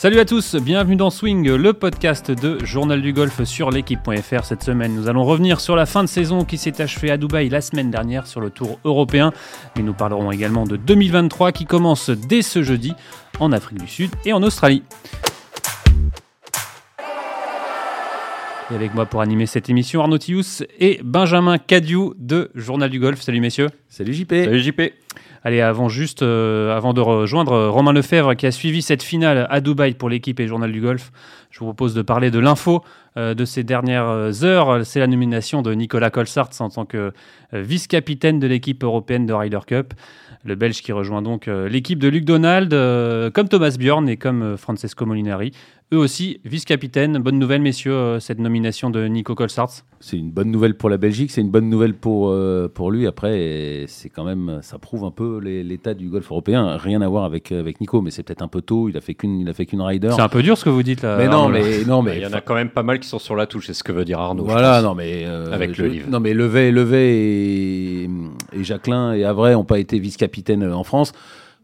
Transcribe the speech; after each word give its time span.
Salut 0.00 0.18
à 0.18 0.24
tous, 0.24 0.56
bienvenue 0.56 0.96
dans 0.96 1.10
Swing, 1.10 1.46
le 1.46 1.74
podcast 1.74 2.30
de 2.30 2.56
Journal 2.64 3.02
du 3.02 3.12
Golf 3.12 3.44
sur 3.44 3.70
l'équipe.fr. 3.70 4.44
Cette 4.46 4.62
semaine, 4.62 4.94
nous 4.94 5.08
allons 5.10 5.26
revenir 5.26 5.60
sur 5.60 5.76
la 5.76 5.84
fin 5.84 6.02
de 6.02 6.08
saison 6.08 6.46
qui 6.46 6.56
s'est 6.56 6.80
achevée 6.80 7.10
à 7.10 7.18
Dubaï 7.18 7.50
la 7.50 7.60
semaine 7.60 7.90
dernière 7.90 8.26
sur 8.26 8.40
le 8.40 8.48
Tour 8.48 8.80
européen. 8.84 9.30
Mais 9.76 9.82
nous 9.82 9.92
parlerons 9.92 10.32
également 10.32 10.64
de 10.64 10.78
2023 10.78 11.52
qui 11.52 11.66
commence 11.66 12.08
dès 12.08 12.40
ce 12.40 12.62
jeudi 12.62 12.94
en 13.40 13.52
Afrique 13.52 13.78
du 13.78 13.88
Sud 13.88 14.10
et 14.24 14.32
en 14.32 14.42
Australie. 14.42 14.82
Et 18.70 18.74
avec 18.74 18.94
moi 18.94 19.04
pour 19.04 19.20
animer 19.20 19.44
cette 19.44 19.68
émission, 19.68 20.00
Arnaud 20.00 20.16
Tius 20.16 20.62
et 20.78 20.98
Benjamin 21.04 21.58
Cadieu 21.58 22.12
de 22.16 22.50
Journal 22.54 22.88
du 22.88 23.00
Golf. 23.00 23.20
Salut 23.20 23.40
messieurs. 23.40 23.68
Salut 23.90 24.14
JP. 24.14 24.30
Salut 24.30 24.60
JP. 24.60 24.80
Allez, 25.42 25.62
avant 25.62 25.88
juste, 25.88 26.22
euh, 26.22 26.76
avant 26.76 26.92
de 26.92 27.00
rejoindre 27.00 27.52
euh, 27.52 27.70
Romain 27.70 27.94
Lefebvre 27.94 28.34
qui 28.34 28.46
a 28.46 28.50
suivi 28.50 28.82
cette 28.82 29.02
finale 29.02 29.46
à 29.48 29.62
Dubaï 29.62 29.94
pour 29.94 30.10
l'équipe 30.10 30.38
et 30.38 30.46
Journal 30.46 30.70
du 30.70 30.82
Golf, 30.82 31.12
je 31.50 31.60
vous 31.60 31.64
propose 31.64 31.94
de 31.94 32.02
parler 32.02 32.30
de 32.30 32.38
l'info 32.38 32.84
euh, 33.16 33.32
de 33.32 33.46
ces 33.46 33.64
dernières 33.64 34.44
heures. 34.44 34.84
C'est 34.84 35.00
la 35.00 35.06
nomination 35.06 35.62
de 35.62 35.72
Nicolas 35.72 36.10
Colsart 36.10 36.50
en 36.60 36.68
tant 36.68 36.84
que 36.84 37.12
vice-capitaine 37.52 38.38
de 38.38 38.46
l'équipe 38.46 38.84
européenne 38.84 39.24
de 39.24 39.32
Ryder 39.32 39.60
Cup. 39.66 39.94
Le 40.44 40.54
Belge 40.56 40.82
qui 40.82 40.92
rejoint 40.92 41.20
donc 41.20 41.46
l'équipe 41.46 41.98
de 41.98 42.08
Luc 42.08 42.24
Donald, 42.24 42.70
comme 43.32 43.48
Thomas 43.48 43.76
Bjorn 43.78 44.08
et 44.08 44.16
comme 44.16 44.56
Francesco 44.56 45.04
Molinari 45.04 45.52
eux 45.92 45.98
aussi 45.98 46.40
vice-capitaine. 46.44 47.18
Bonne 47.18 47.38
nouvelle, 47.38 47.62
messieurs, 47.62 47.92
euh, 47.92 48.20
cette 48.20 48.38
nomination 48.38 48.90
de 48.90 49.06
Nico 49.06 49.34
Colsart. 49.34 49.70
C'est 49.98 50.16
une 50.16 50.30
bonne 50.30 50.50
nouvelle 50.50 50.76
pour 50.76 50.88
la 50.88 50.96
Belgique, 50.96 51.30
c'est 51.30 51.40
une 51.40 51.50
bonne 51.50 51.68
nouvelle 51.68 51.94
pour, 51.94 52.30
euh, 52.30 52.68
pour 52.72 52.90
lui. 52.90 53.06
Après, 53.06 53.84
c'est 53.88 54.08
quand 54.08 54.24
même, 54.24 54.60
ça 54.62 54.78
prouve 54.78 55.04
un 55.04 55.10
peu 55.10 55.38
l'état 55.40 55.94
du 55.94 56.08
golf 56.08 56.30
européen. 56.30 56.76
Rien 56.76 57.02
à 57.02 57.08
voir 57.08 57.24
avec, 57.24 57.52
avec 57.52 57.80
Nico, 57.80 58.00
mais 58.00 58.10
c'est 58.10 58.22
peut-être 58.22 58.42
un 58.42 58.48
peu 58.48 58.62
tôt. 58.62 58.88
Il 58.88 58.96
a 58.96 59.00
fait 59.00 59.14
qu'une, 59.14 59.40
il 59.40 59.48
a 59.48 59.52
fait 59.52 59.66
qu'une 59.66 59.82
rider. 59.82 60.10
C'est 60.14 60.22
un 60.22 60.28
peu 60.28 60.42
dur 60.42 60.56
ce 60.56 60.64
que 60.64 60.70
vous 60.70 60.82
dites 60.82 61.02
là. 61.02 61.16
Mais 61.18 61.28
non, 61.28 61.48
mais 61.48 61.84
non, 61.84 62.02
mais 62.02 62.16
il 62.18 62.22
y 62.22 62.26
en 62.26 62.32
a 62.32 62.40
quand 62.40 62.54
même 62.54 62.70
pas 62.70 62.82
mal 62.82 63.00
qui 63.00 63.08
sont 63.08 63.18
sur 63.18 63.36
la 63.36 63.46
touche. 63.46 63.66
C'est 63.66 63.74
ce 63.74 63.82
que 63.82 63.92
veut 63.92 64.04
dire 64.04 64.20
Arnaud. 64.20 64.44
Voilà, 64.44 64.80
non, 64.80 64.94
mais 64.94 65.24
euh, 65.26 65.52
avec 65.52 65.76
le 65.76 65.88
livre. 65.88 66.08
Non, 66.08 66.20
mais 66.20 66.32
Levet, 66.32 66.70
Levet 66.70 67.14
et, 67.16 68.04
et 68.04 68.64
Jacqueline 68.64 69.14
et 69.16 69.24
Avray 69.24 69.54
n'ont 69.54 69.64
pas 69.64 69.80
été 69.80 69.98
vice-capitaine 69.98 70.64
en 70.64 70.84
France 70.84 71.12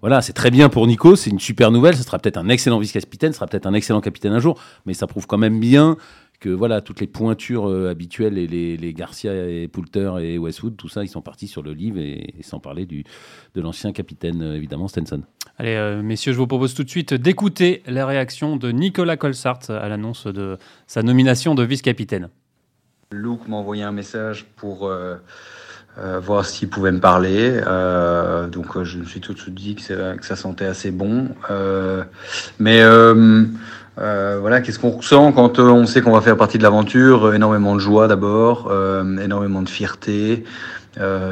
voilà, 0.07 0.23
c'est 0.23 0.35
très 0.35 0.53
bien 0.53 0.69
pour 0.69 0.87
Nico, 0.87 1.17
c'est 1.17 1.31
une 1.31 1.41
super 1.41 1.73
nouvelle. 1.73 1.97
Ce 1.97 2.05
sera 2.05 2.21
peut-être 2.21 2.37
un 2.37 2.49
excellent 2.49 2.79
vice-capitaine, 2.79 3.33
ce 3.33 3.39
sera 3.39 3.49
peut-être 3.49 3.67
un 3.67 3.75
excellent 3.75 4.01
capitaine 4.01 4.33
un 4.33 4.39
jour, 4.39 4.57
mais 4.87 4.95
ça 4.95 5.09
prouve 5.09 5.27
quand 5.27 5.37
même 5.37 5.59
bien 5.59 5.97
que 6.39 6.49
voilà 6.49 6.81
toutes 6.81 7.01
les 7.01 7.09
pointures 7.09 7.69
euh, 7.69 7.91
habituelles 7.91 8.39
et 8.39 8.47
les, 8.47 8.95
Garcia 8.95 9.35
et 9.35 9.67
Poulter 9.67 10.13
et 10.21 10.39
Westwood, 10.39 10.77
tout 10.77 10.89
ça, 10.89 11.03
ils 11.03 11.09
sont 11.09 11.23
partis 11.23 11.49
sur 11.49 11.61
le 11.61 11.73
livre 11.73 11.99
et, 11.99 12.37
sans 12.43 12.61
parler 12.61 12.87
du, 12.87 13.03
de 13.57 13.61
l'ancien 13.61 13.91
capitaine 13.91 14.43
euh, 14.43 14.55
évidemment 14.55 14.87
Stenson. 14.87 15.23
Allez, 15.59 15.75
euh, 15.75 16.01
messieurs, 16.03 16.33
je 16.33 16.39
vous 16.39 16.47
propose 16.47 16.75
tout 16.75 16.85
de 16.85 16.89
suite 16.89 17.13
d'écouter 17.13 17.83
la 17.89 18.07
réaction 18.07 18.57
de 18.57 18.71
Nicolas 18.71 19.17
Colsart 19.17 19.71
à 19.71 19.89
l'annonce 19.89 20.29
de 20.29 20.57
sa 20.87 21.03
nomination 21.03 21.57
de 21.57 21.65
vice-capitaine. 21.65 22.29
Luke 23.11 23.49
m'a 23.49 23.57
envoyé 23.57 23.83
un 23.83 23.91
message 23.91 24.47
pour 24.55 24.89
euh, 25.99 26.21
voir 26.23 26.45
s'il 26.45 26.69
pouvait 26.69 26.93
me 26.93 27.01
parler. 27.01 27.59
Euh, 27.67 28.49
donc 28.49 28.77
euh, 28.77 28.85
je 28.85 28.99
me 28.99 29.07
suis 29.07 29.21
tout 29.21 29.33
de 29.33 29.39
suite 29.39 29.55
dit 29.55 29.77
que, 29.77 29.83
ça 30.21 30.37
sentait 30.37 30.67
assez 30.67 30.91
bon. 30.91 31.29
Euh, 31.51 32.05
mais 32.59 32.83
voilà, 33.97 34.61
qu'est-ce 34.61 34.79
qu'on 34.79 34.91
ressent 34.91 35.33
quand 35.33 35.59
on 35.59 35.87
sait 35.87 36.03
qu'on 36.03 36.13
va 36.13 36.21
faire 36.21 36.37
partie 36.37 36.59
de 36.59 36.63
l'aventure? 36.63 37.33
Énormément 37.33 37.75
de 37.75 37.81
joie 37.81 38.09
d'abord, 38.09 38.71
énormément 39.23 39.63
de 39.63 39.71
fierté. 39.71 40.45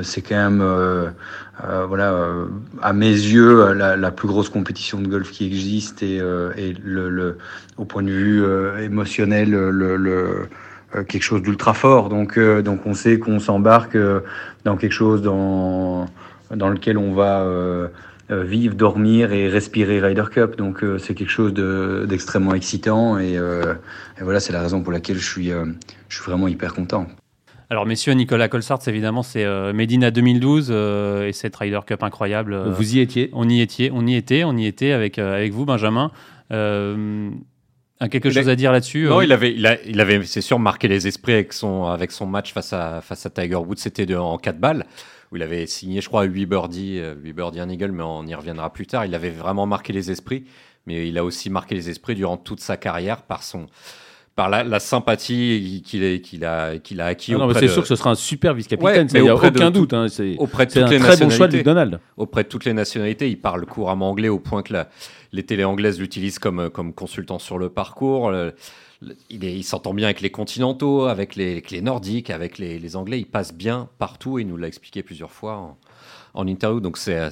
c'est 0.02 0.22
quand 0.22 0.36
même, 0.36 1.12
voilà, 1.86 2.14
à 2.80 2.94
mes 2.94 3.10
yeux, 3.10 3.74
la, 3.74 4.10
plus 4.10 4.28
grosse 4.28 4.48
compétition 4.48 4.98
de 5.02 5.08
golf 5.08 5.30
qui 5.30 5.44
existe 5.46 6.02
et, 6.02 6.16
et 6.56 6.74
le, 6.82 7.10
le, 7.10 7.36
au 7.76 7.84
point 7.84 8.02
de 8.02 8.10
vue 8.10 8.44
émotionnel, 8.82 9.50
le, 9.50 9.96
le 9.96 10.48
euh, 10.48 10.48
quelque 11.02 11.22
chose 11.22 11.42
d'ultra 11.42 11.74
fort. 11.74 12.08
Donc, 12.08 12.38
euh, 12.38 12.62
donc 12.62 12.86
on 12.86 12.94
sait 12.94 13.18
qu'on 13.18 13.38
s'embarque 13.38 13.96
euh, 13.96 14.20
dans 14.64 14.76
quelque 14.76 14.92
chose 14.92 15.22
dans, 15.22 16.06
dans 16.54 16.68
lequel 16.68 16.98
on 16.98 17.12
va 17.12 17.44
vivre, 18.30 18.74
dormir 18.74 19.32
et 19.32 19.48
respirer 19.48 20.00
Ryder 20.00 20.24
Cup. 20.30 20.56
Donc 20.56 20.82
c'est 20.98 21.14
quelque 21.14 21.30
chose 21.30 21.52
d'extrêmement 21.52 22.54
excitant 22.54 23.18
et, 23.18 23.34
et 23.34 24.22
voilà, 24.22 24.40
c'est 24.40 24.52
la 24.52 24.62
raison 24.62 24.80
pour 24.82 24.92
laquelle 24.92 25.18
je 25.18 25.28
suis, 25.28 25.50
je 26.08 26.16
suis 26.16 26.24
vraiment 26.24 26.48
hyper 26.48 26.72
content. 26.72 27.06
Alors, 27.68 27.86
messieurs, 27.86 28.12
Nicolas 28.12 28.48
Colsart, 28.48 28.80
évidemment, 28.86 29.22
c'est 29.22 29.44
Medina 29.74 30.10
2012 30.10 30.70
et 30.70 31.32
cette 31.32 31.54
Ryder 31.56 31.80
Cup 31.86 32.02
incroyable. 32.02 32.56
Vous 32.56 32.96
y 32.96 33.00
étiez 33.00 33.28
On 33.34 33.48
y 33.48 33.60
était, 33.60 33.90
on 33.92 34.06
y 34.06 34.16
était, 34.16 34.44
on 34.44 34.56
y 34.56 34.66
était 34.66 34.92
avec, 34.92 35.18
avec 35.18 35.52
vous, 35.52 35.66
Benjamin 35.66 36.10
quelque 38.10 38.30
chose 38.30 38.48
à 38.48 38.56
dire 38.56 38.72
là-dessus 38.72 39.04
Non, 39.04 39.20
euh 39.20 39.24
il 39.24 39.32
avait, 39.32 39.52
il, 39.52 40.00
avait, 40.00 40.24
c'est 40.24 40.40
sûr, 40.40 40.58
marqué 40.58 40.88
les 40.88 41.06
esprits 41.06 41.32
avec 41.32 41.52
son, 41.52 41.84
avec 41.86 42.12
son 42.12 42.26
match 42.26 42.52
face 42.52 42.72
à, 42.72 43.00
face 43.00 43.26
à 43.26 43.30
Tiger 43.30 43.56
Woods. 43.56 43.76
C'était 43.76 44.14
en 44.14 44.38
4 44.38 44.58
balles 44.58 44.84
où 45.32 45.36
il 45.36 45.42
avait 45.42 45.66
signé, 45.66 46.00
je 46.00 46.08
crois, 46.08 46.24
8 46.24 46.46
birdies, 46.46 46.96
8 46.96 47.00
euh, 47.00 47.32
birdies, 47.32 47.60
un 47.60 47.68
eagle, 47.68 47.92
mais 47.92 48.02
on 48.02 48.26
y 48.26 48.34
reviendra 48.34 48.72
plus 48.72 48.86
tard. 48.86 49.04
Il 49.04 49.14
avait 49.14 49.30
vraiment 49.30 49.66
marqué 49.66 49.92
les 49.92 50.10
esprits, 50.10 50.44
mais 50.86 51.08
il 51.08 51.18
a 51.18 51.24
aussi 51.24 51.50
marqué 51.50 51.74
les 51.74 51.90
esprits 51.90 52.14
durant 52.14 52.36
toute 52.36 52.60
sa 52.60 52.76
carrière 52.76 53.22
par 53.22 53.42
son, 53.42 53.66
par 54.36 54.48
la, 54.48 54.80
sympathie 54.80 55.82
qu'il 55.86 56.20
qu'il 56.20 56.44
a, 56.44 56.78
qu'il 56.78 57.00
a 57.00 57.06
acquis. 57.06 57.34
Ah 57.34 57.48
c'est 57.54 57.68
sûr 57.68 57.82
que 57.82 57.88
ce 57.88 57.96
sera 57.96 58.10
un 58.10 58.16
super 58.16 58.52
vice-capitaine, 58.54 59.08
il 59.14 59.22
n'y 59.22 59.28
a 59.28 59.36
aucun 59.36 59.70
doute. 59.70 59.92
Hein, 59.92 60.06
c'est 60.08 60.36
un 60.38 60.86
très 60.86 61.16
bon 61.16 61.30
choix 61.30 61.48
de 61.48 61.62
Donald. 61.62 62.00
Auprès 62.16 62.42
de 62.42 62.48
toutes 62.48 62.64
les 62.64 62.72
nationalités, 62.72 63.28
il 63.28 63.40
parle 63.40 63.64
couramment 63.66 64.10
anglais 64.10 64.28
au 64.28 64.40
point 64.40 64.62
que 64.62 64.72
la, 64.72 64.88
les 65.34 65.42
télés 65.42 65.64
anglaises 65.64 65.98
l'utilisent 65.98 66.38
comme, 66.38 66.70
comme 66.70 66.92
consultant 66.92 67.38
sur 67.38 67.58
le 67.58 67.68
parcours. 67.68 68.32
il, 69.30 69.44
il 69.44 69.64
s'entend 69.64 69.92
bien 69.92 70.06
avec 70.06 70.20
les 70.20 70.30
continentaux, 70.30 71.04
avec 71.04 71.34
les, 71.34 71.62
les 71.70 71.80
nordiques, 71.82 72.30
avec 72.30 72.58
les, 72.58 72.78
les, 72.78 72.96
anglais. 72.96 73.18
Il 73.18 73.26
passe 73.26 73.52
bien 73.52 73.88
partout. 73.98 74.38
Il 74.38 74.46
nous 74.46 74.56
l'a 74.56 74.68
expliqué 74.68 75.02
plusieurs 75.02 75.32
fois 75.32 75.76
en 76.34 76.46
interview. 76.46 76.80
Donc, 76.80 76.98
c'est, 76.98 77.30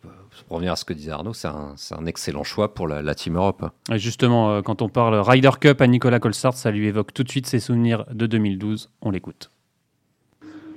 pour 0.00 0.56
revenir 0.56 0.72
à 0.72 0.76
ce 0.76 0.84
que 0.84 0.94
disait 0.94 1.10
Arnaud, 1.10 1.34
c'est 1.34 1.48
un, 1.48 1.74
un, 1.90 2.06
excellent 2.06 2.42
choix 2.42 2.72
pour 2.72 2.88
la, 2.88 3.14
Team 3.14 3.36
Europe. 3.36 3.70
justement, 3.92 4.50
euh, 4.50 4.62
quand 4.62 4.80
on 4.80 4.88
parle 4.88 5.14
Ryder 5.16 5.50
Cup 5.60 5.80
à 5.80 5.86
Nicolas 5.86 6.20
Colsart, 6.20 6.54
ça 6.54 6.70
lui 6.70 6.86
évoque 6.86 7.12
tout 7.12 7.22
de 7.22 7.30
suite 7.30 7.46
ses 7.46 7.60
souvenirs 7.60 8.06
de 8.12 8.26
2012. 8.26 8.90
On 9.02 9.10
l'écoute. 9.10 9.50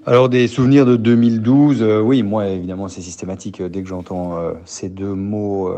Alors 0.08 0.30
des 0.30 0.48
souvenirs 0.48 0.86
de 0.86 0.98
2012, 0.98 1.82
euh, 1.82 2.00
oui, 2.00 2.22
moi 2.22 2.48
évidemment 2.48 2.88
c'est 2.88 3.02
systématique. 3.02 3.64
Dès 3.64 3.82
que 3.82 3.90
j'entends 3.90 4.38
euh, 4.38 4.54
ces 4.64 4.88
deux 4.88 5.16
mots 5.16 5.74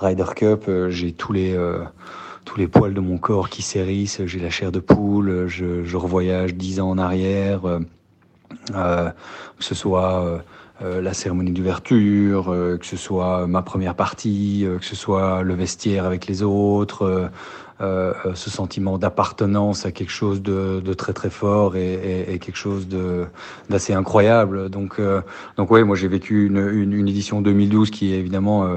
Ryder 0.00 0.34
Cup, 0.34 0.70
j'ai 0.88 1.12
tous 1.12 1.32
les 1.32 1.56
tous 2.44 2.58
les 2.58 2.66
poils 2.66 2.94
de 2.94 3.00
mon 3.00 3.18
corps 3.18 3.48
qui 3.50 3.62
s'hérissent, 3.62 4.22
j'ai 4.26 4.40
la 4.40 4.50
chair 4.50 4.72
de 4.72 4.80
poule, 4.80 5.46
je, 5.46 5.84
je 5.84 5.96
revoyage 5.96 6.54
dix 6.54 6.80
ans 6.80 6.90
en 6.90 6.98
arrière, 6.98 7.60
que 8.72 9.12
ce 9.60 9.74
soit 9.74 10.42
euh, 10.82 11.02
la 11.02 11.12
cérémonie 11.12 11.50
d'ouverture, 11.52 12.50
euh, 12.50 12.78
que 12.78 12.86
ce 12.86 12.96
soit 12.96 13.46
ma 13.46 13.60
première 13.60 13.94
partie, 13.94 14.64
euh, 14.64 14.78
que 14.78 14.84
ce 14.86 14.96
soit 14.96 15.42
le 15.42 15.52
vestiaire 15.52 16.06
avec 16.06 16.26
les 16.26 16.42
autres, 16.42 17.30
ce 17.80 18.50
sentiment 18.50 18.98
d'appartenance 18.98 19.86
à 19.86 19.90
quelque 19.90 20.10
chose 20.10 20.42
de, 20.42 20.80
de, 20.84 20.92
très 20.92 21.14
très 21.14 21.30
fort 21.30 21.76
et, 21.76 21.94
et, 21.94 22.34
et 22.34 22.38
quelque 22.38 22.58
chose 22.58 22.86
d'assez 23.70 23.94
incroyable. 23.94 24.68
Donc, 24.68 25.00
donc 25.56 25.70
ouais, 25.70 25.82
moi 25.82 25.96
j'ai 25.96 26.08
vécu 26.08 26.44
une, 26.44 26.58
une, 26.58 26.92
une, 26.92 27.08
édition 27.08 27.40
2012 27.40 27.90
qui 27.90 28.12
est 28.12 28.18
évidemment 28.18 28.68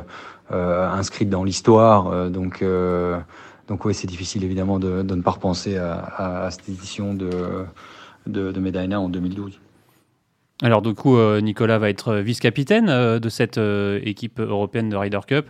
inscrite 0.49 1.29
dans 1.29 1.43
l'histoire. 1.43 2.29
donc 2.29 2.63
donc 3.67 3.85
ouais, 3.85 3.93
c'est 3.93 4.07
difficile 4.07 4.43
évidemment 4.43 4.77
de, 4.77 5.03
de, 5.03 5.15
ne 5.15 5.21
pas 5.21 5.31
repenser 5.31 5.77
à, 5.77 5.93
à, 5.93 6.45
à 6.45 6.51
cette 6.51 6.67
édition 6.67 7.13
de, 7.13 7.29
de, 8.27 8.51
de 8.51 8.59
Medina 8.59 8.99
en 8.99 9.09
2012. 9.09 9.59
Alors 10.61 10.81
du 10.81 10.93
coup, 10.93 11.17
euh, 11.17 11.41
Nicolas 11.41 11.77
va 11.77 11.89
être 11.89 12.15
vice-capitaine 12.15 12.87
euh, 12.89 13.19
de 13.19 13.29
cette 13.29 13.57
euh, 13.57 13.99
équipe 14.03 14.39
européenne 14.39 14.89
de 14.89 14.95
Ryder 14.95 15.19
Cup. 15.27 15.47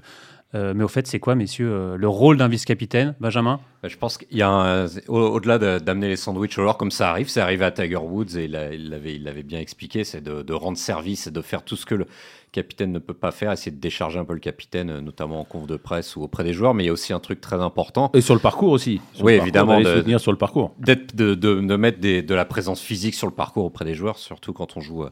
mais 0.53 0.83
au 0.83 0.87
fait, 0.87 1.07
c'est 1.07 1.19
quoi, 1.19 1.33
messieurs, 1.33 1.95
le 1.97 2.07
rôle 2.07 2.37
d'un 2.37 2.47
vice-capitaine, 2.47 3.15
Benjamin? 3.19 3.59
Bah, 3.81 3.89
Je 3.89 3.97
pense 3.97 4.19
qu'il 4.19 4.37
y 4.37 4.43
a 4.43 4.85
au-delà 5.07 5.57
d'amener 5.79 6.07
les 6.07 6.15
sandwichs 6.15 6.59
au 6.59 6.73
comme 6.73 6.91
ça 6.91 7.09
arrive, 7.09 7.27
c'est 7.27 7.41
arrivé 7.41 7.65
à 7.65 7.71
Tiger 7.71 7.97
Woods 7.97 8.37
et 8.37 8.45
il 8.45 9.23
l'avait 9.23 9.41
bien 9.43 9.59
expliqué, 9.59 10.03
c'est 10.03 10.21
de, 10.21 10.43
de, 10.43 10.53
rendre 10.53 10.77
service 10.77 11.25
et 11.25 11.31
de 11.31 11.41
faire 11.41 11.63
tout 11.63 11.75
ce 11.75 11.87
que 11.87 11.95
le, 11.95 12.05
capitaine 12.53 12.93
ne 12.93 12.99
peut 12.99 13.13
pas 13.13 13.31
faire, 13.31 13.51
essayer 13.51 13.71
de 13.71 13.81
décharger 13.81 14.19
un 14.19 14.23
peu 14.23 14.33
le 14.33 14.39
capitaine, 14.39 14.89
euh, 14.89 15.01
notamment 15.01 15.41
en 15.41 15.43
conf 15.43 15.67
de 15.67 15.75
presse 15.75 16.15
ou 16.15 16.21
auprès 16.21 16.45
des 16.45 16.53
joueurs. 16.53 16.73
Mais 16.73 16.83
il 16.83 16.87
y 16.87 16.89
a 16.89 16.93
aussi 16.93 17.11
un 17.11 17.19
truc 17.19 17.41
très 17.41 17.57
important. 17.57 18.09
Et 18.13 18.21
sur 18.21 18.35
le 18.35 18.39
parcours 18.39 18.71
aussi. 18.71 19.01
oui, 19.21 19.33
évidemment. 19.33 19.81
De 19.81 19.95
soutenir 19.97 20.21
sur 20.21 20.31
le 20.31 20.37
parcours. 20.37 20.73
De, 20.79 20.93
de, 21.13 21.33
de, 21.33 21.75
mettre 21.75 21.99
des, 21.99 22.21
de 22.21 22.35
la 22.35 22.45
présence 22.45 22.79
physique 22.79 23.15
sur 23.15 23.27
le 23.27 23.33
parcours 23.33 23.65
auprès 23.65 23.83
des 23.83 23.95
joueurs, 23.95 24.17
surtout 24.17 24.53
quand 24.53 24.77
on 24.77 24.79
joue 24.79 25.03
euh, 25.03 25.09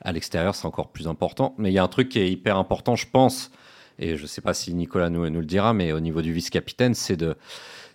à 0.00 0.12
l'extérieur, 0.12 0.54
c'est 0.54 0.66
encore 0.66 0.88
plus 0.88 1.08
important. 1.08 1.54
Mais 1.58 1.70
il 1.70 1.74
y 1.74 1.78
a 1.78 1.84
un 1.84 1.88
truc 1.88 2.08
qui 2.08 2.20
est 2.20 2.30
hyper 2.30 2.56
important, 2.56 2.96
je 2.96 3.06
pense, 3.10 3.50
et 3.98 4.16
je 4.16 4.22
ne 4.22 4.26
sais 4.26 4.40
pas 4.40 4.54
si 4.54 4.74
Nicolas 4.74 5.10
nous, 5.10 5.24
le 5.24 5.44
dira, 5.44 5.72
mais 5.72 5.92
au 5.92 6.00
niveau 6.00 6.22
du 6.22 6.32
vice-capitaine, 6.32 6.94
c'est 6.94 7.16
de 7.16 7.36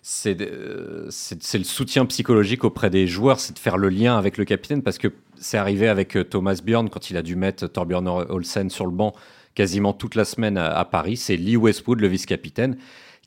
c'est 0.02 0.38
le 0.38 1.10
soutien 1.64 2.06
psychologique 2.06 2.64
auprès 2.64 2.88
des 2.88 3.06
joueurs, 3.06 3.38
c'est 3.38 3.52
de 3.52 3.58
faire 3.58 3.76
le 3.76 3.90
lien 3.90 4.16
avec 4.16 4.38
le 4.38 4.46
capitaine 4.46 4.82
parce 4.82 4.96
que 4.96 5.08
c'est 5.38 5.58
arrivé 5.58 5.88
avec 5.88 6.16
euh, 6.16 6.24
Thomas 6.24 6.58
Bjorn 6.64 6.88
quand 6.88 7.10
il 7.10 7.18
a 7.18 7.22
dû 7.22 7.36
mettre 7.36 7.66
Torbjörn 7.66 8.08
Olsen 8.30 8.70
sur 8.70 8.86
le 8.86 8.92
banc 8.92 9.12
quasiment 9.54 9.92
toute 9.92 10.14
la 10.14 10.24
semaine 10.24 10.56
à, 10.56 10.84
Paris. 10.84 11.16
C'est 11.16 11.36
Lee 11.36 11.56
Westwood, 11.56 12.00
le 12.00 12.08
vice-capitaine, 12.08 12.78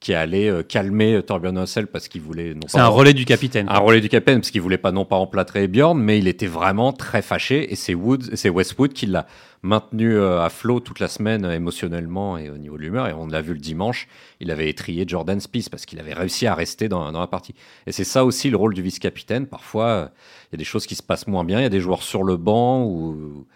qui 0.03 0.13
allait 0.13 0.49
euh, 0.49 0.63
calmer 0.63 1.21
Torbjörn 1.23 1.57
Hassel 1.57 1.87
parce 1.87 2.09
qu'il 2.09 2.19
voulait. 2.19 2.53
C'est 2.67 2.77
un 2.77 2.87
relais 2.89 3.13
du 3.13 3.23
capitaine. 3.23 3.67
Un 3.69 3.79
relais 3.79 4.01
du 4.01 4.09
capitaine 4.09 4.41
parce 4.41 4.51
qu'il 4.51 4.59
voulait 4.59 4.77
pas 4.77 4.91
non 4.91 5.05
pas 5.05 5.15
emplâtrer 5.15 5.69
Bjorn, 5.69 5.97
mais 5.97 6.19
il 6.19 6.27
était 6.27 6.45
vraiment 6.45 6.91
très 6.91 7.21
fâché 7.21 7.71
et 7.71 7.75
c'est 7.77 7.93
Woods, 7.93 8.35
c'est 8.35 8.49
Westwood 8.49 8.91
qui 8.91 9.05
l'a 9.05 9.25
maintenu 9.61 10.19
à 10.19 10.49
flot 10.49 10.81
toute 10.81 10.99
la 10.99 11.07
semaine 11.07 11.45
émotionnellement 11.45 12.37
et 12.37 12.49
au 12.49 12.57
niveau 12.57 12.75
de 12.75 12.81
l'humeur. 12.81 13.07
Et 13.07 13.13
on 13.13 13.27
l'a 13.27 13.41
vu 13.41 13.53
le 13.53 13.59
dimanche, 13.59 14.09
il 14.41 14.51
avait 14.51 14.69
étrié 14.69 15.05
Jordan 15.07 15.39
Spieth 15.39 15.69
parce 15.69 15.85
qu'il 15.85 16.01
avait 16.01 16.13
réussi 16.13 16.47
à 16.47 16.53
rester 16.53 16.89
dans, 16.89 17.09
dans 17.13 17.21
la 17.21 17.27
partie. 17.27 17.55
Et 17.87 17.93
c'est 17.93 18.03
ça 18.03 18.25
aussi 18.25 18.49
le 18.49 18.57
rôle 18.57 18.73
du 18.73 18.81
vice-capitaine. 18.81 19.47
Parfois, 19.47 20.11
il 20.51 20.55
y 20.55 20.55
a 20.55 20.57
des 20.57 20.65
choses 20.65 20.85
qui 20.85 20.95
se 20.95 21.03
passent 21.03 21.27
moins 21.27 21.45
bien, 21.45 21.61
il 21.61 21.63
y 21.63 21.65
a 21.65 21.69
des 21.69 21.79
joueurs 21.79 22.03
sur 22.03 22.23
le 22.23 22.35
banc 22.35 22.83
ou 22.83 23.47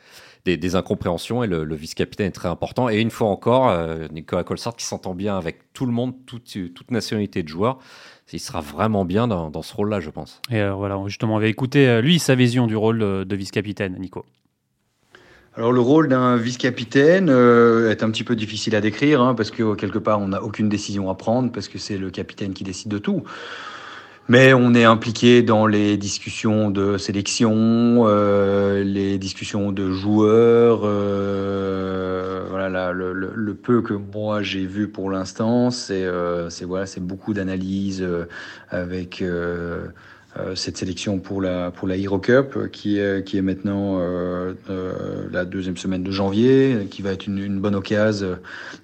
des, 0.56 0.76
incompréhensions 0.76 1.44
et 1.44 1.48
le, 1.48 1.76
vice-capitaine 1.76 2.28
est 2.28 2.32
très 2.32 2.48
important. 2.48 2.90
Et 2.90 3.00
une 3.00 3.12
fois 3.12 3.28
encore, 3.28 3.70
euh, 3.70 4.08
Nicolas 4.12 4.44
Colsart 4.44 4.76
qui 4.76 4.86
s'entend 4.86 5.14
bien 5.14 5.38
avec 5.38 5.74
tout 5.74 5.86
le 5.86 5.92
monde, 5.92 6.14
toute, 6.26 6.58
toute 6.74 6.92
nationalité 6.92 7.44
de 7.44 7.50
joueurs. 7.50 7.80
Il 8.32 8.40
sera 8.40 8.62
vraiment 8.62 9.06
bien 9.06 9.28
dans, 9.28 9.62
ce 9.62 9.74
rôle-là, 9.74 10.00
je 10.00 10.10
pense. 10.10 10.42
Et 10.50 10.62
euh, 10.62 10.74
voilà, 10.74 11.02
justement, 11.08 11.36
on 11.36 11.40
va 11.40 11.48
écouter 11.48 11.88
euh, 11.88 12.02
lui 12.02 12.20
sa 12.20 12.36
vision 12.36 12.68
du 12.68 12.76
rôle 12.76 13.00
de, 13.00 13.36
vice-capitaine, 13.36 13.98
Nico. 14.00 14.26
Alors 15.56 15.72
le 15.72 15.80
rôle 15.82 16.08
d'un 16.08 16.38
vice-capitaine 16.38 17.30
est 17.30 18.04
un 18.04 18.12
petit 18.12 18.24
peu 18.24 18.36
difficile 18.36 18.76
à 18.76 18.82
décrire 18.82 19.22
hein, 19.22 19.34
parce 19.34 19.50
que 19.50 19.74
quelque 19.74 19.98
part 19.98 20.20
on 20.20 20.28
n'a 20.28 20.44
aucune 20.44 20.70
décision 20.70 21.10
à 21.10 21.16
prendre 21.16 21.52
parce 21.52 21.68
que 21.68 21.80
c'est 21.80 21.98
le 21.98 22.12
capitaine 22.12 22.54
qui 22.54 22.64
décide 22.64 22.92
de 22.92 23.00
tout. 23.00 23.24
Mais 24.30 24.54
on 24.54 24.74
est 24.74 24.84
impliqué 24.84 25.42
dans 25.42 25.68
les 25.68 25.96
discussions 25.96 26.70
de 26.70 26.98
sélection, 26.98 28.04
euh, 28.08 28.84
les 28.84 29.18
discussions 29.18 29.72
de 29.72 29.90
joueurs. 29.92 30.82
Euh, 30.84 32.46
voilà, 32.50 32.92
le, 32.92 33.54
peu 33.54 33.82
que 33.82 33.94
moi 33.94 34.42
j'ai 34.44 34.66
vu 34.66 34.90
pour 34.90 35.10
l'instant, 35.10 35.72
c'est 35.72 36.04
euh, 36.04 36.50
voilà, 36.66 36.86
c'est 36.86 37.00
beaucoup 37.00 37.34
d'analyses 37.34 38.02
euh, 38.02 38.26
avec 38.70 39.22
euh, 39.22 39.88
euh, 40.38 40.56
cette 40.56 40.78
sélection 40.78 41.20
pour 41.20 41.42
la 41.42 41.72
pour 41.72 41.88
la 41.88 41.96
Hero 41.96 42.20
Cup 42.20 42.70
qui 42.72 43.00
est 43.00 43.24
qui 43.26 43.38
est 43.38 43.42
maintenant 43.42 44.00
la 45.32 45.46
deuxième 45.46 45.78
semaine 45.78 46.04
de 46.04 46.12
janvier, 46.12 46.88
qui 46.92 47.02
va 47.02 47.12
être 47.12 47.28
une, 47.28 47.40
une 47.40 47.60
bonne 47.62 47.76
occasion 47.76 48.38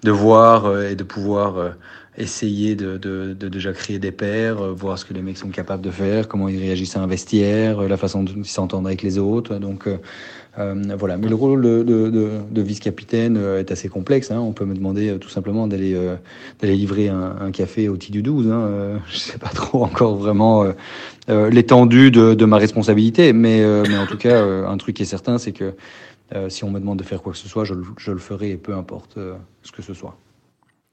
de 0.03 0.11
voir 0.11 0.81
et 0.83 0.95
de 0.95 1.03
pouvoir 1.03 1.73
essayer 2.17 2.75
de, 2.75 3.33
déjà 3.33 3.73
créer 3.73 3.99
des 3.99 4.11
pairs, 4.11 4.61
euh, 4.61 4.71
voir 4.71 4.97
ce 4.99 5.05
que 5.05 5.13
les 5.13 5.21
mecs 5.21 5.37
sont 5.37 5.49
capables 5.49 5.81
de 5.81 5.89
faire, 5.89 6.27
comment 6.27 6.47
ils 6.47 6.59
réagissent 6.59 6.95
à 6.95 7.01
un 7.01 7.07
vestiaire, 7.07 7.79
euh, 7.79 7.87
la 7.87 7.97
façon 7.97 8.23
dont 8.23 8.33
ils 8.35 8.45
s'entendent 8.45 8.85
avec 8.85 9.01
les 9.01 9.17
autres. 9.17 9.55
Donc 9.57 9.87
euh, 9.87 9.97
euh 10.59 10.95
voilà. 10.97 11.17
Mais 11.17 11.27
le 11.27 11.35
rôle 11.35 11.61
de, 11.61 12.61
vice-capitaine 12.61 13.37
est 13.37 13.71
assez 13.71 13.89
complexe. 13.89 14.29
Hein. 14.29 14.39
On 14.39 14.53
peut 14.53 14.65
me 14.65 14.75
demander 14.75 15.17
tout 15.19 15.29
simplement 15.29 15.67
d'aller 15.67 15.97
livrer 16.61 17.09
un, 17.09 17.51
café 17.51 17.89
au 17.89 17.97
du 17.97 18.21
12. 18.21 18.51
Hein. 18.51 18.99
Je 19.09 19.17
sais 19.17 19.39
pas 19.39 19.49
trop 19.49 19.83
encore 19.83 20.15
vraiment 20.15 20.65
l'étendue 21.27 22.11
de, 22.11 22.45
ma 22.45 22.57
responsabilité, 22.57 23.33
mais, 23.33 23.65
en 23.65 24.05
tout 24.05 24.17
cas, 24.17 24.43
un 24.43 24.77
truc 24.77 24.97
qui 24.97 25.03
est 25.03 25.07
certain, 25.07 25.39
c'est 25.39 25.53
que 25.53 25.73
si 26.49 26.63
on 26.63 26.69
me 26.69 26.79
demande 26.79 26.99
de 26.99 27.03
faire 27.03 27.21
quoi 27.21 27.31
que 27.33 27.39
ce 27.39 27.49
soit, 27.49 27.63
je, 27.63 27.73
je 27.97 28.11
le 28.11 28.19
ferai, 28.19 28.55
peu 28.55 28.75
importe 28.75 29.17
ce 29.63 29.71
que 29.71 29.81
ce 29.81 29.93
soit. 29.95 30.15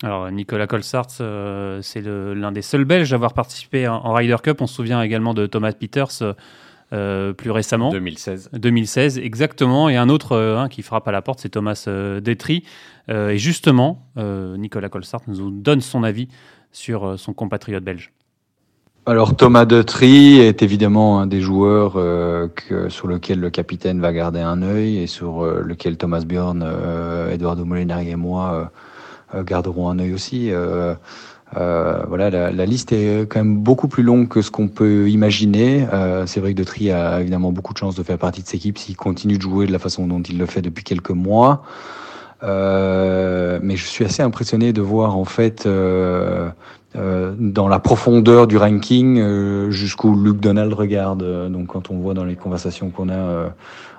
Alors 0.02 0.30
Nicolas 0.30 0.66
Colsart, 0.66 1.08
euh, 1.20 1.80
c'est 1.82 2.02
l'un 2.02 2.52
des 2.52 2.62
seuls 2.62 2.84
Belges 2.84 3.12
à 3.12 3.16
avoir 3.16 3.34
participé 3.34 3.86
en, 3.86 4.12
Ryder 4.14 4.36
Cup. 4.42 4.60
On 4.60 4.66
se 4.66 4.74
souvient 4.74 5.02
également 5.02 5.34
de 5.34 5.46
Thomas 5.46 5.72
Peters 5.72 6.34
euh, 6.92 7.32
plus 7.34 7.50
récemment. 7.50 7.90
2016. 7.90 8.50
2016, 8.54 9.18
exactement. 9.18 9.90
Et 9.90 9.96
un 9.96 10.08
autre 10.08 10.32
euh, 10.32 10.68
qui 10.68 10.82
frappe 10.82 11.06
à 11.06 11.12
la 11.12 11.20
porte, 11.20 11.40
c'est 11.40 11.50
Thomas 11.50 11.86
Detry. 11.86 12.64
et 13.08 13.36
justement, 13.36 14.06
Nicolas 14.16 14.88
Colsart 14.88 15.22
nous 15.26 15.50
donne 15.50 15.80
son 15.80 16.02
avis 16.02 16.28
sur 16.72 17.18
son 17.18 17.34
compatriote 17.34 17.84
belge. 17.84 18.12
Alors 19.06 19.34
Thomas 19.34 19.64
Detry 19.64 20.38
est 20.38 20.62
évidemment 20.62 21.20
un 21.20 21.26
des 21.26 21.40
joueurs 21.40 21.94
que, 21.94 22.88
sur 22.88 23.08
lequel 23.08 23.40
le 23.40 23.50
capitaine 23.50 24.00
va 24.00 24.12
garder 24.12 24.40
un 24.40 24.62
œil 24.62 24.98
et 24.98 25.06
sur 25.06 25.44
lequel 25.44 25.96
Thomas 25.96 26.20
Bjorn, 26.20 26.62
Eduardo 27.32 27.64
Molinari 27.64 28.10
et 28.10 28.16
moi 28.16 28.52
euh, 28.52 28.64
garderont 29.44 29.88
un 29.90 29.98
œil 29.98 30.12
aussi. 30.12 30.50
Euh, 30.50 30.94
euh, 31.56 32.04
voilà, 32.06 32.30
la, 32.30 32.50
la, 32.52 32.66
liste 32.66 32.92
est 32.92 33.28
quand 33.28 33.40
même 33.40 33.56
beaucoup 33.56 33.88
plus 33.88 34.04
longue 34.04 34.28
que 34.28 34.40
ce 34.40 34.50
qu'on 34.50 34.68
peut 34.68 35.10
imaginer. 35.10 35.86
Euh, 35.92 36.24
c'est 36.26 36.38
vrai 36.40 36.54
que 36.54 36.62
De 36.62 36.92
a 36.92 37.20
évidemment 37.20 37.50
beaucoup 37.50 37.72
de 37.72 37.78
chance 37.78 37.96
de 37.96 38.02
faire 38.02 38.18
partie 38.18 38.42
de 38.42 38.46
cette 38.46 38.56
équipe 38.56 38.78
s'il 38.78 38.96
continue 38.96 39.36
de 39.36 39.42
jouer 39.42 39.66
de 39.66 39.72
la 39.72 39.80
façon 39.80 40.06
dont 40.06 40.22
il 40.22 40.38
le 40.38 40.46
fait 40.46 40.62
depuis 40.62 40.84
quelques 40.84 41.10
mois. 41.10 41.64
Euh, 42.42 43.58
mais 43.62 43.76
je 43.76 43.84
suis 43.84 44.04
assez 44.04 44.22
impressionné 44.22 44.72
de 44.72 44.80
voir 44.80 45.16
en 45.16 45.26
fait 45.26 45.66
euh, 45.66 46.50
dans 46.94 47.68
la 47.68 47.78
profondeur 47.80 48.46
du 48.46 48.56
ranking 48.56 49.70
jusqu'où 49.70 50.14
Luke 50.14 50.40
Donald 50.40 50.72
regarde. 50.72 51.50
Donc 51.50 51.68
quand 51.68 51.90
on 51.90 51.98
voit 51.98 52.14
dans 52.14 52.24
les 52.24 52.36
conversations 52.36 52.90
qu'on 52.90 53.08
a 53.08 53.50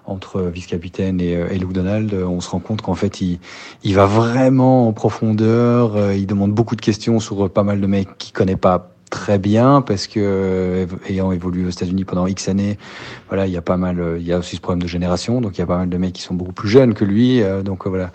entre 0.05 0.41
vice-capitaine 0.41 1.21
et, 1.21 1.35
euh, 1.35 1.49
et, 1.49 1.57
Luke 1.57 1.73
Donald, 1.73 2.13
euh, 2.13 2.25
on 2.25 2.41
se 2.41 2.49
rend 2.49 2.59
compte 2.59 2.81
qu'en 2.81 2.95
fait, 2.95 3.21
il, 3.21 3.39
il 3.83 3.95
va 3.95 4.05
vraiment 4.05 4.87
en 4.87 4.93
profondeur. 4.93 5.95
Euh, 5.95 6.15
il 6.15 6.25
demande 6.25 6.51
beaucoup 6.51 6.75
de 6.75 6.81
questions 6.81 7.19
sur 7.19 7.49
pas 7.49 7.63
mal 7.63 7.81
de 7.81 7.87
mecs 7.87 8.17
qu'il 8.17 8.33
connaît 8.33 8.55
pas 8.55 8.90
très 9.11 9.37
bien 9.37 9.81
parce 9.81 10.07
que 10.07 10.19
euh, 10.19 10.87
ayant 11.07 11.31
évolué 11.31 11.65
aux 11.65 11.69
États-Unis 11.69 12.05
pendant 12.05 12.25
X 12.25 12.47
années, 12.47 12.79
voilà, 13.27 13.45
il 13.45 13.53
y 13.53 13.57
a 13.57 13.61
pas 13.61 13.77
mal, 13.77 13.99
euh, 13.99 14.17
il 14.17 14.25
y 14.25 14.33
a 14.33 14.39
aussi 14.39 14.55
ce 14.55 14.61
problème 14.61 14.81
de 14.81 14.87
génération, 14.87 15.41
donc 15.41 15.57
il 15.57 15.59
y 15.59 15.63
a 15.63 15.67
pas 15.67 15.77
mal 15.77 15.89
de 15.89 15.97
mecs 15.97 16.13
qui 16.13 16.23
sont 16.23 16.33
beaucoup 16.33 16.53
plus 16.53 16.69
jeunes 16.69 16.95
que 16.95 17.05
lui, 17.05 17.43
euh, 17.43 17.61
donc 17.61 17.85
voilà, 17.85 18.11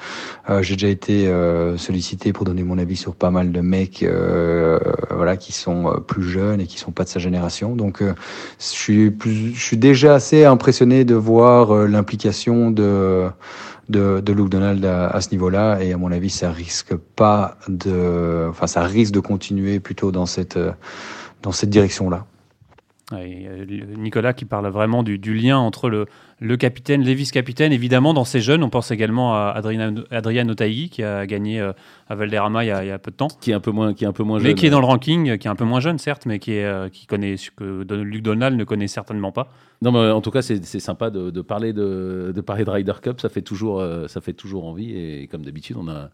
j'ai 0.62 0.74
déjà 0.74 0.88
été 0.88 1.30
sollicité 1.76 2.32
pour 2.32 2.46
donner 2.46 2.62
mon 2.62 2.78
avis 2.78 2.96
sur 2.96 3.14
pas 3.14 3.30
mal 3.30 3.52
de 3.52 3.60
mecs, 3.60 4.04
voilà, 5.10 5.36
qui 5.36 5.52
sont 5.52 6.02
plus 6.06 6.22
jeunes 6.22 6.60
et 6.60 6.66
qui 6.66 6.78
sont 6.78 6.92
pas 6.92 7.04
de 7.04 7.08
sa 7.08 7.20
génération, 7.20 7.76
donc 7.76 8.02
je 8.02 8.14
suis 8.58 9.14
je 9.24 9.60
suis 9.60 9.76
déjà 9.76 10.14
assez 10.14 10.44
impressionné 10.44 11.04
de 11.04 11.14
voir 11.14 11.86
l'implication 11.86 12.70
de 12.70 13.28
de, 13.88 14.20
de 14.20 14.32
Luke 14.32 14.48
Donald 14.48 14.84
à, 14.84 15.20
ce 15.20 15.30
niveau-là. 15.30 15.82
Et 15.82 15.92
à 15.92 15.96
mon 15.96 16.12
avis, 16.12 16.30
ça 16.30 16.50
risque 16.50 16.94
pas 16.94 17.56
de, 17.68 18.46
enfin, 18.48 18.66
ça 18.66 18.82
risque 18.82 19.12
de 19.12 19.20
continuer 19.20 19.80
plutôt 19.80 20.12
dans 20.12 20.26
cette, 20.26 20.58
dans 21.42 21.52
cette 21.52 21.70
direction-là. 21.70 22.26
Euh, 23.12 23.64
Nicolas 23.96 24.32
qui 24.32 24.44
parle 24.46 24.66
vraiment 24.66 25.04
du, 25.04 25.16
du 25.16 25.32
lien 25.32 25.58
entre 25.58 25.88
le, 25.88 26.06
le 26.40 26.56
capitaine, 26.56 27.02
les 27.02 27.14
vice-capitaines. 27.14 27.72
Évidemment, 27.72 28.12
dans 28.12 28.24
ces 28.24 28.40
jeunes, 28.40 28.64
on 28.64 28.68
pense 28.68 28.90
également 28.90 29.34
à 29.34 29.54
Adrien, 30.10 30.48
Otaï 30.48 30.88
qui 30.88 31.04
a 31.04 31.24
gagné 31.24 31.60
euh, 31.60 31.72
à 32.08 32.16
Valderrama 32.16 32.64
il 32.64 32.68
y, 32.68 32.70
a, 32.72 32.84
il 32.84 32.88
y, 32.88 32.90
a, 32.90 32.98
peu 32.98 33.12
de 33.12 33.16
temps. 33.16 33.28
Qui 33.40 33.52
est 33.52 33.54
un 33.54 33.60
peu 33.60 33.70
moins, 33.70 33.94
qui 33.94 34.02
est 34.02 34.08
un 34.08 34.12
peu 34.12 34.24
moins 34.24 34.40
jeune. 34.40 34.48
Mais 34.48 34.54
qui 34.54 34.66
est 34.66 34.70
dans 34.70 34.80
le 34.80 34.86
ranking, 34.86 35.38
qui 35.38 35.46
est 35.46 35.50
un 35.50 35.54
peu 35.54 35.64
moins 35.64 35.78
jeune, 35.78 35.98
certes, 35.98 36.26
mais 36.26 36.40
qui, 36.40 36.54
est, 36.54 36.64
euh, 36.64 36.88
qui 36.88 37.06
connaît 37.06 37.36
ce 37.36 37.52
que 37.52 37.84
Luc 37.94 38.22
Donald 38.22 38.58
ne 38.58 38.64
connaît 38.64 38.88
certainement 38.88 39.30
pas. 39.30 39.52
Non, 39.82 39.92
mais 39.92 40.10
en 40.10 40.20
tout 40.20 40.32
cas, 40.32 40.42
c'est 40.42 40.64
sympa 40.64 41.10
de, 41.10 41.30
de, 41.30 41.40
parler 41.42 41.72
de, 41.72 42.32
de 42.34 42.40
parler 42.40 42.64
de 42.64 42.70
Ryder 42.70 42.94
Cup. 43.00 43.20
Ça 43.20 43.28
fait 43.28 43.42
toujours, 43.42 43.84
ça 44.08 44.20
fait 44.20 44.32
toujours 44.32 44.64
envie. 44.64 44.96
Et 44.96 45.28
comme 45.28 45.42
d'habitude, 45.42 45.76
on 45.78 45.86
a, 45.86 46.08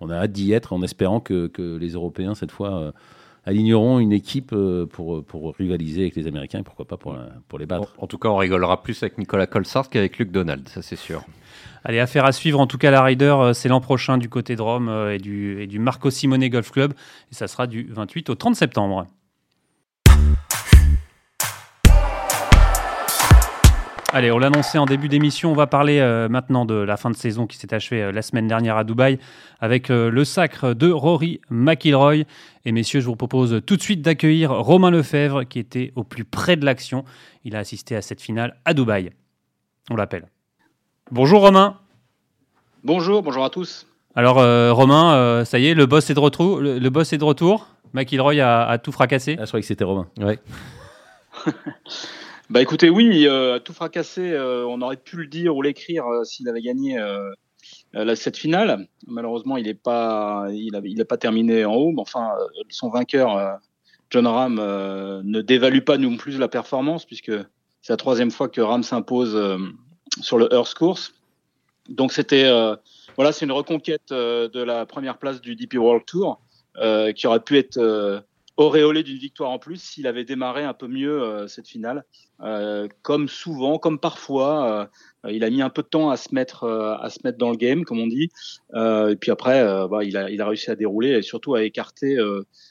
on 0.00 0.10
a 0.10 0.16
hâte 0.16 0.32
d'y 0.32 0.52
être 0.52 0.74
en 0.74 0.82
espérant 0.82 1.20
que, 1.20 1.46
que 1.46 1.76
les 1.76 1.90
Européens, 1.90 2.34
cette 2.34 2.50
fois, 2.50 2.92
aligneront 3.46 3.98
une 3.98 4.12
équipe 4.12 4.52
euh, 4.52 4.86
pour, 4.86 5.24
pour 5.24 5.54
rivaliser 5.56 6.02
avec 6.02 6.16
les 6.16 6.26
Américains 6.26 6.60
et 6.60 6.62
pourquoi 6.62 6.86
pas 6.86 6.96
pour, 6.96 7.16
pour 7.48 7.58
les 7.58 7.66
battre. 7.66 7.94
En, 7.98 8.06
tout 8.06 8.18
cas, 8.18 8.28
on 8.28 8.36
rigolera 8.36 8.82
plus 8.82 9.02
avec 9.02 9.18
Nicolas 9.18 9.46
Colsart 9.46 9.90
qu'avec 9.90 10.18
Luc 10.18 10.30
Donald, 10.30 10.68
ça 10.68 10.82
c'est 10.82 10.96
sûr. 10.96 11.24
Allez, 11.84 12.00
affaire 12.00 12.24
à 12.24 12.32
suivre. 12.32 12.60
En 12.60 12.66
tout 12.66 12.78
cas, 12.78 12.90
la 12.90 13.02
Ryder, 13.02 13.36
euh, 13.38 13.52
c'est 13.52 13.68
l'an 13.68 13.80
prochain 13.80 14.16
du 14.16 14.30
côté 14.30 14.56
de 14.56 14.62
Rome 14.62 14.88
euh, 14.88 15.14
et 15.14 15.18
du, 15.18 15.60
et 15.62 15.66
du 15.66 15.78
Marco 15.78 16.10
Simone 16.10 16.48
Golf 16.48 16.70
Club. 16.70 16.94
Et 17.30 17.34
ça 17.34 17.46
sera 17.46 17.66
du 17.66 17.86
28 17.90 18.30
au 18.30 18.34
30 18.34 18.56
septembre. 18.56 19.06
Allez, 24.16 24.30
on 24.30 24.38
l'annonçait 24.38 24.78
en 24.78 24.86
début 24.86 25.08
d'émission, 25.08 25.50
on 25.50 25.56
va 25.56 25.66
parler 25.66 25.98
euh, 25.98 26.28
maintenant 26.28 26.64
de 26.64 26.74
la 26.74 26.96
fin 26.96 27.10
de 27.10 27.16
saison 27.16 27.48
qui 27.48 27.56
s'est 27.56 27.74
achevée 27.74 28.00
euh, 28.00 28.12
la 28.12 28.22
semaine 28.22 28.46
dernière 28.46 28.76
à 28.76 28.84
Dubaï 28.84 29.18
avec 29.58 29.90
euh, 29.90 30.08
le 30.08 30.24
sacre 30.24 30.72
de 30.72 30.88
Rory 30.88 31.40
McIlroy. 31.50 32.22
Et 32.64 32.70
messieurs, 32.70 33.00
je 33.00 33.06
vous 33.06 33.16
propose 33.16 33.60
tout 33.66 33.76
de 33.76 33.82
suite 33.82 34.02
d'accueillir 34.02 34.52
Romain 34.52 34.92
Lefebvre 34.92 35.42
qui 35.42 35.58
était 35.58 35.92
au 35.96 36.04
plus 36.04 36.24
près 36.24 36.54
de 36.54 36.64
l'action. 36.64 37.04
Il 37.42 37.56
a 37.56 37.58
assisté 37.58 37.96
à 37.96 38.02
cette 38.02 38.20
finale 38.20 38.54
à 38.64 38.72
Dubaï. 38.72 39.10
On 39.90 39.96
l'appelle. 39.96 40.26
Bonjour 41.10 41.40
Romain. 41.40 41.80
Bonjour, 42.84 43.20
bonjour 43.20 43.44
à 43.44 43.50
tous. 43.50 43.84
Alors 44.14 44.36
Romain, 44.76 45.44
ça 45.44 45.58
y 45.58 45.66
est, 45.66 45.74
le 45.74 45.86
boss 45.86 46.08
est 46.08 46.14
de 46.14 46.20
retour. 46.20 46.60
Le, 46.60 46.88
boss 46.88 47.12
est 47.12 47.18
de 47.18 47.24
retour. 47.24 47.66
McIlroy 47.94 48.40
a, 48.40 48.78
tout 48.78 48.92
fracassé. 48.92 49.34
Ah, 49.40 49.42
je 49.42 49.48
croyais 49.48 49.62
que 49.62 49.66
c'était 49.66 49.82
Romain. 49.82 50.06
Ouais. 50.20 50.38
Bah 52.50 52.60
écoutez, 52.60 52.90
oui, 52.90 53.26
euh, 53.26 53.58
tout 53.58 53.72
fracassé, 53.72 54.32
euh, 54.32 54.66
on 54.66 54.82
aurait 54.82 54.98
pu 54.98 55.16
le 55.16 55.26
dire 55.26 55.56
ou 55.56 55.62
l'écrire 55.62 56.06
euh, 56.06 56.24
s'il 56.24 56.46
avait 56.46 56.60
gagné 56.60 57.00
cette 58.16 58.36
finale. 58.36 58.86
Malheureusement, 59.06 59.56
il 59.56 59.64
n'est 59.64 59.72
pas, 59.72 60.46
il 60.50 60.76
a, 60.76 60.80
il 60.84 61.02
pas 61.06 61.16
terminé 61.16 61.64
en 61.64 61.74
haut, 61.74 61.92
mais 61.92 62.02
enfin, 62.02 62.32
son 62.68 62.90
vainqueur, 62.90 63.58
John 64.10 64.26
Ram, 64.26 64.56
ne 64.56 65.40
dévalue 65.40 65.80
pas 65.80 65.96
non 65.96 66.16
plus 66.16 66.38
la 66.38 66.48
performance 66.48 67.06
puisque 67.06 67.32
c'est 67.80 67.92
la 67.92 67.96
troisième 67.96 68.30
fois 68.30 68.48
que 68.48 68.60
Ram 68.60 68.82
s'impose 68.82 69.58
sur 70.20 70.38
le 70.38 70.52
Earth 70.52 70.74
Course. 70.74 71.14
Donc 71.88 72.12
c'était, 72.12 72.50
voilà, 73.16 73.32
c'est 73.32 73.46
une 73.46 73.52
reconquête 73.52 74.10
de 74.10 74.62
la 74.62 74.84
première 74.84 75.16
place 75.16 75.40
du 75.40 75.56
DP 75.56 75.74
World 75.74 76.04
Tour. 76.04 76.40
qui 77.14 77.26
aurait 77.26 77.40
pu 77.40 77.56
être 77.56 78.24
auréolé 78.56 79.02
d'une 79.02 79.18
victoire 79.18 79.50
en 79.50 79.58
plus 79.58 79.82
s'il 79.82 80.06
avait 80.06 80.24
démarré 80.24 80.64
un 80.64 80.74
peu 80.74 80.86
mieux 80.86 81.46
cette 81.48 81.68
finale. 81.68 82.04
comme 83.02 83.28
souvent, 83.28 83.78
comme 83.78 83.98
parfois, 83.98 84.90
il 85.28 85.42
a 85.44 85.50
mis 85.50 85.62
un 85.62 85.70
peu 85.70 85.82
de 85.82 85.88
temps 85.88 86.10
à 86.10 86.16
se 86.16 86.34
mettre, 86.34 86.64
à 86.64 87.10
se 87.10 87.18
mettre 87.24 87.38
dans 87.38 87.50
le 87.50 87.56
game, 87.56 87.84
comme 87.84 87.98
on 87.98 88.06
dit. 88.06 88.30
et 88.74 89.16
puis 89.20 89.30
après, 89.30 89.64
bah, 89.88 90.04
il, 90.04 90.16
a, 90.16 90.30
il 90.30 90.40
a 90.40 90.46
réussi 90.46 90.70
à 90.70 90.76
dérouler 90.76 91.10
et 91.10 91.22
surtout 91.22 91.54
à 91.54 91.64
écarter 91.64 92.16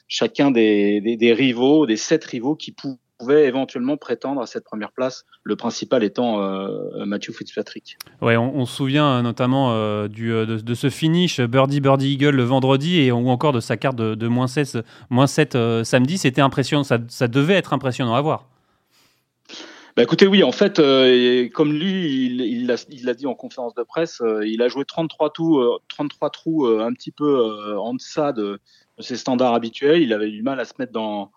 chacun 0.08 0.50
des, 0.50 1.00
des, 1.00 1.16
des, 1.16 1.32
rivaux, 1.32 1.86
des 1.86 1.96
sept 1.96 2.24
rivaux 2.24 2.56
qui 2.56 2.72
pouvaient 2.72 2.96
pouvait 3.24 3.46
éventuellement 3.46 3.96
prétendre 3.96 4.42
à 4.42 4.46
cette 4.46 4.64
première 4.64 4.92
place, 4.92 5.24
le 5.44 5.56
principal 5.56 6.04
étant 6.04 6.42
euh, 6.42 7.06
Matthew 7.06 7.32
Fitzpatrick. 7.32 7.96
Ouais, 8.20 8.36
on, 8.36 8.66
se 8.66 8.76
souvient 8.76 9.06
euh, 9.06 9.22
notamment 9.22 9.72
euh, 9.72 10.08
du, 10.08 10.28
de, 10.28 10.74
ce 10.74 10.90
finish 10.90 11.40
Birdie 11.40 11.80
Birdie 11.80 12.12
Eagle 12.12 12.36
le 12.36 12.42
vendredi 12.42 13.00
et 13.00 13.12
ou 13.12 13.28
encore 13.28 13.52
de 13.52 13.60
sa 13.60 13.78
carte 13.78 13.96
de, 13.96 14.28
moins 14.28 14.46
7, 14.46 14.78
moins 15.08 15.26
7 15.26 15.56
samedi. 15.84 16.18
C'était 16.18 16.42
impressionnant, 16.42 16.84
ça, 16.84 16.98
ça, 17.08 17.26
devait 17.26 17.54
être 17.54 17.72
impressionnant 17.72 18.14
à 18.14 18.20
voir. 18.20 18.46
Bah 19.96 20.02
écoutez, 20.02 20.26
oui, 20.26 20.42
en 20.42 20.52
fait, 20.52 20.76
comme 21.54 21.72
lui, 21.72 22.26
il 22.26 22.66
l'a 22.66 22.74
il 22.90 23.14
dit 23.14 23.26
en 23.26 23.34
conférence 23.34 23.74
de 23.74 23.84
presse, 23.84 24.20
il 24.44 24.60
a 24.60 24.68
joué 24.68 24.84
33, 24.84 25.30
trous, 25.30 25.62
33 25.88 26.30
trous 26.30 26.66
un 26.66 26.92
petit 26.92 27.12
peu 27.12 27.78
en 27.78 27.94
deçà 27.94 28.32
de, 28.32 28.60
de, 28.98 29.02
ses 29.02 29.16
standards 29.16 29.54
habituels. 29.54 30.02
Il 30.02 30.12
avait 30.12 30.30
du 30.30 30.42
mal 30.42 30.58
à 30.58 30.64
se 30.64 30.74
mettre 30.78 30.92
dans, 30.92 31.30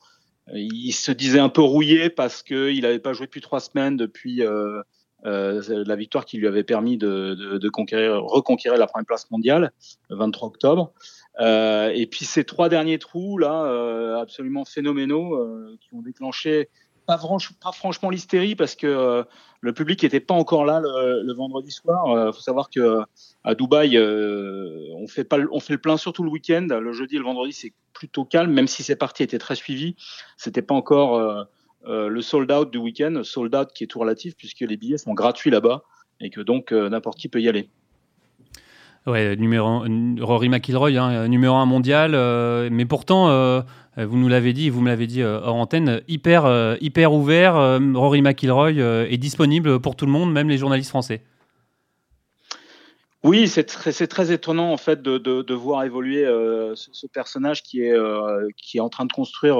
il 0.53 0.91
se 0.91 1.11
disait 1.11 1.39
un 1.39 1.49
peu 1.49 1.61
rouillé 1.61 2.09
parce 2.09 2.43
qu'il 2.43 2.81
n'avait 2.81 2.99
pas 2.99 3.13
joué 3.13 3.25
depuis 3.25 3.41
trois 3.41 3.59
semaines 3.59 3.97
depuis 3.97 4.43
euh, 4.43 4.81
euh, 5.25 5.83
la 5.85 5.95
victoire 5.95 6.25
qui 6.25 6.37
lui 6.37 6.47
avait 6.47 6.63
permis 6.63 6.97
de, 6.97 7.69
conquérir, 7.69 8.23
reconquérir 8.23 8.77
la 8.77 8.87
première 8.87 9.05
place 9.05 9.29
mondiale, 9.31 9.71
le 10.09 10.15
23 10.15 10.47
octobre. 10.47 10.93
Euh, 11.39 11.91
et 11.93 12.07
puis 12.07 12.25
ces 12.25 12.43
trois 12.43 12.69
derniers 12.69 12.97
trous 12.97 13.37
là, 13.37 14.19
absolument 14.19 14.65
phénoménaux, 14.65 15.77
qui 15.81 15.93
ont 15.93 16.01
déclenché 16.01 16.69
pas, 17.07 17.17
franchement 17.71 18.09
l'hystérie 18.09 18.55
parce 18.55 18.75
que 18.75 18.85
euh, 18.85 19.23
le 19.61 19.73
public 19.73 20.03
n'était 20.03 20.19
pas 20.19 20.33
encore 20.33 20.65
là 20.65 20.81
le, 20.81 21.33
vendredi 21.33 21.71
soir. 21.71 22.03
Il 22.07 22.17
euh, 22.17 22.31
faut 22.33 22.41
savoir 22.41 22.69
que 22.69 23.01
à 23.43 23.55
Dubaï, 23.55 23.97
euh, 23.97 24.93
on 24.95 25.07
fait 25.07 25.23
pas, 25.23 25.37
on 25.51 25.59
fait 25.59 25.73
le 25.73 25.79
plein 25.79 25.97
surtout 25.97 26.23
le 26.23 26.29
week-end. 26.29 26.67
Le 26.69 26.91
jeudi 26.91 27.15
et 27.15 27.19
le 27.19 27.23
vendredi, 27.23 27.53
c'est 27.53 27.73
plutôt 27.93 28.25
calme, 28.25 28.51
même 28.51 28.67
si 28.67 28.83
ces 28.83 28.95
parties 28.95 29.23
étaient 29.23 29.39
très 29.39 29.55
suivies. 29.55 29.95
C'était 30.35 30.61
pas 30.61 30.75
encore 30.75 31.47
le 31.85 32.21
sold 32.21 32.51
out 32.51 32.71
du 32.71 32.77
week-end, 32.77 33.21
sold 33.23 33.55
out 33.55 33.69
qui 33.73 33.85
est 33.85 33.87
tout 33.87 33.99
relatif 33.99 34.35
puisque 34.35 34.59
les 34.59 34.75
billets 34.77 34.97
sont 34.97 35.13
gratuits 35.13 35.49
là-bas 35.49 35.83
et 36.19 36.29
que 36.29 36.41
donc 36.41 36.73
n'importe 36.73 37.17
qui 37.17 37.29
peut 37.29 37.41
y 37.41 37.47
aller. 37.47 37.69
Ouais, 39.07 39.37
Rory 40.19 40.49
McIlroy, 40.49 40.97
hein, 40.97 41.27
numéro 41.27 41.55
un 41.55 41.65
mondial, 41.65 42.11
mais 42.69 42.85
pourtant 42.85 43.29
euh, 43.97 44.05
vous 44.05 44.17
nous 44.17 44.27
l'avez 44.27 44.53
dit, 44.53 44.69
vous 44.69 44.81
me 44.81 44.89
l'avez 44.89 45.07
dit 45.07 45.21
euh, 45.21 45.39
hors 45.41 45.55
antenne, 45.55 46.01
hyper, 46.07 46.45
euh, 46.45 46.75
hyper 46.81 47.13
ouvert. 47.13 47.55
Rory 47.95 48.21
McIlroy 48.21 48.71
est 48.71 49.17
disponible 49.17 49.79
pour 49.79 49.95
tout 49.95 50.05
le 50.05 50.11
monde, 50.11 50.31
même 50.31 50.49
les 50.49 50.57
journalistes 50.57 50.89
français. 50.89 51.21
Oui, 53.27 53.47
c'est 53.49 53.65
très, 53.65 54.31
étonnant 54.31 54.71
en 54.71 54.77
fait 54.77 55.01
de, 55.01 55.53
voir 55.53 55.83
évoluer 55.83 56.23
ce, 56.75 57.07
personnage 57.07 57.61
qui 57.61 57.81
est, 57.81 57.93
qui 58.55 58.77
est 58.77 58.81
en 58.81 58.89
train 58.89 59.05
de 59.05 59.11
construire 59.11 59.57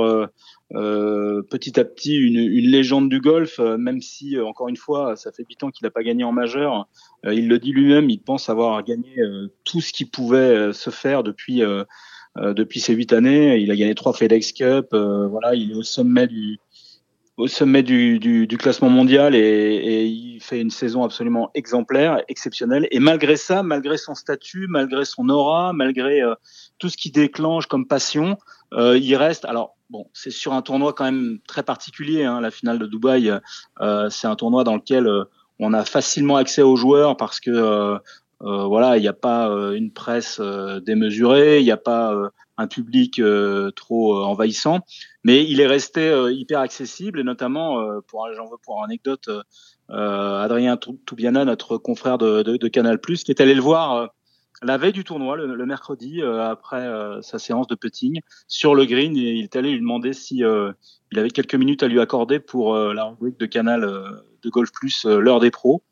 petit 0.72 1.80
à 1.80 1.84
petit 1.84 2.16
une, 2.16 2.72
légende 2.72 3.10
du 3.10 3.20
golf, 3.20 3.60
même 3.60 4.02
si 4.02 4.40
encore 4.40 4.70
une 4.70 4.78
fois, 4.78 5.16
ça 5.18 5.32
fait 5.32 5.44
8 5.48 5.64
ans 5.64 5.70
qu'il 5.70 5.86
n'a 5.86 5.92
pas 5.92 6.04
gagné 6.04 6.24
en 6.24 6.32
majeur. 6.32 6.88
il 7.26 7.50
le 7.50 7.60
dit 7.60 7.74
lui-même, 7.74 8.10
il 8.10 8.20
pense 8.20 8.50
avoir 8.50 8.82
gagné 8.84 9.18
tout 9.66 9.82
ce 9.82 9.92
qui 9.92 10.06
pouvait 10.06 10.72
se 10.72 10.90
faire 10.90 11.24
depuis 11.24 11.62
euh, 12.40 12.66
ces 12.76 12.94
huit 12.94 13.14
années. 13.14 13.58
Il 13.58 13.72
a 13.72 13.76
gagné 13.76 13.96
trois 13.96 14.14
FedEx 14.14 14.52
Cup. 14.54 14.88
Euh, 14.94 15.28
voilà, 15.28 15.56
il 15.56 15.72
est 15.72 15.76
au 15.76 15.84
sommet 15.84 16.28
du 16.28 16.60
au 17.38 17.48
sommet 17.48 17.84
du, 17.84 18.20
du, 18.20 18.48
du 18.48 18.58
classement 18.58 18.90
mondial 18.90 19.36
et, 19.36 19.40
et, 19.40 20.06
il 20.06 20.42
fait 20.42 20.60
une 20.60 20.72
saison 20.72 21.04
absolument 21.04 21.52
exemplaire, 21.54 22.22
exceptionnelle. 22.28 22.88
Et 22.92 23.00
malgré 23.00 23.38
ça, 23.38 23.64
malgré 23.64 23.98
son 23.98 24.16
statut, 24.16 24.68
malgré 24.68 25.06
son 25.06 25.30
aura, 25.30 25.72
malgré 25.72 26.22
euh, 26.22 26.34
tout 26.80 26.90
ce 26.90 26.98
qui 26.98 27.12
déclenche 27.12 27.68
comme 27.68 27.88
passion, 27.88 28.38
euh, 28.74 28.98
il 28.98 29.16
reste. 29.16 29.46
Alors 29.46 29.78
bon, 29.90 30.10
c'est 30.14 30.32
sur 30.32 30.54
un 30.54 30.64
tournoi 30.64 30.94
quand 30.94 31.06
même 31.06 31.40
très 31.48 31.64
particulier. 31.64 32.24
Hein, 32.24 32.42
la 32.42 32.52
finale 32.52 32.80
de 32.80 32.88
Dubaï, 32.88 33.32
euh, 33.82 34.10
c'est 34.10 34.28
un 34.28 34.36
tournoi 34.36 34.64
dans 34.64 34.76
lequel 34.76 35.08
on 35.60 35.74
a 35.74 35.86
facilement 35.86 36.38
accès 36.38 36.62
aux 36.62 36.76
joueurs 36.76 37.18
parce 37.18 37.40
que 37.40 37.52
euh, 37.52 37.98
voilà, 38.42 38.98
il 38.98 39.02
n'y 39.02 39.08
a 39.08 39.14
pas 39.14 39.50
euh, 39.50 39.72
une 39.72 39.92
presse 39.92 40.40
euh, 40.40 40.80
démesurée, 40.80 41.60
il 41.60 41.64
n'y 41.64 41.72
a 41.72 41.78
pas 41.78 42.14
un 42.58 42.68
public 42.68 43.22
trop 43.76 44.24
envahissant, 44.24 44.80
mais 45.24 45.44
il 45.44 45.62
est 45.62 45.68
resté 45.68 46.12
hyper 46.32 46.60
accessible 46.60 47.20
et 47.20 47.24
notamment, 47.24 48.02
pour 48.08 48.28
j'en 48.36 48.50
veux 48.50 48.58
pour 48.64 48.84
anecdote, 48.84 49.30
Adrien 49.90 50.76
Toubiana, 50.78 51.46
notre 51.46 51.78
confrère 51.78 52.18
de, 52.18 52.42
de, 52.42 52.58
de 52.58 52.68
Canal+, 52.68 53.00
qui 53.00 53.32
est 53.32 53.42
allé 53.42 53.54
le 53.54 53.62
voir 53.62 54.10
la 54.64 54.80
veille 54.80 54.92
du 54.92 55.04
tournoi, 55.04 55.38
le, 55.38 55.66
mercredi, 55.68 56.24
après 56.24 56.90
sa 57.22 57.38
séance 57.38 57.68
de 57.68 57.76
putting, 57.76 58.22
sur 58.48 58.74
le 58.74 58.86
green, 58.86 59.16
et 59.16 59.34
il 59.34 59.44
est 59.44 59.56
allé 59.56 59.70
lui 59.70 59.80
demander 59.80 60.14
si 60.14 60.38
il 60.38 61.20
avait 61.20 61.30
quelques 61.30 61.54
minutes 61.54 61.84
à 61.84 61.88
lui 61.88 62.00
accorder 62.00 62.40
pour 62.40 62.76
la 62.76 63.04
rubrique 63.04 63.40
de 63.40 63.46
Canal 63.46 63.82
de 63.82 64.50
Golf 64.50 64.72
Plus, 64.72 65.06
l'heure 65.06 65.40
des 65.40 65.52
pros. 65.52 65.84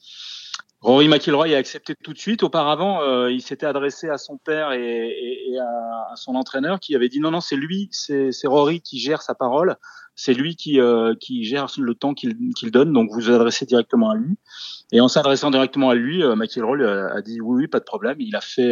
Rory 0.81 1.07
McIlroy 1.07 1.55
a 1.55 1.57
accepté 1.57 1.95
tout 1.95 2.13
de 2.13 2.17
suite. 2.17 2.43
Auparavant, 2.43 3.01
euh, 3.01 3.31
il 3.31 3.41
s'était 3.41 3.65
adressé 3.65 4.09
à 4.09 4.17
son 4.17 4.37
père 4.37 4.71
et, 4.71 5.57
à, 5.59 6.15
son 6.15 6.35
entraîneur 6.35 6.79
qui 6.79 6.95
avait 6.95 7.09
dit 7.09 7.19
non, 7.19 7.31
non, 7.31 7.41
c'est 7.41 7.55
lui, 7.55 7.89
c'est 7.91 8.31
Rory 8.45 8.81
qui 8.81 8.99
gère 8.99 9.21
sa 9.21 9.33
parole, 9.33 9.77
c'est 10.15 10.33
lui 10.33 10.55
qui, 10.55 10.79
euh, 10.79 11.15
qui 11.19 11.43
gère 11.43 11.67
le 11.77 11.95
temps 11.95 12.13
qu'il 12.13 12.37
donne, 12.71 12.93
donc 12.93 13.09
vous 13.11 13.19
vous 13.19 13.31
adressez 13.31 13.65
directement 13.65 14.11
à 14.11 14.15
lui. 14.15 14.37
Et 14.91 15.01
en 15.01 15.07
s'adressant 15.07 15.49
directement 15.49 15.89
à 15.89 15.95
lui, 15.95 16.23
euh, 16.23 16.35
McIlroy 16.35 16.83
a, 16.85 17.21
dit 17.21 17.41
oui, 17.41 17.63
oui, 17.63 17.67
pas 17.67 17.79
de 17.79 17.85
problème. 17.85 18.17
Il 18.19 18.35
a 18.35 18.41
fait, 18.41 18.71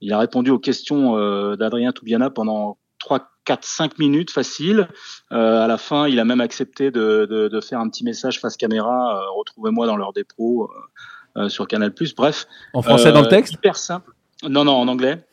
il 0.00 0.12
a 0.12 0.18
répondu 0.18 0.50
aux 0.50 0.60
questions 0.60 1.16
d'Adrien 1.56 1.92
Toubiana 1.92 2.30
pendant 2.30 2.78
3, 3.00 3.32
4, 3.44 3.64
5 3.64 3.98
minutes 3.98 4.30
facile. 4.30 4.88
à 5.30 5.66
la 5.66 5.78
fin, 5.78 6.06
il 6.06 6.20
a 6.20 6.24
même 6.24 6.40
accepté 6.40 6.90
de, 6.90 7.26
de, 7.26 7.60
faire 7.60 7.80
un 7.80 7.88
petit 7.88 8.04
message 8.04 8.40
face 8.40 8.56
caméra. 8.56 9.20
Retrouvez-moi 9.36 9.86
dans 9.86 9.96
leur 9.96 10.12
dépôt. 10.12 10.70
Euh, 10.70 10.80
sur 11.48 11.66
Canal+. 11.66 11.92
Bref. 12.16 12.46
En 12.72 12.82
français 12.82 13.12
dans 13.12 13.20
le 13.20 13.26
euh, 13.26 13.30
texte 13.30 13.54
Hyper 13.54 13.76
simple. 13.76 14.12
Non, 14.48 14.64
non, 14.64 14.72
en 14.72 14.88
anglais. 14.88 15.24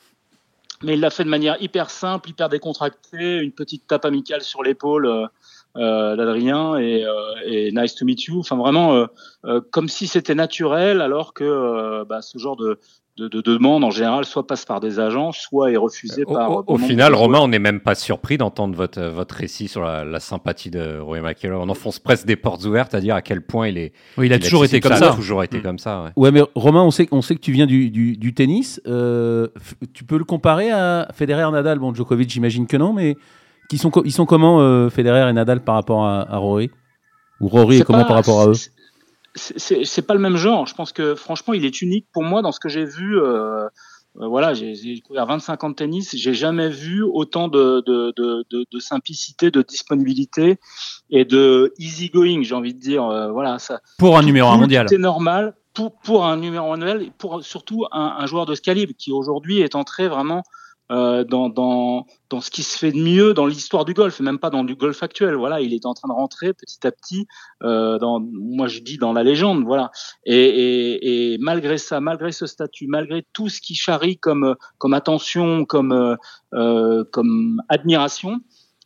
Mais 0.82 0.94
il 0.94 1.02
l'a 1.02 1.10
fait 1.10 1.26
de 1.26 1.30
manière 1.30 1.62
hyper 1.62 1.90
simple, 1.90 2.30
hyper 2.30 2.48
décontractée, 2.48 3.40
une 3.40 3.52
petite 3.52 3.86
tape 3.86 4.06
amicale 4.06 4.42
sur 4.42 4.64
l'épaule 4.64 5.28
euh, 5.76 6.16
d'Adrien 6.16 6.78
et, 6.78 7.06
et, 7.44 7.72
nice 7.74 7.96
to 7.96 8.06
meet 8.06 8.24
you. 8.24 8.40
Enfin 8.40 8.56
vraiment 8.56 9.08
comme 9.72 9.90
si 9.90 10.08
c'était 10.08 10.36
naturel, 10.36 11.02
alors 11.02 11.34
que 11.34 12.06
bah, 12.06 12.22
ce 12.22 12.38
genre 12.38 12.56
de, 12.56 12.80
de, 13.28 13.42
demande 13.42 13.84
en 13.84 13.92
général 13.92 14.26
soit 14.26 14.48
passe 14.48 14.66
par 14.66 14.80
des 14.80 15.00
agents, 15.00 15.32
soit 15.32 15.72
est 15.72 15.78
refusé 15.78 16.24
par. 16.26 16.68
Au, 16.70 16.78
final, 16.78 17.14
Romain, 17.14 17.40
on 17.40 17.48
n'est 17.48 17.60
même 17.60 17.80
pas 17.80 17.96
surpris 17.96 18.38
d'entendre 18.38 18.76
votre, 18.76 19.02
votre 19.02 19.36
récit 19.36 19.68
sur 19.68 19.84
la, 19.84 20.20
sympathie 20.20 20.70
de 20.70 21.00
Roy 21.00 21.22
McIlroy. 21.22 21.60
On 21.62 21.70
enfonce 21.70 22.00
presque 22.00 22.26
des 22.26 22.36
portes 22.36 22.64
ouvertes 22.66 22.94
à 22.94 23.02
dire 23.02 23.16
à 23.16 23.22
quel 23.22 23.42
point 23.42 23.68
il 23.68 23.78
est. 23.78 23.94
Oui, 24.18 24.28
il 24.28 24.34
a 24.34 24.40
toujours 24.40 24.66
été 24.66 24.80
comme 24.80 24.96
ça. 24.96 25.14
Toujours 25.14 25.44
été 25.44 25.60
mm. 25.60 25.62
comme 25.62 25.80
ça. 25.80 26.12
Ouais. 26.16 26.32
mais 26.32 26.42
Romain, 26.56 26.84
on 26.84 26.92
sait, 26.92 27.08
on 27.12 27.22
sait 27.22 27.36
que 27.36 27.42
tu 27.42 27.52
viens 27.52 27.66
du, 27.66 27.90
du, 27.90 28.34
tennis. 28.34 28.82
Euh, 28.88 29.48
tu 29.94 30.04
peux 30.04 30.18
le 30.18 30.24
comparer 30.24 30.72
à 30.72 31.08
Federer, 31.14 31.52
Nadal? 31.52 31.80
Bon, 31.80 31.94
Djokovic, 31.94 32.30
j'imagine 32.30 32.68
que 32.68 32.78
non, 32.78 32.94
mais 32.94 33.18
qui 33.70 33.78
sont, 33.78 33.92
ils 34.04 34.12
sont 34.12 34.26
comment 34.26 34.62
euh, 34.62 34.90
Federer 34.90 35.30
et 35.30 35.34
Nadal 35.34 35.62
par 35.62 35.76
rapport 35.76 36.06
à, 36.06 36.38
Rory? 36.38 36.72
Ou 37.42 37.48
Rory 37.48 37.78
est 37.78 37.84
comment 37.84 38.06
par 38.06 38.18
rapport 38.18 38.42
à 38.42 38.48
eux? 38.48 38.54
C'est 39.36 40.08
pas 40.08 40.14
le 40.14 40.20
même 40.20 40.38
genre. 40.38 40.68
Je 40.68 40.76
pense 40.76 40.92
que 40.92 41.16
franchement, 41.16 41.54
il 41.54 41.66
est 41.66 41.82
unique 41.82 42.08
pour 42.12 42.24
moi 42.24 42.42
dans 42.42 42.52
ce 42.52 42.60
que 42.60 42.70
j'ai 42.70 42.86
vu. 42.86 43.20
Euh, 43.20 43.66
euh 44.18 44.28
voilà, 44.28 44.54
j'ai 44.54 45.02
couvert 45.02 45.26
25 45.28 45.64
ans 45.64 45.70
de 45.70 45.76
tennis, 45.76 46.16
j'ai 46.16 46.34
jamais 46.34 46.70
vu 46.70 47.04
autant 47.04 47.48
de, 47.48 47.84
de, 47.86 48.14
de, 48.18 48.46
de, 48.50 48.80
simplicité, 48.80 49.52
de 49.52 49.62
disponibilité 49.62 50.60
et 51.12 51.26
de 51.26 51.74
easy 51.78 52.10
going, 52.10 52.42
j'ai 52.42 52.56
envie 52.56 52.74
de 52.74 52.80
dire. 52.80 53.06
Euh, 53.06 53.32
voilà, 53.32 53.60
ça. 53.60 53.82
Pour 53.98 54.18
un 54.18 54.24
numéro 54.24 54.50
1 54.50 54.58
mondial. 54.58 54.88
C'est 54.90 54.98
normal. 54.98 55.56
Pour, 55.74 55.98
pour 56.00 56.26
un 56.26 56.38
numéro 56.38 56.74
1 56.74 56.78
mondial, 56.78 57.06
pour 57.18 57.44
surtout 57.44 57.86
un, 57.92 58.16
un 58.18 58.26
joueur 58.26 58.46
de 58.46 58.56
ce 58.56 58.62
calibre 58.62 58.94
qui 58.98 59.12
aujourd'hui 59.12 59.60
est 59.60 59.76
entré 59.76 60.08
vraiment 60.08 60.44
euh, 60.92 61.24
dans, 61.24 61.50
dans, 61.50 62.06
dans 62.30 62.42
ce 62.42 62.50
qui 62.50 62.64
se 62.64 62.78
fait 62.78 62.92
de 62.92 62.98
mieux 62.98 63.34
dans 63.34 63.46
l'histoire 63.46 63.86
du 63.86 63.94
golf, 63.94 64.20
même 64.22 64.40
pas 64.40 64.50
dans 64.50 64.64
du 64.64 64.76
golf 64.76 65.04
actuel. 65.04 65.36
Voilà, 65.36 65.62
il 65.62 65.74
est 65.74 65.86
en 65.86 65.94
train 65.94 66.08
de 66.08 66.14
rentrer 66.14 66.54
petit 66.54 66.86
à 66.88 66.92
petit 66.92 67.28
euh, 67.64 68.00
dans, 68.00 68.20
moi 68.20 68.68
je 68.68 68.80
dis 68.80 68.98
dans 68.98 69.14
la 69.14 69.24
légende, 69.24 69.64
voilà. 69.64 69.92
Et, 70.26 70.36
et, 70.36 71.34
et, 71.34 71.38
malgré 71.38 71.78
ça, 71.78 72.00
malgré 72.00 72.32
ce 72.32 72.46
statut, 72.46 72.88
malgré 72.88 73.24
tout 73.34 73.50
ce 73.50 73.62
qui 73.62 73.76
charrie 73.76 74.18
comme 74.18 74.56
comme 74.78 74.94
attention, 74.94 75.66
comme 75.66 76.18
euh, 76.54 77.04
comme 77.12 77.62
admiration, 77.70 78.40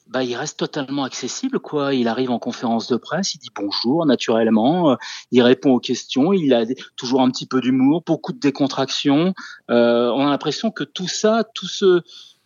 bah, 0.07 0.23
il 0.23 0.35
reste 0.35 0.59
totalement 0.59 1.03
accessible. 1.03 1.59
Quoi. 1.59 1.93
Il 1.93 2.07
arrive 2.07 2.31
en 2.31 2.39
conférence 2.39 2.87
de 2.87 2.97
presse, 2.97 3.35
il 3.35 3.39
dit 3.39 3.49
bonjour 3.55 4.05
naturellement, 4.05 4.91
euh, 4.91 4.95
il 5.31 5.41
répond 5.41 5.71
aux 5.71 5.79
questions, 5.79 6.33
il 6.33 6.53
a 6.53 6.65
toujours 6.95 7.21
un 7.21 7.29
petit 7.29 7.45
peu 7.45 7.61
d'humour, 7.61 8.03
beaucoup 8.05 8.33
de 8.33 8.39
décontraction. 8.39 9.33
Euh, 9.69 10.09
on 10.11 10.27
a 10.27 10.29
l'impression 10.29 10.71
que 10.71 10.83
tout 10.83 11.07
ça, 11.07 11.43
tout 11.55 11.67
ce, 11.67 12.01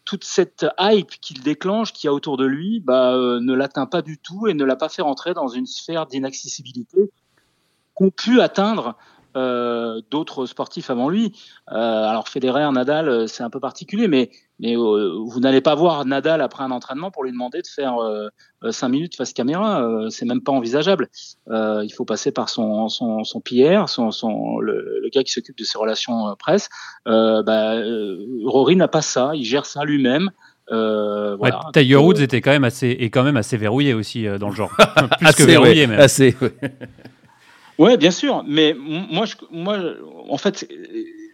toute 0.06 0.24
cette 0.24 0.66
hype 0.80 1.12
qu'il 1.22 1.42
déclenche, 1.42 1.94
qu'il 1.94 2.08
y 2.08 2.10
a 2.10 2.14
autour 2.14 2.38
de 2.38 2.46
lui, 2.46 2.80
bah, 2.80 3.14
ne 3.16 3.54
l'atteint 3.54 3.88
pas 3.88 4.02
du 4.02 4.18
tout 4.18 4.48
et 4.48 4.54
ne 4.54 4.64
l'a 4.64 4.76
pas 4.76 4.90
fait 4.90 5.02
rentrer 5.02 5.34
dans 5.34 5.48
une 5.48 5.66
sphère 5.66 6.06
d'inaccessibilité 6.06 7.12
qu'ont 7.98 8.12
pu 8.12 8.40
atteindre 8.42 8.96
euh, 9.38 10.01
d'autres 10.10 10.48
sportifs 10.48 10.89
avant 10.89 11.10
lui. 11.10 11.32
Euh, 11.72 11.75
alors 11.75 12.27
Federer, 12.27 12.72
Nadal, 12.72 13.08
euh, 13.08 13.27
c'est 13.27 13.44
un 13.44 13.51
peu 13.51 13.60
particulier, 13.60 14.08
mais, 14.08 14.32
mais 14.60 14.75
vous 14.75 15.39
n'allez 15.39 15.62
pas 15.62 15.75
voir 15.75 16.06
Nadal 16.06 16.41
après 16.41 16.63
un 16.63 16.72
entraînement 16.72 17.12
pour 17.12 17.24
lui 17.24 17.32
demander 17.32 17.62
de 17.62 17.67
faire 17.67 17.98
5 18.67 18.89
minutes 18.89 19.15
face 19.15 19.32
caméra. 19.34 19.88
c'est 20.10 20.25
même 20.25 20.41
pas 20.41 20.51
envisageable. 20.51 21.10
il 21.48 21.91
faut 21.96 22.06
passer 22.06 22.32
par 22.32 22.50
son, 22.50 22.89
son, 22.89 23.24
son 23.24 23.39
PR, 23.39 23.88
son, 23.88 24.10
son, 24.10 24.58
le, 24.58 25.08
gars 25.13 25.24
qui 25.24 25.32
s'occupe 25.32 25.58
de 25.58 25.63
ses 25.63 25.77
relations 25.77 26.36
presse. 26.39 26.70
Bah, 27.06 27.75
Rory 28.46 28.75
n'a 28.75 28.88
pas 28.88 29.03
ça, 29.03 29.32
il 29.36 29.44
gère 29.44 29.67
ça 29.67 29.84
lui-même. 29.84 30.32
Euh, 30.72 31.38
Tiger 31.72 31.96
Woods 31.98 32.22
était 32.22 32.41
quand 32.41 32.51
même 32.51 32.65
assez, 32.65 32.89
est 32.89 33.12
quand 33.12 33.24
même 33.24 33.38
assez 33.38 33.58
verrouillé 33.58 33.94
aussi 33.94 34.25
dans 34.39 34.50
le 34.50 34.56
genre. 34.56 34.75
Plus 35.20 35.36
que 35.36 35.44
verrouillé, 35.44 35.86
même. 35.86 36.00
Assez, 36.00 36.36
Ouais, 36.41 36.51
bien 37.78 38.12
sûr. 38.12 38.44
Mais 38.48 38.76
moi, 38.78 39.26
je, 39.26 39.36
moi, 39.52 39.80
en 40.30 40.38
fait, 40.38 40.68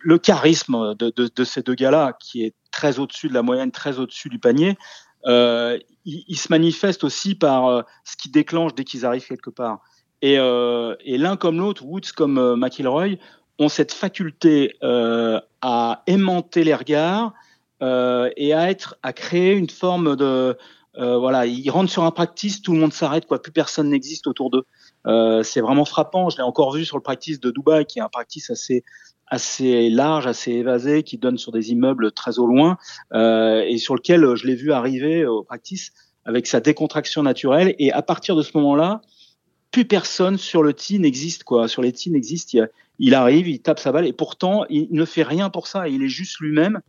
le 0.02 0.18
charisme 0.18 0.96
de, 0.96 1.12
de, 1.16 1.30
de 1.34 1.44
ces 1.44 1.62
deux 1.62 1.76
gars-là, 1.76 2.14
qui 2.20 2.44
est 2.44 2.54
très 2.72 3.00
au-dessus 3.00 3.30
de 3.30 3.34
la 3.34 3.42
moyenne, 3.42 3.72
très 3.72 4.00
au-dessus 4.00 4.30
du 4.30 4.40
panier, 4.40 4.78
euh, 5.26 5.80
il, 6.06 6.24
il, 6.28 6.38
se 6.38 6.48
manifeste 6.50 7.04
aussi 7.06 7.34
par 7.34 7.68
euh, 7.68 7.82
ce 8.04 8.18
qui 8.18 8.30
déclenche 8.30 8.76
dès 8.76 8.84
qu'ils 8.84 9.06
arrivent 9.06 9.26
quelque 9.26 9.50
part. 9.50 9.80
Et, 10.24 10.38
euh, 10.40 10.96
et 11.04 11.18
l'un 11.18 11.36
comme 11.36 11.60
l'autre, 11.60 11.84
Woods 11.86 12.14
comme 12.16 12.38
euh, 12.38 12.56
McIlroy, 12.56 13.18
ont 13.60 13.68
cette 13.68 13.92
faculté 13.92 14.74
euh, 14.82 15.40
à 15.62 16.02
aimanter 16.08 16.64
les 16.64 16.74
regards 16.74 17.34
et 17.82 18.54
à 18.54 18.70
être, 18.70 18.96
à 19.04 19.12
créer 19.12 19.52
une 19.52 19.70
forme 19.70 20.16
de, 20.16 20.58
voilà, 20.96 21.46
ils 21.46 21.70
rentrent 21.70 21.92
sur 21.92 22.04
un 22.04 22.12
practice, 22.12 22.62
tout 22.62 22.74
le 22.74 22.80
monde 22.80 22.94
s'arrête, 22.94 23.26
quoi, 23.26 23.42
plus 23.42 23.52
personne 23.52 23.90
n'existe 23.90 24.28
autour 24.28 24.50
d'eux. 24.50 24.66
Euh, 25.06 25.44
c'est 25.44 25.62
vraiment 25.62 25.86
frappant. 25.86 26.30
Je 26.30 26.38
l'ai 26.38 26.44
encore 26.44 26.74
vu 26.74 26.86
sur 26.86 26.98
le 26.98 27.04
practice 27.04 27.40
de 27.40 27.52
Dubaï, 27.52 27.86
qui 27.86 28.00
est 28.00 28.02
un 28.02 28.10
practice 28.10 28.50
assez 28.50 28.84
assez 29.28 29.90
large, 29.90 30.28
assez 30.28 30.52
évasé, 30.52 31.02
qui 31.02 31.18
donne 31.18 31.38
sur 31.40 31.52
des 31.52 31.72
immeubles 31.72 32.12
très 32.12 32.38
au 32.38 32.46
loin, 32.46 32.78
euh, 33.14 33.64
et 33.66 33.78
sur 33.78 33.96
lequel 33.96 34.36
je 34.36 34.46
l'ai 34.46 34.54
vu 34.54 34.72
arriver 34.72 35.26
au 35.26 35.44
practice 35.44 35.92
avec 36.26 36.46
sa 36.46 36.60
décontraction 36.60 37.24
naturelle. 37.24 37.74
Et 37.80 37.92
à 37.92 38.04
partir 38.04 38.36
de 38.36 38.44
ce 38.44 38.52
moment-là, 38.56 39.02
plus 39.72 39.86
personne 39.86 40.38
sur 40.38 40.62
le 40.62 40.74
tee 40.74 41.00
n'existe 41.00 41.46
quoi. 41.46 41.68
Sur 41.68 41.82
les 41.82 41.92
tees 41.92 42.12
n'existe. 42.12 42.56
Il, 43.00 43.16
arrive, 43.16 43.48
il 43.48 43.60
tape 43.60 43.80
sa 43.80 43.92
balle, 43.92 44.06
et 44.06 44.14
pourtant 44.14 44.66
il 44.70 44.90
ne 44.92 45.06
fait 45.06 45.24
rien 45.24 45.50
pour 45.50 45.66
ça. 45.68 45.88
Il 45.88 46.04
est 46.04 46.10
juste 46.10 46.40
lui-même. 46.40 46.82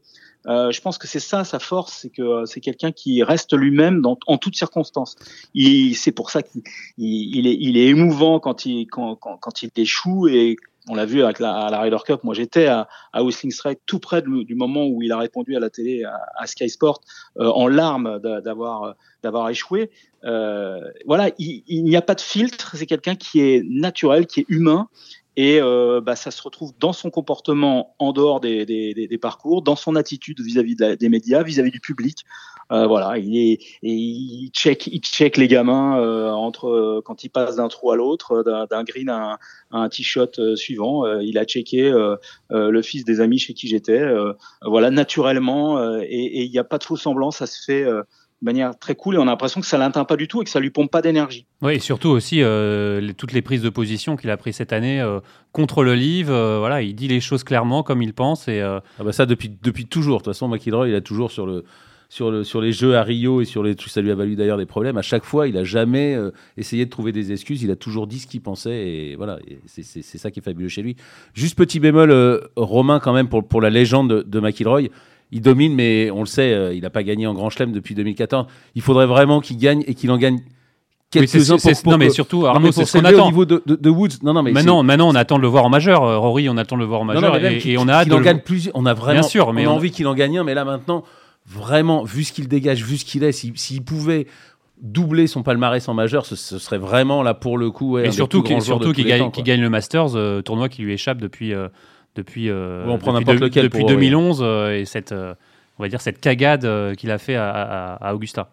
Euh, 0.47 0.71
je 0.71 0.81
pense 0.81 0.99
que 0.99 1.07
c'est 1.07 1.21
ça 1.21 1.45
sa 1.45 1.59
force, 1.59 2.01
c'est 2.03 2.11
que 2.11 2.23
euh, 2.23 2.47
c'est 2.47 2.61
quelqu'un 2.61 2.93
qui 2.93 3.23
reste 3.23 3.55
lui-même 3.55 4.03
en 4.05 4.39
toutes 4.39 4.57
circonstances. 4.57 5.17
C'est 5.55 6.13
pour 6.13 6.31
ça 6.31 6.43
qu'il 6.43 6.63
il 6.99 7.47
est, 7.47 7.57
il 7.59 7.77
est 7.77 7.87
émouvant 7.87 8.41
quand 8.41 8.67
il, 8.67 8.87
quand, 8.87 9.17
quand, 9.17 9.63
il 9.63 9.71
échoue 9.77 10.29
et 10.29 10.57
on 10.89 10.95
l'a 10.95 11.07
vu 11.07 11.23
avec 11.23 11.39
la, 11.39 11.55
à 11.55 11.71
la 11.71 11.81
Ryder 11.81 11.97
Cup. 12.05 12.25
Moi, 12.25 12.35
j'étais 12.35 12.67
à, 12.67 12.89
à 13.13 13.23
Whistling 13.23 13.53
Straits 13.53 13.81
tout 13.87 14.01
près 14.01 14.21
du 14.21 14.55
moment 14.55 14.87
où 14.87 15.01
il 15.03 15.13
a 15.13 15.19
répondu 15.19 15.57
à 15.57 15.61
la 15.61 15.71
télé 15.71 16.05
à, 16.05 16.47
Sky 16.47 16.69
Sport 16.69 17.01
euh, 17.39 17.49
en 17.49 17.69
larmes 17.69 18.19
d'avoir 18.21 18.95
d'avoir 19.23 19.49
échoué. 19.49 19.91
Euh, 20.25 20.81
voilà, 21.07 21.31
il, 21.39 21.63
il 21.67 21.85
n'y 21.85 21.97
a 21.97 22.03
pas 22.03 22.15
de 22.15 22.21
filtre. 22.21 22.77
C'est 22.77 22.87
quelqu'un 22.87 23.15
qui 23.15 23.41
est 23.41 23.63
naturel, 23.67 24.27
qui 24.27 24.41
est 24.41 24.47
humain 24.49 24.89
et 25.37 25.61
euh, 25.61 26.01
bah, 26.01 26.17
ça 26.17 26.31
se 26.31 26.43
retrouve 26.43 26.73
dans 26.79 26.93
son 26.93 27.11
comportement 27.11 27.95
en 27.99 28.13
dehors 28.13 28.41
des, 28.41 28.65
des, 28.67 28.95
des, 28.95 29.19
parcours, 29.19 29.63
dans 29.63 29.77
son 29.77 29.97
attitude 29.97 30.41
vis-à-vis 30.41 30.77
des 30.77 31.09
médias, 31.09 31.43
vis-à-vis 31.43 31.71
du 31.71 31.81
public. 31.81 32.25
Euh, 32.73 32.87
voilà, 32.87 33.19
il 33.19 33.37
est, 33.37 33.59
il 33.83 34.51
check, 34.53 34.87
il 34.87 35.01
check 35.01 35.37
les 35.37 35.49
gamins 35.49 35.99
euh, 36.01 36.31
entre 36.31 36.69
euh, 36.69 37.03
quand 37.05 37.23
il 37.25 37.29
passe 37.29 37.57
d'un 37.57 37.69
trou 37.69 37.91
à 37.91 37.97
l'autre, 37.97 38.43
d'un 38.43 38.85
green 38.85 39.11
à 39.11 39.39
un, 39.71 39.83
un 39.83 39.89
t-shot 39.89 40.39
euh, 40.39 40.57
suivant. 40.57 41.05
il 41.21 41.37
a 41.39 41.45
checké 41.45 41.93
le 42.51 42.83
fils 42.83 43.05
des 43.05 43.21
amis 43.21 43.39
chez 43.39 43.55
qui 43.55 43.69
j'étais. 43.69 44.03
voilà, 44.63 44.91
naturellement, 44.91 46.01
et 46.03 46.45
il 46.45 46.51
n'y 46.51 46.59
a 46.59 46.65
pas 46.65 46.79
de 46.79 46.85
faux 46.85 46.97
semblant, 46.97 47.31
ça 47.31 47.47
se 47.47 47.63
fait 47.63 47.87
de 48.45 48.51
manière 48.51 48.79
très 48.79 48.95
cool 48.95 49.15
et 49.15 49.19
on 49.19 49.23
a 49.23 49.27
l'impression 49.27 49.63
que 49.63 49.67
ça 49.67 49.79
l'atteint 49.79 50.05
pas 50.05 50.17
du 50.17 50.29
tout 50.29 50.43
et 50.43 50.45
que 50.45 50.51
ça 50.51 50.61
lui 50.61 50.69
pompe 50.69 50.91
pas 50.91 51.01
d'énergie. 51.01 51.47
Oui, 51.63 51.77
et 51.77 51.79
surtout 51.79 52.11
aussi 52.11 52.43
euh, 52.43 53.11
toutes 53.17 53.33
les 53.33 53.41
prises 53.41 53.63
de 53.63 53.71
position 53.71 54.17
qu'il 54.17 54.29
a 54.29 54.37
prises 54.37 54.57
cette 54.57 54.75
année 54.75 55.01
euh, 55.01 55.21
contre 55.53 55.83
le 55.83 55.95
livre. 55.95 56.33
Euh, 56.33 56.59
voilà, 56.59 56.83
il 56.83 56.95
dit 56.95 57.09
les 57.09 57.21
choses 57.21 57.43
clairement 57.43 57.83
comme 57.83 58.03
il 58.03 58.13
pense 58.13 58.47
et 58.49 58.61
ah 58.61 58.83
bah 59.03 59.13
ça 59.13 59.25
depuis 59.25 59.51
depuis 59.63 59.87
toujours. 59.87 60.19
De 60.19 60.25
toute 60.25 60.35
façon, 60.35 60.49
McIlroy, 60.49 60.91
il 60.91 60.95
a 60.95 61.01
toujours 61.01 61.33
sur 61.33 61.47
le 61.47 61.65
sur, 62.11 62.31
le, 62.31 62.45
sur 62.45 62.61
les 62.61 62.71
jeux 62.71 62.97
à 62.97 63.03
Rio 63.03 63.41
et 63.41 63.47
sur 63.47 63.63
les 63.63 63.75
ça 63.87 64.03
lui 64.03 64.11
a 64.11 64.15
valu 64.15 64.37
d'ailleurs 64.37 64.59
des 64.59 64.67
problèmes. 64.67 64.99
À 64.99 65.03
chaque 65.03 65.25
fois, 65.25 65.49
il 65.49 65.57
a 65.57 65.65
jamais 65.65 66.17
essayé 66.59 66.85
de 66.85 66.91
trouver 66.91 67.13
des 67.13 67.33
excuses. 67.33 67.63
Il 67.63 67.71
a 67.71 67.77
toujours 67.77 68.07
dit 68.07 68.19
ce 68.19 68.27
qu'il 68.27 68.43
pensait 68.43 68.87
et 68.87 69.17
voilà, 69.17 69.39
c'est 69.67 70.03
ça 70.03 70.31
qui 70.31 70.41
est 70.41 70.43
fabuleux 70.43 70.69
chez 70.69 70.83
lui. 70.83 70.97
Juste 71.33 71.57
petit 71.57 71.81
bémol, 71.81 72.43
Romain 72.57 73.01
quand 73.01 73.15
même 73.15 73.29
pour, 73.29 73.49
pour 73.49 73.63
la 73.63 73.71
légende 73.71 74.11
de, 74.11 74.23
de 74.23 74.41
McIlroy 74.41 74.91
il 75.35 75.43
domine, 75.43 75.75
mais 75.75 76.11
on 76.13 76.21
le 76.21 76.27
sait, 76.27 76.53
euh, 76.53 76.73
il 76.73 76.83
n'a 76.83 76.91
pas 76.91 77.03
gagné 77.03 77.27
en 77.27 77.35
Grand 77.35 77.51
Chelem 77.51 77.73
depuis 77.73 77.97
2014. 77.97 78.47
Il 78.77 78.83
faudrait 78.83 79.07
vraiment 79.07 79.41
qu'il 79.41 79.59
gagne 79.59 79.83
et 79.89 79.95
qu'il 79.95 80.11
en 80.13 80.17
gagne 80.17 80.39
quelques-uns 81.11 81.57
pour, 81.59 81.93
Non, 81.93 81.99
mais 81.99 82.11
surtout, 82.11 82.47
Arnaud, 82.47 82.71
c'est 82.71 82.85
ce 82.85 82.97
qu'on 82.97 83.05
attend. 83.05 83.25
Au 83.25 83.31
niveau 83.31 83.45
de, 83.45 83.61
de, 83.67 83.91
Woods, 83.91 84.23
non, 84.23 84.33
non, 84.33 84.45
mais 84.45 84.53
maintenant, 84.53 84.85
maintenant, 84.85 85.09
on 85.09 85.15
attend 85.17 85.37
de 85.37 85.43
le 85.43 85.49
voir 85.49 85.65
en 85.65 85.71
majeur. 85.71 86.05
Euh, 86.05 86.19
Rory, 86.19 86.49
on 86.49 86.57
attend 86.57 86.77
de 86.77 86.83
le 86.83 86.87
voir 86.87 87.01
en 87.01 87.05
majeur. 87.05 87.37
et, 87.37 87.77
on 87.77 87.89
a 87.89 87.95
hâte 87.95 88.13
en 88.13 88.21
gagne 88.21 88.39
plusieurs. 88.39 88.77
On 88.77 88.87
a 88.87 88.95
vraiment 88.95 89.21
Bien 89.21 89.29
sûr, 89.29 89.53
mais 89.53 89.67
on 89.67 89.73
a 89.73 89.75
envie 89.75 89.91
qu'il 89.91 90.07
en 90.07 90.15
gagne 90.15 90.39
un, 90.39 90.45
mais 90.45 90.55
là 90.55 90.65
maintenant, 90.65 91.03
vraiment, 91.49 92.05
vu 92.05 92.23
ce 92.23 92.33
qu'il 92.33 92.47
dégage, 92.47 92.85
vu 92.85 92.97
ce 92.97 93.05
qu'il 93.05 93.25
est, 93.25 93.33
s'il 93.33 93.83
pouvait 93.83 94.29
doubler 94.81 95.27
son 95.27 95.43
palmarès 95.43 95.89
en 95.89 95.95
majeur, 95.95 96.27
ce, 96.27 96.37
serait 96.37 96.79
vraiment 96.79 97.25
là 97.25 97.35
pour 97.35 97.59
le 97.59 97.73
coup. 97.73 97.99
et 97.99 98.13
surtout 98.13 98.43
qu'il 98.43 99.07
gagne, 99.07 99.31
gagne, 99.31 99.61
le 99.61 99.71
Masters, 99.71 100.15
euh, 100.15 100.43
tournoi 100.43 100.69
qui 100.69 100.83
lui 100.83 100.93
échappe 100.93 101.19
depuis 101.19 101.53
depuis, 102.15 102.49
euh, 102.49 102.85
on 102.87 102.99
prend 102.99 103.19
depuis, 103.19 103.39
lequel 103.39 103.65
depuis 103.65 103.85
2011 103.85 104.41
euh, 104.43 104.79
et 104.79 104.85
cette, 104.85 105.13
euh, 105.13 105.35
on 105.79 105.83
va 105.83 105.89
dire 105.89 106.01
cette 106.01 106.21
cagade 106.21 106.95
qu'il 106.97 107.11
a 107.11 107.19
fait 107.19 107.37
à, 107.37 107.95
à, 107.95 108.15
Augusta. 108.15 108.51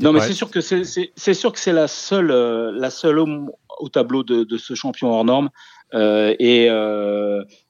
non, 0.00 0.12
mais 0.12 0.20
c'est 0.20 0.32
sûr 0.32 0.50
que 0.50 0.60
c'est 0.60 1.34
sûr 1.34 1.52
que 1.52 1.58
c'est 1.58 1.72
la 1.72 1.88
seule 1.88 2.28
la 2.76 2.90
seule 2.90 3.18
homme 3.18 3.50
au 3.78 3.88
tableau 3.88 4.22
de, 4.22 4.44
de 4.44 4.56
ce 4.56 4.74
champion 4.74 5.12
hors 5.12 5.24
norme 5.24 5.50
et 5.92 6.68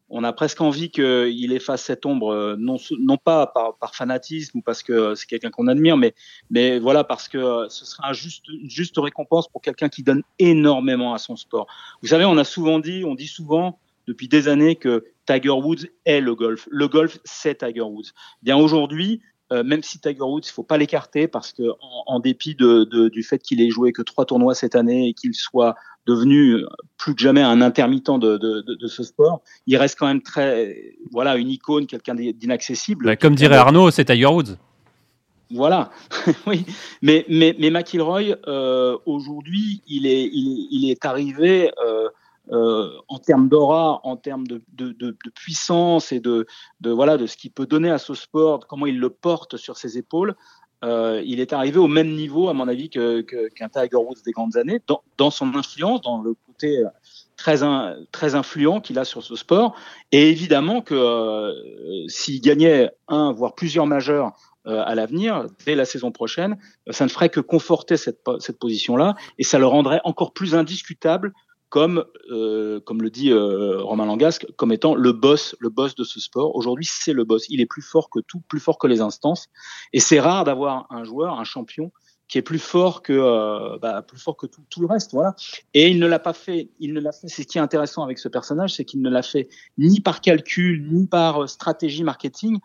on 0.08 0.22
a 0.22 0.32
presque 0.32 0.60
envie 0.60 0.90
qu'il 0.90 1.52
efface 1.52 1.82
cette 1.82 2.06
ombre, 2.06 2.54
non, 2.58 2.76
non 3.00 3.16
pas 3.16 3.48
par, 3.48 3.76
par 3.76 3.94
fanatisme 3.96 4.58
ou 4.58 4.62
parce 4.62 4.84
que 4.84 5.16
c'est 5.16 5.26
quelqu'un 5.26 5.50
qu'on 5.50 5.66
admire, 5.66 5.96
mais, 5.96 6.14
mais 6.48 6.78
voilà, 6.78 7.02
parce 7.02 7.28
que 7.28 7.66
ce 7.68 7.84
sera 7.84 8.10
un 8.10 8.12
juste, 8.12 8.46
une 8.48 8.70
juste 8.70 8.96
récompense 8.98 9.48
pour 9.48 9.60
quelqu'un 9.60 9.88
qui 9.88 10.04
donne 10.04 10.22
énormément 10.38 11.12
à 11.12 11.18
son 11.18 11.34
sport. 11.34 11.66
Vous 12.02 12.08
savez, 12.08 12.24
on 12.24 12.38
a 12.38 12.44
souvent 12.44 12.78
dit, 12.78 13.02
on 13.04 13.16
dit 13.16 13.26
souvent, 13.26 13.80
depuis 14.06 14.28
des 14.28 14.48
années 14.48 14.76
que 14.76 15.04
Tiger 15.26 15.50
Woods 15.50 15.86
est 16.04 16.20
le 16.20 16.34
golf. 16.34 16.68
Le 16.70 16.88
golf, 16.88 17.18
c'est 17.24 17.58
Tiger 17.58 17.80
Woods. 17.82 18.12
Bien 18.42 18.56
aujourd'hui, 18.56 19.20
euh, 19.52 19.62
même 19.62 19.82
si 19.82 20.00
Tiger 20.00 20.22
Woods, 20.22 20.42
il 20.44 20.50
faut 20.50 20.62
pas 20.62 20.78
l'écarter 20.78 21.28
parce 21.28 21.52
que 21.52 21.62
en, 22.06 22.20
dépit 22.20 22.54
de, 22.54 22.84
de, 22.84 23.08
du 23.08 23.22
fait 23.22 23.38
qu'il 23.38 23.60
ait 23.60 23.70
joué 23.70 23.92
que 23.92 24.02
trois 24.02 24.24
tournois 24.24 24.54
cette 24.54 24.74
année 24.74 25.08
et 25.08 25.14
qu'il 25.14 25.34
soit 25.34 25.76
devenu 26.06 26.64
plus 26.96 27.14
que 27.14 27.20
jamais 27.20 27.42
un 27.42 27.60
intermittent 27.60 28.18
de, 28.18 28.36
de, 28.38 28.86
ce 28.86 29.02
sport, 29.02 29.42
il 29.66 29.76
reste 29.76 29.98
quand 29.98 30.06
même 30.06 30.22
très, 30.22 30.94
voilà, 31.10 31.36
une 31.36 31.50
icône, 31.50 31.86
quelqu'un 31.86 32.14
d'inaccessible. 32.14 33.06
Bah, 33.06 33.16
comme 33.16 33.34
dirait 33.34 33.56
Arnaud, 33.56 33.90
c'est 33.90 34.04
Tiger 34.04 34.26
Woods. 34.26 34.56
Voilà, 35.50 35.90
oui. 36.46 36.64
Mais, 37.02 37.24
mais, 37.28 37.54
mais 37.58 37.70
McIlroy, 37.70 38.36
euh, 38.48 38.96
aujourd'hui, 39.06 39.82
il 39.86 40.06
est, 40.06 40.24
il, 40.24 40.68
il, 40.72 40.90
est 40.90 41.04
arrivé 41.04 41.70
euh, 41.84 42.08
euh, 42.52 42.90
en 43.08 43.18
termes 43.18 43.48
d'aura, 43.48 44.00
en 44.04 44.16
termes 44.16 44.46
de, 44.46 44.62
de, 44.72 44.92
de, 44.92 45.16
puissance 45.34 46.12
et 46.12 46.20
de, 46.20 46.46
voilà, 46.84 47.16
de 47.16 47.26
ce 47.26 47.36
qu'il 47.36 47.50
peut 47.50 47.66
donner 47.66 47.90
à 47.90 47.98
ce 47.98 48.14
sport, 48.14 48.66
comment 48.66 48.86
il 48.86 48.98
le 48.98 49.10
porte 49.10 49.56
sur 49.56 49.76
ses 49.76 49.98
épaules, 49.98 50.34
euh, 50.84 51.22
il 51.24 51.40
est 51.40 51.52
arrivé 51.52 51.78
au 51.78 51.88
même 51.88 52.12
niveau, 52.14 52.48
à 52.48 52.52
mon 52.52 52.68
avis, 52.68 52.88
qu'un 52.90 53.22
que, 53.22 53.48
qu'un 53.48 53.68
Tiger 53.68 53.96
Woods 53.96 54.22
des 54.24 54.32
grandes 54.32 54.56
années, 54.56 54.80
dans, 54.86 55.02
dans, 55.16 55.30
son 55.30 55.54
influence, 55.54 56.02
dans 56.02 56.20
le 56.20 56.34
côté 56.46 56.78
euh, 56.78 56.88
très, 57.36 57.58
très 58.12 58.34
influent 58.34 58.80
qu'il 58.80 58.98
a 58.98 59.04
sur 59.04 59.22
ce 59.22 59.36
sport. 59.36 59.74
Et 60.12 60.30
évidemment 60.30 60.82
que 60.82 60.94
euh, 60.94 62.08
s'il 62.08 62.40
gagnait 62.40 62.90
un, 63.08 63.32
voire 63.32 63.54
plusieurs 63.54 63.86
majeurs 63.86 64.32
euh, 64.66 64.82
à 64.84 64.94
l'avenir, 64.94 65.46
dès 65.64 65.74
la 65.74 65.84
saison 65.84 66.10
prochaine, 66.10 66.58
ça 66.90 67.04
ne 67.04 67.10
ferait 67.10 67.28
que 67.28 67.40
conforter 67.40 67.96
cette, 67.96 68.20
cette 68.40 68.58
position-là 68.58 69.14
et 69.38 69.44
ça 69.44 69.58
le 69.58 69.66
rendrait 69.66 70.00
encore 70.04 70.32
plus 70.32 70.54
indiscutable 70.54 71.32
comme, 71.68 72.04
euh, 72.30 72.80
comme 72.80 73.02
le 73.02 73.10
dit 73.10 73.30
euh, 73.30 73.82
Romain 73.82 74.06
Langasque, 74.06 74.46
comme 74.56 74.72
étant 74.72 74.94
le 74.94 75.12
boss, 75.12 75.56
le 75.58 75.68
boss 75.68 75.94
de 75.94 76.04
ce 76.04 76.20
sport. 76.20 76.54
Aujourd'hui, 76.54 76.86
c'est 76.88 77.12
le 77.12 77.24
boss. 77.24 77.46
Il 77.48 77.60
est 77.60 77.66
plus 77.66 77.82
fort 77.82 78.08
que 78.10 78.20
tout, 78.20 78.40
plus 78.48 78.60
fort 78.60 78.78
que 78.78 78.86
les 78.86 79.00
instances. 79.00 79.48
Et 79.92 80.00
c'est 80.00 80.20
rare 80.20 80.44
d'avoir 80.44 80.86
un 80.90 81.04
joueur, 81.04 81.38
un 81.38 81.44
champion, 81.44 81.90
qui 82.28 82.38
est 82.38 82.42
plus 82.42 82.58
fort 82.58 83.02
que 83.02 83.12
euh, 83.12 83.78
bah, 83.78 84.02
plus 84.02 84.18
fort 84.18 84.36
que 84.36 84.46
tout, 84.46 84.80
le 84.80 84.86
reste, 84.86 85.12
voilà. 85.12 85.34
Et 85.74 85.88
il 85.88 85.98
ne 85.98 86.06
l'a 86.06 86.18
pas 86.18 86.32
fait. 86.32 86.70
Il 86.80 86.92
ne 86.92 87.00
l'a 87.00 87.12
fait. 87.12 87.28
C'est 87.28 87.42
ce 87.42 87.48
qui 87.48 87.58
est 87.58 87.60
intéressant 87.60 88.02
avec 88.02 88.18
ce 88.18 88.28
personnage, 88.28 88.74
c'est 88.74 88.84
qu'il 88.84 89.02
ne 89.02 89.10
l'a 89.10 89.22
fait 89.22 89.48
ni 89.78 90.00
par 90.00 90.20
calcul, 90.20 90.88
ni 90.90 91.06
par 91.06 91.48
stratégie 91.48 92.04
marketing. 92.04 92.58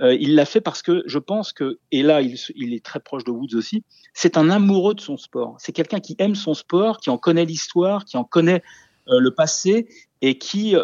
Il 0.00 0.34
l'a 0.34 0.44
fait 0.44 0.60
parce 0.60 0.82
que 0.82 1.02
je 1.06 1.18
pense 1.18 1.52
que, 1.52 1.78
et 1.90 2.02
là, 2.02 2.20
il, 2.22 2.74
est 2.74 2.84
très 2.84 3.00
proche 3.00 3.24
de 3.24 3.30
Woods 3.30 3.56
aussi, 3.56 3.84
c'est 4.14 4.36
un 4.36 4.48
amoureux 4.50 4.94
de 4.94 5.00
son 5.00 5.16
sport. 5.16 5.56
C'est 5.58 5.72
quelqu'un 5.72 6.00
qui 6.00 6.14
aime 6.18 6.34
son 6.34 6.54
sport, 6.54 6.98
qui 6.98 7.10
en 7.10 7.18
connaît 7.18 7.44
l'histoire, 7.44 8.04
qui 8.04 8.16
en 8.16 8.24
connaît 8.24 8.62
le 9.10 9.30
passé 9.30 9.88
et 10.20 10.36
qui, 10.36 10.74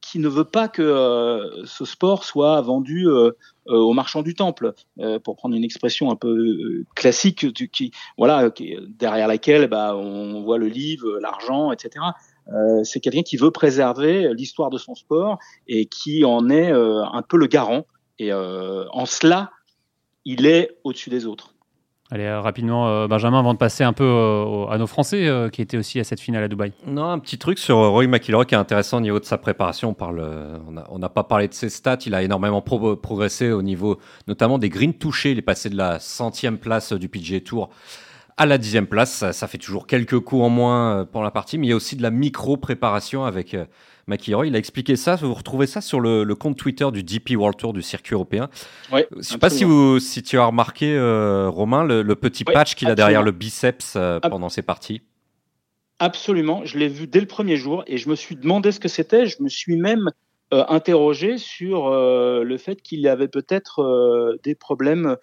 qui 0.00 0.18
ne 0.18 0.28
veut 0.28 0.44
pas 0.44 0.68
que 0.68 1.62
ce 1.64 1.84
sport 1.84 2.24
soit 2.24 2.60
vendu 2.60 3.06
aux 3.66 3.92
marchands 3.92 4.22
du 4.22 4.34
temple, 4.34 4.74
pour 5.24 5.36
prendre 5.36 5.54
une 5.54 5.64
expression 5.64 6.10
un 6.10 6.16
peu 6.16 6.84
classique, 6.94 7.52
qui, 7.70 7.92
voilà, 8.18 8.50
derrière 8.88 9.28
laquelle 9.28 9.68
bah, 9.68 9.96
on 9.96 10.42
voit 10.42 10.58
le 10.58 10.68
livre, 10.68 11.18
l'argent, 11.20 11.72
etc. 11.72 12.00
Euh, 12.48 12.82
c'est 12.84 13.00
quelqu'un 13.00 13.22
qui 13.22 13.36
veut 13.36 13.50
préserver 13.50 14.32
l'histoire 14.34 14.70
de 14.70 14.78
son 14.78 14.94
sport 14.94 15.38
et 15.68 15.86
qui 15.86 16.24
en 16.24 16.48
est 16.50 16.72
euh, 16.72 17.02
un 17.04 17.22
peu 17.22 17.36
le 17.36 17.46
garant. 17.46 17.86
Et 18.18 18.32
euh, 18.32 18.84
en 18.90 19.06
cela, 19.06 19.50
il 20.24 20.46
est 20.46 20.76
au-dessus 20.84 21.10
des 21.10 21.26
autres. 21.26 21.54
Allez, 22.10 22.30
rapidement, 22.30 23.08
Benjamin, 23.08 23.38
avant 23.38 23.54
de 23.54 23.58
passer 23.58 23.84
un 23.84 23.94
peu 23.94 24.66
à 24.68 24.76
nos 24.76 24.86
Français 24.86 25.48
qui 25.50 25.62
étaient 25.62 25.78
aussi 25.78 25.98
à 25.98 26.04
cette 26.04 26.20
finale 26.20 26.44
à 26.44 26.48
Dubaï. 26.48 26.74
Non, 26.86 27.04
un 27.06 27.18
petit 27.18 27.38
truc 27.38 27.58
sur 27.58 27.78
Roy 27.78 28.06
McIlroy 28.06 28.44
qui 28.44 28.54
est 28.54 28.58
intéressant 28.58 28.98
au 28.98 29.00
niveau 29.00 29.18
de 29.18 29.24
sa 29.24 29.38
préparation. 29.38 29.88
On 29.88 29.94
parle, 29.94 30.22
on 30.90 30.98
n'a 30.98 31.08
pas 31.08 31.24
parlé 31.24 31.48
de 31.48 31.54
ses 31.54 31.70
stats. 31.70 32.00
Il 32.04 32.14
a 32.14 32.22
énormément 32.22 32.60
progressé 32.60 33.50
au 33.50 33.62
niveau, 33.62 33.98
notamment 34.28 34.58
des 34.58 34.68
greens 34.68 34.92
touchés. 34.92 35.30
Il 35.30 35.38
est 35.38 35.40
passé 35.40 35.70
de 35.70 35.76
la 35.78 36.00
centième 36.00 36.58
place 36.58 36.92
du 36.92 37.08
PGA 37.08 37.40
Tour 37.40 37.70
à 38.36 38.46
la 38.46 38.58
dixième 38.58 38.86
place. 38.86 39.30
Ça, 39.30 39.46
fait 39.46 39.58
toujours 39.58 39.86
quelques 39.86 40.18
coups 40.20 40.42
en 40.42 40.48
moins 40.48 41.00
euh, 41.00 41.04
pour 41.04 41.22
la 41.22 41.30
partie, 41.30 41.58
mais 41.58 41.66
il 41.66 41.70
y 41.70 41.72
a 41.72 41.76
aussi 41.76 41.96
de 41.96 42.02
la 42.02 42.10
micro-préparation 42.10 43.24
avec 43.24 43.54
euh, 43.54 43.64
McIlroy. 44.06 44.46
Il 44.46 44.56
a 44.56 44.58
expliqué 44.58 44.96
ça. 44.96 45.16
Vous 45.16 45.34
retrouvez 45.34 45.66
ça 45.66 45.80
sur 45.80 46.00
le, 46.00 46.24
compte 46.34 46.56
Twitter 46.56 46.86
du 46.92 47.02
DP 47.02 47.36
World 47.36 47.58
Tour 47.58 47.72
du 47.72 47.82
circuit 47.82 48.14
européen. 48.14 48.48
Ouais, 48.90 49.06
Je 49.12 49.18
ne 49.18 49.22
sais 49.22 49.38
pas 49.38 49.50
si, 49.50 49.64
vous, 49.64 49.98
si 49.98 50.22
tu 50.22 50.38
as 50.38 50.46
remarqué, 50.46 50.94
euh, 50.94 51.48
Romain, 51.48 51.84
le, 51.84 52.14
petit 52.14 52.44
patch 52.44 52.74
qu'il 52.74 52.88
a 52.88 52.94
derrière 52.94 53.22
le 53.22 53.32
biceps 53.32 53.96
pendant 54.22 54.48
ses 54.48 54.62
parties. 54.62 55.02
Absolument. 55.98 56.64
Je 56.64 56.78
l'ai 56.78 56.88
vu 56.88 57.06
dès 57.06 57.20
le 57.20 57.26
premier 57.26 57.56
jour 57.56 57.84
et 57.86 57.96
je 57.96 58.08
me 58.08 58.16
suis 58.16 58.36
demandé 58.36 58.72
ce 58.72 58.80
que 58.80 58.88
c'était. 58.88 59.26
Je 59.26 59.42
me 59.42 59.48
suis 59.48 59.76
même 59.76 60.10
interrogé 60.50 61.38
sur 61.38 61.90
le 61.90 62.56
fait 62.58 62.82
qu'il 62.82 63.06
avait 63.08 63.28
peut-être 63.28 64.38
des 64.42 64.54
problèmes 64.54 65.16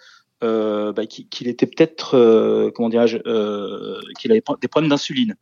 euh, 0.44 0.94
bah, 0.94 1.06
qu'il 1.06 1.48
était 1.48 1.66
peut-être, 1.66 2.16
euh, 2.16 2.72
comment 2.72 2.90
dirais-je, 2.90 3.18
euh, 3.26 4.00
qu'il 4.20 4.32
avait 4.32 4.42
des 4.62 4.68
problèmes 4.68 4.90
d'insuline, 4.90 5.36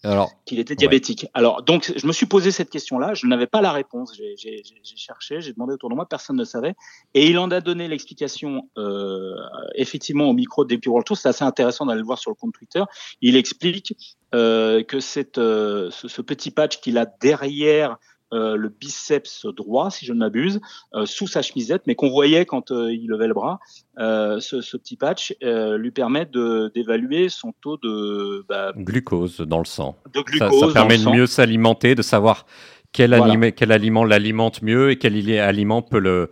qu'il 0.46 0.60
était 0.60 0.76
diabétique. 0.76 1.28
Alors, 1.34 1.62
donc, 1.64 1.94
je 1.96 2.08
me 2.08 2.12
suis 2.12 2.26
posé 2.26 2.52
cette 2.52 2.70
question-là, 2.70 3.14
je 3.14 3.28
n'avais 3.28 3.48
pas 3.48 3.62
la 3.62 3.72
réponse. 3.72 4.16
J'ai 4.16 4.64
cherché, 4.96 5.42
j'ai 5.42 5.54
demandé 5.54 5.74
autour 5.74 5.90
de 5.90 5.96
moi, 5.96 6.08
personne 6.08 6.36
ne 6.36 6.44
savait. 6.44 6.74
Et 7.14 7.28
il 7.28 7.38
en 7.38 7.52
a 7.52 7.62
donné 7.62 7.88
l'explication, 7.88 8.70
euh, 8.78 9.36
effectivement, 9.76 10.26
au 10.26 10.34
micro 10.34 10.66
de 10.66 10.78
World 10.88 11.06
Tour. 11.06 11.18
C'est 11.18 11.30
assez 11.30 11.44
intéressant 11.44 11.86
d'aller 11.86 12.02
le 12.02 12.06
voir 12.06 12.18
sur 12.18 12.32
le 12.32 12.36
compte 12.36 12.54
Twitter. 12.54 12.84
Il 13.22 13.36
explique 13.36 13.96
euh, 14.34 14.84
que 14.84 15.00
cette, 15.00 15.38
ce, 15.38 15.90
ce, 15.92 16.22
petit 16.22 16.52
patch 16.52 16.82
qu'il 16.82 16.98
a 16.98 17.06
derrière 17.06 17.98
euh, 18.34 18.58
le 18.58 18.68
biceps 18.68 19.46
droit, 19.46 19.90
si 19.90 20.06
je 20.06 20.12
ne 20.12 20.20
m'abuse, 20.20 20.60
euh, 20.94 21.06
sous 21.06 21.28
sa 21.28 21.42
chemisette, 21.42 21.84
mais 21.88 21.96
qu'on 21.96 22.10
voyait 22.10 22.46
quand 22.46 22.72
euh, 22.72 22.92
il 22.92 23.08
levait 23.08 23.28
le 23.28 23.34
bras. 23.34 23.60
Ce, 23.98 24.78
petit 24.78 24.98
patch 24.98 25.34
lui 25.42 25.92
permet 25.92 26.26
d'évaluer 26.26 27.30
son 27.30 27.54
taux 27.62 27.78
de 27.78 28.46
bah, 28.50 28.74
glucose 28.76 29.38
dans 29.38 29.60
le 29.60 29.66
sang. 29.66 29.96
De 30.14 30.22
glucose 30.22 30.60
ça, 30.60 30.74
permet 30.74 30.98
de 30.98 31.10
mieux 31.10 31.26
s'alimenter, 31.26 31.96
de 31.96 32.02
savoir 32.02 32.46
quel, 32.92 33.54
quel 33.56 33.72
aliment 33.72 34.04
l'alimente 34.04 34.62
mieux 34.62 34.92
et 34.92 34.98
quel 34.98 35.40
aliment 35.40 35.82
peut 35.82 36.00
le 36.00 36.30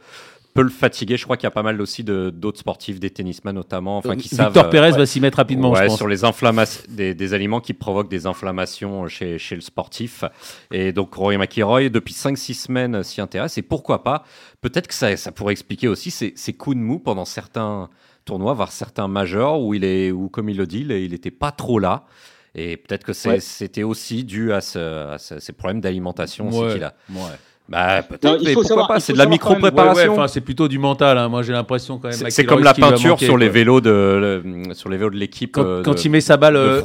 peut 0.55 0.63
le 0.63 0.69
fatiguer. 0.69 1.17
Je 1.17 1.25
crois 1.25 1.37
qu'il 1.37 1.45
y 1.45 1.47
a 1.47 1.51
pas 1.51 1.61
mal 1.61 1.79
aussi 1.81 2.03
d'autres 2.03 2.59
sportifs, 2.59 2.99
des 2.99 3.11
tennisman 3.11 3.53
notamment, 3.53 3.97
enfin 3.97 4.15
qui 4.15 4.29
Victor 4.29 4.53
savent. 4.53 4.69
Pérez 4.69 4.91
va 4.91 5.05
s'y 5.05 5.19
mettre 5.19 5.37
rapidement. 5.37 5.71
Ouais, 5.71 5.83
je 5.83 5.87
pense. 5.87 5.97
sur 5.97 6.07
les 6.07 6.23
inflammations, 6.23 6.81
des, 6.89 7.13
des, 7.13 7.33
aliments 7.33 7.59
qui 7.59 7.73
provoquent 7.73 8.09
des 8.09 8.25
inflammations 8.25 9.07
chez, 9.07 9.37
chez 9.37 9.55
le 9.55 9.61
sportif. 9.61 10.23
Et 10.71 10.93
donc 10.93 11.13
Roy 11.13 11.37
McIlroy, 11.37 11.89
depuis 11.89 12.13
5-6 12.13 12.53
semaines, 12.53 13.03
s'y 13.03 13.19
intéresse. 13.19 13.57
Et 13.57 13.61
pourquoi 13.61 14.03
pas 14.03 14.23
Peut-être 14.61 14.87
que 14.87 14.93
ça, 14.93 15.15
ça 15.17 15.31
pourrait 15.33 15.51
expliquer 15.51 15.89
aussi 15.89 16.09
ces, 16.09 16.33
ces 16.37 16.53
coups 16.53 16.77
de 16.77 16.81
mou 16.81 16.99
pendant 16.99 17.25
certains 17.25 17.89
tournois, 18.23 18.53
voire 18.53 18.71
certains 18.71 19.09
majeurs 19.09 19.59
où 19.59 19.73
il 19.73 19.83
est, 19.83 20.11
où 20.11 20.29
comme 20.29 20.49
il 20.49 20.57
le 20.57 20.65
dit, 20.65 20.85
il 20.89 21.11
n'était 21.11 21.31
pas 21.31 21.51
trop 21.51 21.79
là. 21.79 22.05
Et 22.57 22.77
peut-être 22.77 23.03
que 23.03 23.11
c'était 23.11 23.83
aussi 23.83 24.23
dû 24.23 24.53
à, 24.53 24.61
ce, 24.61 25.09
à 25.09 25.17
ces 25.17 25.51
problèmes 25.51 25.81
d'alimentation 25.81 26.49
ouais, 26.49 26.73
qu'il 26.73 26.83
a. 26.83 26.93
Ouais. 27.09 27.35
Bah, 27.67 28.03
peut-être, 28.03 28.43
mais 28.43 28.53
pourquoi 28.53 28.87
pas 28.87 28.99
C'est 28.99 29.13
de 29.13 29.17
la 29.17 29.25
micro-préparation. 29.25 30.27
c'est 30.27 30.41
plutôt 30.41 30.67
du 30.67 30.77
mental. 30.77 31.17
Hein. 31.17 31.29
Moi, 31.29 31.41
j'ai 31.41 31.53
l'impression 31.53 31.97
quand 31.97 32.09
même. 32.09 32.29
C'est 32.29 32.45
comme 32.45 32.63
la 32.63 32.73
peinture 32.73 33.19
sur 33.19 33.37
les 33.37 33.49
vélos 33.49 33.81
de 33.81 34.41
sur 34.73 34.89
les 34.89 34.97
vélos 34.97 35.09
de 35.09 35.17
l'équipe. 35.17 35.53
Quand, 35.53 35.65
euh, 35.65 35.81
quand 35.83 36.05
il 36.05 36.09
met 36.09 36.21
sa 36.21 36.37
balle, 36.37 36.55
euh, 36.55 36.81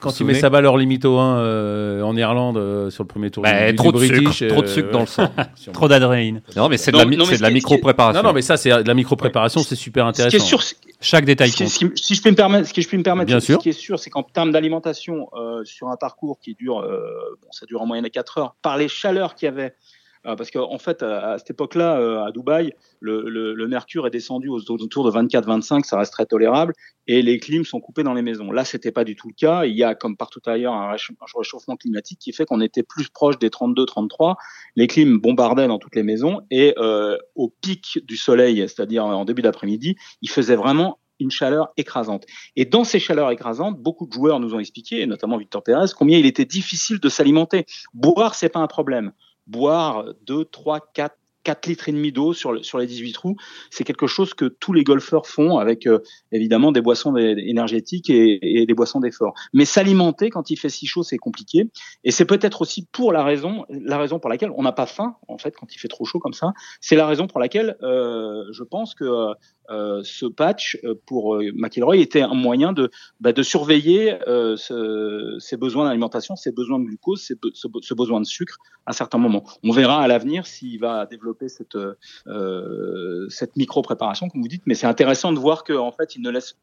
quand 0.00 0.20
il 0.20 0.26
met 0.26 0.34
sa 0.34 0.50
balle 0.50 0.66
hors 0.66 0.78
limito 0.78 1.18
1 1.18 1.38
euh, 1.38 2.02
en 2.02 2.16
Irlande 2.16 2.56
euh, 2.56 2.90
sur 2.90 3.04
le 3.04 3.08
premier 3.08 3.30
tour 3.30 3.42
bah, 3.42 3.70
du, 3.70 3.76
trop 3.76 3.92
du 3.92 4.06
de 4.06 4.12
British, 4.12 4.38
sucre, 4.38 4.52
trop 4.52 4.62
de 4.62 4.66
sucre 4.66 4.90
dans 4.90 5.00
le 5.00 5.06
sang, 5.06 5.28
trop 5.72 5.88
d'adrénaline. 5.88 6.42
Non, 6.56 6.68
mais 6.68 6.78
c'est 6.78 6.90
de 6.90 6.96
la, 6.96 7.50
micro-préparation. 7.50 8.22
Non, 8.22 8.28
non, 8.28 8.34
mais 8.34 8.42
ça, 8.42 8.56
c'est 8.56 8.70
de 8.70 8.88
la 8.88 8.94
micro-préparation, 8.94 9.60
c'est 9.60 9.76
super 9.76 10.06
intéressant. 10.06 10.58
Chaque 11.00 11.26
détail 11.26 11.50
compte. 11.52 11.68
Si, 11.68 11.90
si, 11.96 12.14
je 12.14 12.22
peux 12.22 12.30
me 12.30 12.34
permettre, 12.34 12.68
ce 12.68 12.72
que 12.72 12.80
je 12.80 12.88
peux 12.88 12.96
me 12.96 13.02
permettre, 13.02 13.26
Bien 13.26 13.40
ce 13.40 13.46
sûr. 13.46 13.58
qui 13.58 13.68
est 13.68 13.72
sûr, 13.72 13.98
c'est 13.98 14.10
qu'en 14.10 14.22
termes 14.22 14.52
d'alimentation 14.52 15.28
sur 15.64 15.88
un 15.88 15.96
parcours 15.96 16.38
qui 16.40 16.54
dure, 16.54 16.80
bon, 16.80 17.48
ça 17.50 17.66
dure 17.66 17.82
en 17.82 17.86
moyenne 17.86 18.06
à 18.06 18.10
4 18.10 18.38
heures, 18.38 18.56
par 18.62 18.76
les 18.76 18.88
chaleurs 18.88 19.34
qu'il 19.34 19.46
y 19.46 19.48
avait 19.48 19.74
euh, 19.74 19.93
parce 20.24 20.50
qu'en 20.50 20.72
en 20.72 20.78
fait, 20.78 21.02
à, 21.02 21.36
cette 21.38 21.50
époque-là, 21.50 21.98
euh, 21.98 22.24
à 22.24 22.32
Dubaï, 22.32 22.72
le, 23.00 23.66
mercure 23.66 24.06
est 24.06 24.10
descendu 24.10 24.48
aux 24.48 24.70
autour 24.70 25.04
de 25.04 25.10
24-25, 25.10 25.84
ça 25.84 25.98
reste 25.98 26.12
très 26.12 26.26
tolérable, 26.26 26.72
et 27.06 27.22
les 27.22 27.38
clims 27.38 27.64
sont 27.64 27.80
coupés 27.80 28.02
dans 28.02 28.14
les 28.14 28.22
maisons. 28.22 28.50
Là, 28.50 28.64
c'était 28.64 28.92
pas 28.92 29.04
du 29.04 29.16
tout 29.16 29.28
le 29.28 29.34
cas. 29.34 29.64
Il 29.64 29.74
y 29.74 29.84
a, 29.84 29.94
comme 29.94 30.16
partout 30.16 30.40
ailleurs, 30.46 30.72
un 30.72 30.90
réchauffement 30.90 31.76
climatique 31.76 32.18
qui 32.18 32.32
fait 32.32 32.46
qu'on 32.46 32.60
était 32.60 32.82
plus 32.82 33.08
proche 33.08 33.38
des 33.38 33.50
32-33. 33.50 34.36
Les 34.76 34.86
clims 34.86 35.18
bombardaient 35.18 35.68
dans 35.68 35.78
toutes 35.78 35.96
les 35.96 36.02
maisons, 36.02 36.40
et 36.50 36.74
euh, 36.78 37.18
au 37.34 37.52
pic 37.60 37.98
du 38.04 38.16
soleil, 38.16 38.60
c'est-à-dire 38.68 39.04
en 39.04 39.24
début 39.24 39.42
d'après-midi, 39.42 39.96
il 40.22 40.30
faisait 40.30 40.56
vraiment 40.56 40.98
une 41.20 41.30
chaleur 41.30 41.72
écrasante. 41.76 42.24
Et 42.56 42.64
dans 42.64 42.84
ces 42.84 42.98
chaleurs 42.98 43.30
écrasantes, 43.30 43.78
beaucoup 43.78 44.06
de 44.06 44.12
joueurs 44.12 44.40
nous 44.40 44.54
ont 44.54 44.58
expliqué, 44.58 45.00
et 45.00 45.06
notamment 45.06 45.36
Victor 45.36 45.62
Pérez, 45.62 45.86
combien 45.96 46.18
il 46.18 46.26
était 46.26 46.44
difficile 46.44 46.98
de 46.98 47.08
s'alimenter. 47.08 47.66
Boire, 47.92 48.34
c'est 48.34 48.48
pas 48.48 48.60
un 48.60 48.66
problème 48.66 49.12
boire 49.46 50.04
2, 50.26 50.44
3, 50.44 50.80
4, 50.94 51.16
4 51.44 51.66
litres 51.66 51.88
et 51.88 51.92
demi 51.92 52.10
d'eau 52.10 52.32
sur, 52.32 52.64
sur 52.64 52.78
les 52.78 52.86
18 52.86 53.12
trous, 53.12 53.36
c'est 53.70 53.84
quelque 53.84 54.06
chose 54.06 54.34
que 54.34 54.46
tous 54.46 54.72
les 54.72 54.82
golfeurs 54.82 55.26
font 55.26 55.58
avec 55.58 55.86
euh, 55.86 56.00
évidemment 56.32 56.72
des 56.72 56.80
boissons 56.80 57.16
énergétiques 57.16 58.10
et, 58.10 58.64
des 58.66 58.74
boissons 58.74 58.98
d'effort. 58.98 59.34
Mais 59.52 59.64
s'alimenter 59.64 60.30
quand 60.30 60.50
il 60.50 60.56
fait 60.56 60.70
si 60.70 60.86
chaud, 60.86 61.02
c'est 61.02 61.18
compliqué. 61.18 61.70
Et 62.02 62.10
c'est 62.10 62.24
peut-être 62.24 62.62
aussi 62.62 62.86
pour 62.90 63.12
la 63.12 63.22
raison, 63.22 63.66
la 63.68 63.98
raison 63.98 64.18
pour 64.18 64.30
laquelle 64.30 64.50
on 64.56 64.62
n'a 64.62 64.72
pas 64.72 64.86
faim 64.86 65.16
en 65.28 65.38
fait 65.38 65.54
quand 65.54 65.72
il 65.74 65.78
fait 65.78 65.88
trop 65.88 66.04
chaud 66.04 66.18
comme 66.18 66.32
ça. 66.32 66.52
C'est 66.80 66.96
la 66.96 67.06
raison 67.06 67.26
pour 67.26 67.38
laquelle 67.40 67.76
euh, 67.82 68.44
je 68.52 68.64
pense 68.64 68.94
que 68.94 69.34
euh, 69.70 70.02
ce 70.04 70.26
patch 70.26 70.78
euh, 70.84 70.94
pour 71.06 71.36
euh, 71.36 71.50
McIlroy 71.54 71.96
était 71.96 72.20
un 72.20 72.34
moyen 72.34 72.72
de, 72.72 72.90
bah, 73.20 73.32
surveiller 73.42 74.18
ses 74.56 75.56
besoins 75.56 75.86
d'alimentation, 75.86 76.36
ses 76.36 76.52
besoins 76.52 76.78
de 76.78 76.84
glucose, 76.84 77.22
ce, 77.22 77.94
besoin 77.94 78.20
de 78.20 78.26
sucre 78.26 78.56
à 78.86 78.90
un 78.90 78.92
certain 78.92 79.18
moment. 79.18 79.44
On 79.62 79.72
verra 79.72 80.02
à 80.02 80.08
l'avenir 80.08 80.46
s'il 80.46 80.78
va 80.80 81.06
développer 81.06 81.48
cette, 81.48 81.76
micro-préparation, 83.56 84.28
comme 84.28 84.42
vous 84.42 84.48
dites, 84.48 84.62
mais 84.66 84.74
c'est 84.74 84.86
intéressant 84.86 85.32
de 85.32 85.38
voir 85.38 85.64
qu'en 85.64 85.86
en 85.86 85.92
fait, 85.92 86.16
il 86.16 86.22
ne 86.22 86.30
laisse 86.30 86.56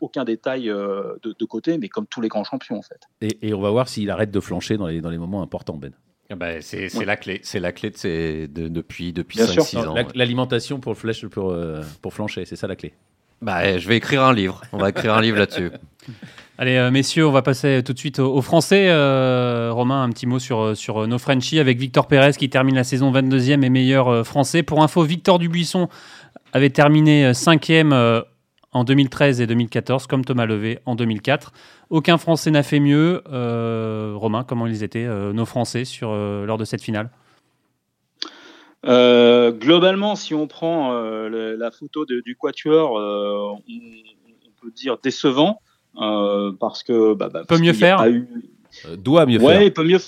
aucun 0.00 0.24
détail 0.24 0.64
de, 0.64 1.44
côté, 1.44 1.78
mais 1.78 1.88
comme 1.88 2.06
tous 2.06 2.20
les 2.20 2.28
grands 2.28 2.44
champions, 2.44 2.76
en 2.76 2.82
fait. 2.82 3.00
Et, 3.20 3.54
on 3.54 3.60
va 3.60 3.70
voir 3.70 3.88
s'il 3.88 4.10
arrête 4.10 4.30
de 4.30 4.40
flancher 4.40 4.76
dans 4.76 4.86
les 4.86 5.18
moments 5.18 5.42
importants, 5.42 5.76
Ben. 5.76 5.92
Ah 6.30 6.36
bah, 6.36 6.60
c'est 6.60 6.94
ouais. 6.96 7.04
la 7.04 7.16
clé, 7.16 7.40
c'est 7.42 7.60
la 7.60 7.72
clé 7.72 7.90
de, 7.90 7.96
ces, 7.96 8.48
de 8.48 8.68
depuis 8.68 9.12
depuis 9.12 9.38
5-6 9.38 9.86
ans. 9.86 9.94
L'alimentation 10.14 10.80
pour 10.80 10.94
le 10.94 11.28
pour, 11.28 11.50
euh, 11.50 11.82
pour 12.00 12.14
flancher, 12.14 12.44
c'est 12.46 12.56
ça 12.56 12.66
la 12.66 12.76
clé. 12.76 12.94
Bah, 13.42 13.78
je 13.78 13.86
vais 13.88 13.96
écrire 13.98 14.22
un 14.22 14.32
livre. 14.32 14.62
On 14.72 14.78
va 14.78 14.88
écrire 14.88 15.14
un 15.14 15.20
livre 15.20 15.38
là-dessus. 15.38 15.70
Allez, 16.58 16.76
euh, 16.76 16.90
messieurs, 16.90 17.26
on 17.26 17.32
va 17.32 17.42
passer 17.42 17.82
tout 17.84 17.92
de 17.92 17.98
suite 17.98 18.20
aux, 18.20 18.32
aux 18.32 18.40
Français. 18.40 18.86
Euh, 18.88 19.70
Romain, 19.72 20.02
un 20.02 20.10
petit 20.10 20.26
mot 20.26 20.38
sur, 20.38 20.76
sur 20.76 21.06
nos 21.06 21.18
Frenchies 21.18 21.58
avec 21.58 21.78
Victor 21.78 22.06
Pérez 22.06 22.32
qui 22.32 22.48
termine 22.48 22.76
la 22.76 22.84
saison 22.84 23.12
22e 23.12 23.62
et 23.62 23.70
meilleur 23.70 24.24
français. 24.24 24.62
Pour 24.62 24.82
info, 24.82 25.02
Victor 25.02 25.38
Dubuisson 25.38 25.88
avait 26.54 26.70
terminé 26.70 27.32
5e 27.32 27.92
euh, 27.92 28.22
en 28.74 28.84
2013 28.84 29.40
et 29.40 29.46
2014, 29.46 30.06
comme 30.06 30.24
Thomas 30.24 30.44
Levé 30.44 30.80
en 30.84 30.96
2004. 30.96 31.52
Aucun 31.90 32.18
Français 32.18 32.50
n'a 32.50 32.62
fait 32.62 32.80
mieux. 32.80 33.22
Euh, 33.32 34.12
Romain, 34.16 34.44
comment 34.44 34.66
ils 34.66 34.82
étaient, 34.82 35.06
euh, 35.06 35.32
nos 35.32 35.46
Français, 35.46 35.84
sur, 35.84 36.10
euh, 36.10 36.44
lors 36.44 36.58
de 36.58 36.64
cette 36.64 36.82
finale? 36.82 37.08
Euh, 38.84 39.52
globalement, 39.52 40.16
si 40.16 40.34
on 40.34 40.46
prend 40.46 40.92
le, 40.92 41.56
la 41.56 41.70
photo 41.70 42.04
de, 42.04 42.20
du 42.20 42.36
Quatuor, 42.36 42.92
on, 42.92 43.54
on, 43.56 44.60
peut 44.60 44.72
dire 44.72 44.98
décevant, 45.02 45.60
parce 45.94 46.82
que. 46.82 47.14
Bah, 47.14 47.30
bah, 47.32 47.44
peut 47.48 47.58
mieux 47.58 47.72
faire 47.72 48.04
eu... 48.06 48.28
Doit 48.98 49.24
mieux 49.24 49.40
ouais, 49.40 49.64
faire. 49.64 49.72
peut 49.72 49.84
mieux, 49.84 50.00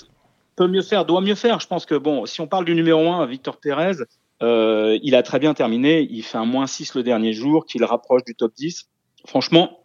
peut 0.57 0.67
mieux 0.67 0.81
faire, 0.81 1.05
doit 1.05 1.21
mieux 1.21 1.35
faire. 1.35 1.61
Je 1.61 1.67
pense 1.67 1.85
que, 1.85 1.95
bon, 1.95 2.25
si 2.25 2.41
on 2.41 2.47
parle 2.47 2.65
du 2.65 2.75
numéro 2.75 3.09
1, 3.09 3.25
Victor 3.27 3.57
Pérez, 3.57 4.03
il 4.41 5.15
a 5.15 5.23
très 5.23 5.39
bien 5.39 5.53
terminé. 5.53 6.07
Il 6.09 6.23
fait 6.23 6.37
un 6.37 6.45
moins 6.45 6.67
6 6.67 6.95
le 6.95 7.03
dernier 7.03 7.33
jour, 7.33 7.65
qui 7.65 7.77
le 7.79 7.85
rapproche 7.85 8.23
du 8.23 8.35
top 8.35 8.53
10. 8.55 8.89
Franchement, 9.25 9.79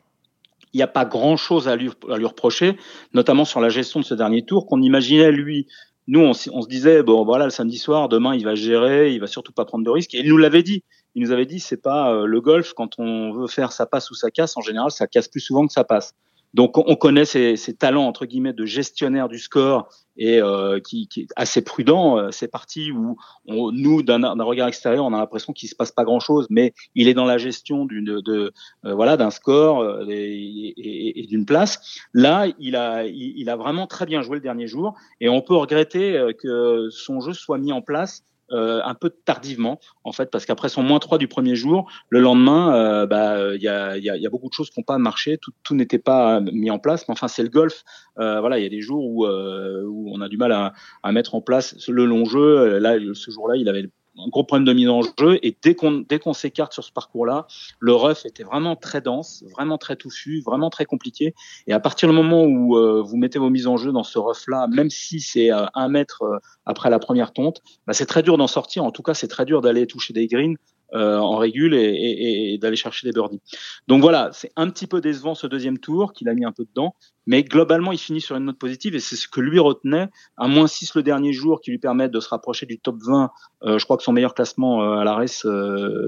il 0.72 0.78
n'y 0.78 0.82
a 0.82 0.88
pas 0.88 1.04
grand-chose 1.04 1.68
à 1.68 1.76
lui, 1.76 1.90
à 2.10 2.16
lui 2.16 2.26
reprocher, 2.26 2.76
notamment 3.12 3.44
sur 3.44 3.60
la 3.60 3.68
gestion 3.68 4.00
de 4.00 4.04
ce 4.04 4.14
dernier 4.14 4.42
tour, 4.42 4.66
qu'on 4.66 4.80
imaginait 4.80 5.30
lui 5.30 5.66
nous, 6.08 6.20
on, 6.20 6.32
se 6.34 6.68
disait 6.68 7.02
bon, 7.02 7.24
voilà, 7.24 7.44
le 7.44 7.50
samedi 7.50 7.78
soir, 7.78 8.08
demain, 8.08 8.34
il 8.34 8.44
va 8.44 8.54
gérer, 8.54 9.12
il 9.12 9.20
va 9.20 9.26
surtout 9.26 9.52
pas 9.52 9.64
prendre 9.64 9.84
de 9.84 9.90
risques. 9.90 10.14
Et 10.14 10.20
il 10.20 10.28
nous 10.28 10.36
l'avait 10.36 10.62
dit. 10.62 10.82
Il 11.14 11.22
nous 11.22 11.30
avait 11.30 11.46
dit, 11.46 11.60
c'est 11.60 11.80
pas 11.80 12.12
euh, 12.12 12.26
le 12.26 12.40
golf 12.40 12.72
quand 12.72 12.98
on 12.98 13.32
veut 13.32 13.46
faire 13.46 13.70
sa 13.72 13.86
passe 13.86 14.10
ou 14.10 14.14
sa 14.14 14.30
casse. 14.30 14.56
En 14.56 14.62
général, 14.62 14.90
ça 14.90 15.06
casse 15.06 15.28
plus 15.28 15.40
souvent 15.40 15.66
que 15.66 15.72
ça 15.72 15.84
passe. 15.84 16.14
Donc 16.54 16.76
on 16.76 16.96
connaît 16.96 17.24
ses, 17.24 17.56
talents 17.78 18.06
entre 18.06 18.26
guillemets 18.26 18.52
de 18.52 18.66
gestionnaire 18.66 19.28
du 19.28 19.38
score 19.38 19.88
et 20.18 20.40
euh, 20.40 20.80
qui, 20.80 21.08
qui, 21.08 21.22
est 21.22 21.28
assez 21.34 21.62
prudent. 21.62 22.18
Euh, 22.18 22.30
c'est 22.30 22.48
parti 22.48 22.92
où 22.92 23.16
on, 23.46 23.72
nous 23.72 24.02
d'un 24.02 24.44
regard 24.44 24.68
extérieur, 24.68 25.04
on 25.04 25.14
a 25.14 25.18
l'impression 25.18 25.54
qu'il 25.54 25.68
se 25.70 25.74
passe 25.74 25.92
pas 25.92 26.04
grand 26.04 26.20
chose, 26.20 26.46
mais 26.50 26.74
il 26.94 27.08
est 27.08 27.14
dans 27.14 27.24
la 27.24 27.38
gestion 27.38 27.86
d'une 27.86 28.20
de, 28.20 28.52
euh, 28.84 28.94
voilà 28.94 29.16
d'un 29.16 29.30
score 29.30 29.80
euh, 29.80 30.04
et, 30.08 30.74
et, 30.76 31.20
et 31.20 31.26
d'une 31.26 31.46
place. 31.46 32.00
Là, 32.12 32.46
il 32.58 32.76
a 32.76 33.06
il, 33.06 33.48
a 33.48 33.56
vraiment 33.56 33.86
très 33.86 34.04
bien 34.04 34.20
joué 34.20 34.36
le 34.36 34.42
dernier 34.42 34.66
jour 34.66 34.94
et 35.20 35.28
on 35.28 35.40
peut 35.40 35.56
regretter 35.56 36.20
que 36.38 36.88
son 36.90 37.20
jeu 37.20 37.32
soit 37.32 37.58
mis 37.58 37.72
en 37.72 37.80
place 37.80 38.22
euh, 38.22 38.31
un 38.52 38.94
peu 38.94 39.10
tardivement, 39.10 39.80
en 40.04 40.12
fait, 40.12 40.30
parce 40.30 40.46
qu'après 40.46 40.68
son 40.68 40.82
moins 40.82 40.98
3 40.98 41.18
du 41.18 41.28
premier 41.28 41.54
jour, 41.54 41.90
le 42.08 42.20
lendemain, 42.20 42.74
euh, 42.74 43.06
bah, 43.06 43.54
il 43.54 43.62
y, 43.62 43.68
a, 43.68 43.96
y, 43.96 44.10
a, 44.10 44.16
y, 44.16 44.26
a, 44.26 44.30
beaucoup 44.30 44.48
de 44.48 44.54
choses 44.54 44.70
qui 44.70 44.80
n'ont 44.80 44.84
pas 44.84 44.98
marché, 44.98 45.38
tout, 45.38 45.52
tout 45.62 45.74
n'était 45.74 45.98
pas 45.98 46.40
mis 46.40 46.70
en 46.70 46.78
place, 46.78 47.08
mais 47.08 47.12
enfin, 47.12 47.28
c'est 47.28 47.42
le 47.42 47.48
golf. 47.48 47.84
Euh, 48.18 48.40
voilà, 48.40 48.58
il 48.58 48.62
y 48.62 48.66
a 48.66 48.70
des 48.70 48.80
jours 48.80 49.04
où, 49.04 49.26
où 49.26 50.10
on 50.12 50.20
a 50.20 50.28
du 50.28 50.36
mal 50.36 50.52
à, 50.52 50.72
à, 51.02 51.12
mettre 51.12 51.34
en 51.34 51.40
place 51.40 51.76
le 51.88 52.04
long 52.04 52.24
jeu. 52.24 52.78
Là, 52.78 52.96
ce 53.14 53.30
jour-là, 53.30 53.56
il 53.56 53.68
avait 53.68 53.88
un 54.18 54.28
gros 54.28 54.44
problème 54.44 54.64
de 54.64 54.72
mise 54.72 54.88
en 54.88 55.02
jeu. 55.02 55.38
Et 55.42 55.56
dès 55.62 55.74
qu'on 55.74 56.04
dès 56.08 56.18
qu'on 56.18 56.32
s'écarte 56.32 56.72
sur 56.72 56.84
ce 56.84 56.92
parcours-là, 56.92 57.46
le 57.78 57.94
rough 57.94 58.24
était 58.24 58.42
vraiment 58.42 58.76
très 58.76 59.00
dense, 59.00 59.44
vraiment 59.52 59.78
très 59.78 59.96
touffu, 59.96 60.42
vraiment 60.42 60.70
très 60.70 60.84
compliqué. 60.84 61.34
Et 61.66 61.72
à 61.72 61.80
partir 61.80 62.08
du 62.08 62.14
moment 62.14 62.44
où 62.44 62.76
euh, 62.76 63.02
vous 63.02 63.16
mettez 63.16 63.38
vos 63.38 63.50
mises 63.50 63.66
en 63.66 63.76
jeu 63.76 63.92
dans 63.92 64.04
ce 64.04 64.18
rough-là, 64.18 64.66
même 64.68 64.90
si 64.90 65.20
c'est 65.20 65.52
euh, 65.52 65.66
un 65.74 65.88
mètre 65.88 66.22
euh, 66.22 66.38
après 66.66 66.90
la 66.90 66.98
première 66.98 67.32
tonte, 67.32 67.62
bah, 67.86 67.92
c'est 67.92 68.06
très 68.06 68.22
dur 68.22 68.36
d'en 68.36 68.46
sortir. 68.46 68.84
En 68.84 68.90
tout 68.90 69.02
cas, 69.02 69.14
c'est 69.14 69.28
très 69.28 69.44
dur 69.44 69.60
d'aller 69.60 69.86
toucher 69.86 70.12
des 70.12 70.26
greens 70.26 70.56
euh, 70.94 71.18
en 71.18 71.36
régule 71.36 71.74
et, 71.74 72.58
d'aller 72.60 72.76
chercher 72.76 73.06
des 73.06 73.12
birdies. 73.12 73.40
Donc 73.88 74.02
voilà, 74.02 74.30
c'est 74.32 74.52
un 74.56 74.68
petit 74.68 74.86
peu 74.86 75.00
décevant 75.00 75.34
ce 75.34 75.46
deuxième 75.46 75.78
tour 75.78 76.12
qu'il 76.12 76.28
a 76.28 76.34
mis 76.34 76.44
un 76.44 76.52
peu 76.52 76.64
dedans, 76.64 76.94
mais 77.26 77.42
globalement 77.42 77.92
il 77.92 77.98
finit 77.98 78.20
sur 78.20 78.36
une 78.36 78.44
note 78.44 78.58
positive 78.58 78.94
et 78.94 79.00
c'est 79.00 79.16
ce 79.16 79.26
que 79.26 79.40
lui 79.40 79.58
retenait. 79.58 80.08
Un 80.36 80.48
moins 80.48 80.66
6 80.66 80.94
le 80.94 81.02
dernier 81.02 81.32
jour 81.32 81.60
qui 81.60 81.70
lui 81.70 81.78
permet 81.78 82.08
de 82.08 82.20
se 82.20 82.28
rapprocher 82.28 82.66
du 82.66 82.78
top 82.78 82.96
20. 83.06 83.30
Euh, 83.62 83.78
je 83.78 83.84
crois 83.84 83.96
que 83.96 84.02
son 84.02 84.12
meilleur 84.12 84.34
classement 84.34 84.82
euh, 84.82 84.98
à 84.98 85.04
la 85.04 85.14
race 85.14 85.46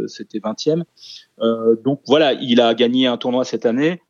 c'était 0.07 0.39
20e. 0.39 0.85
donc 1.83 2.03
voilà, 2.07 2.35
il 2.35 2.61
a 2.61 2.75
gagné 2.75 3.07
un 3.07 3.17
tournoi 3.17 3.45
cette 3.45 3.67
année 3.67 4.03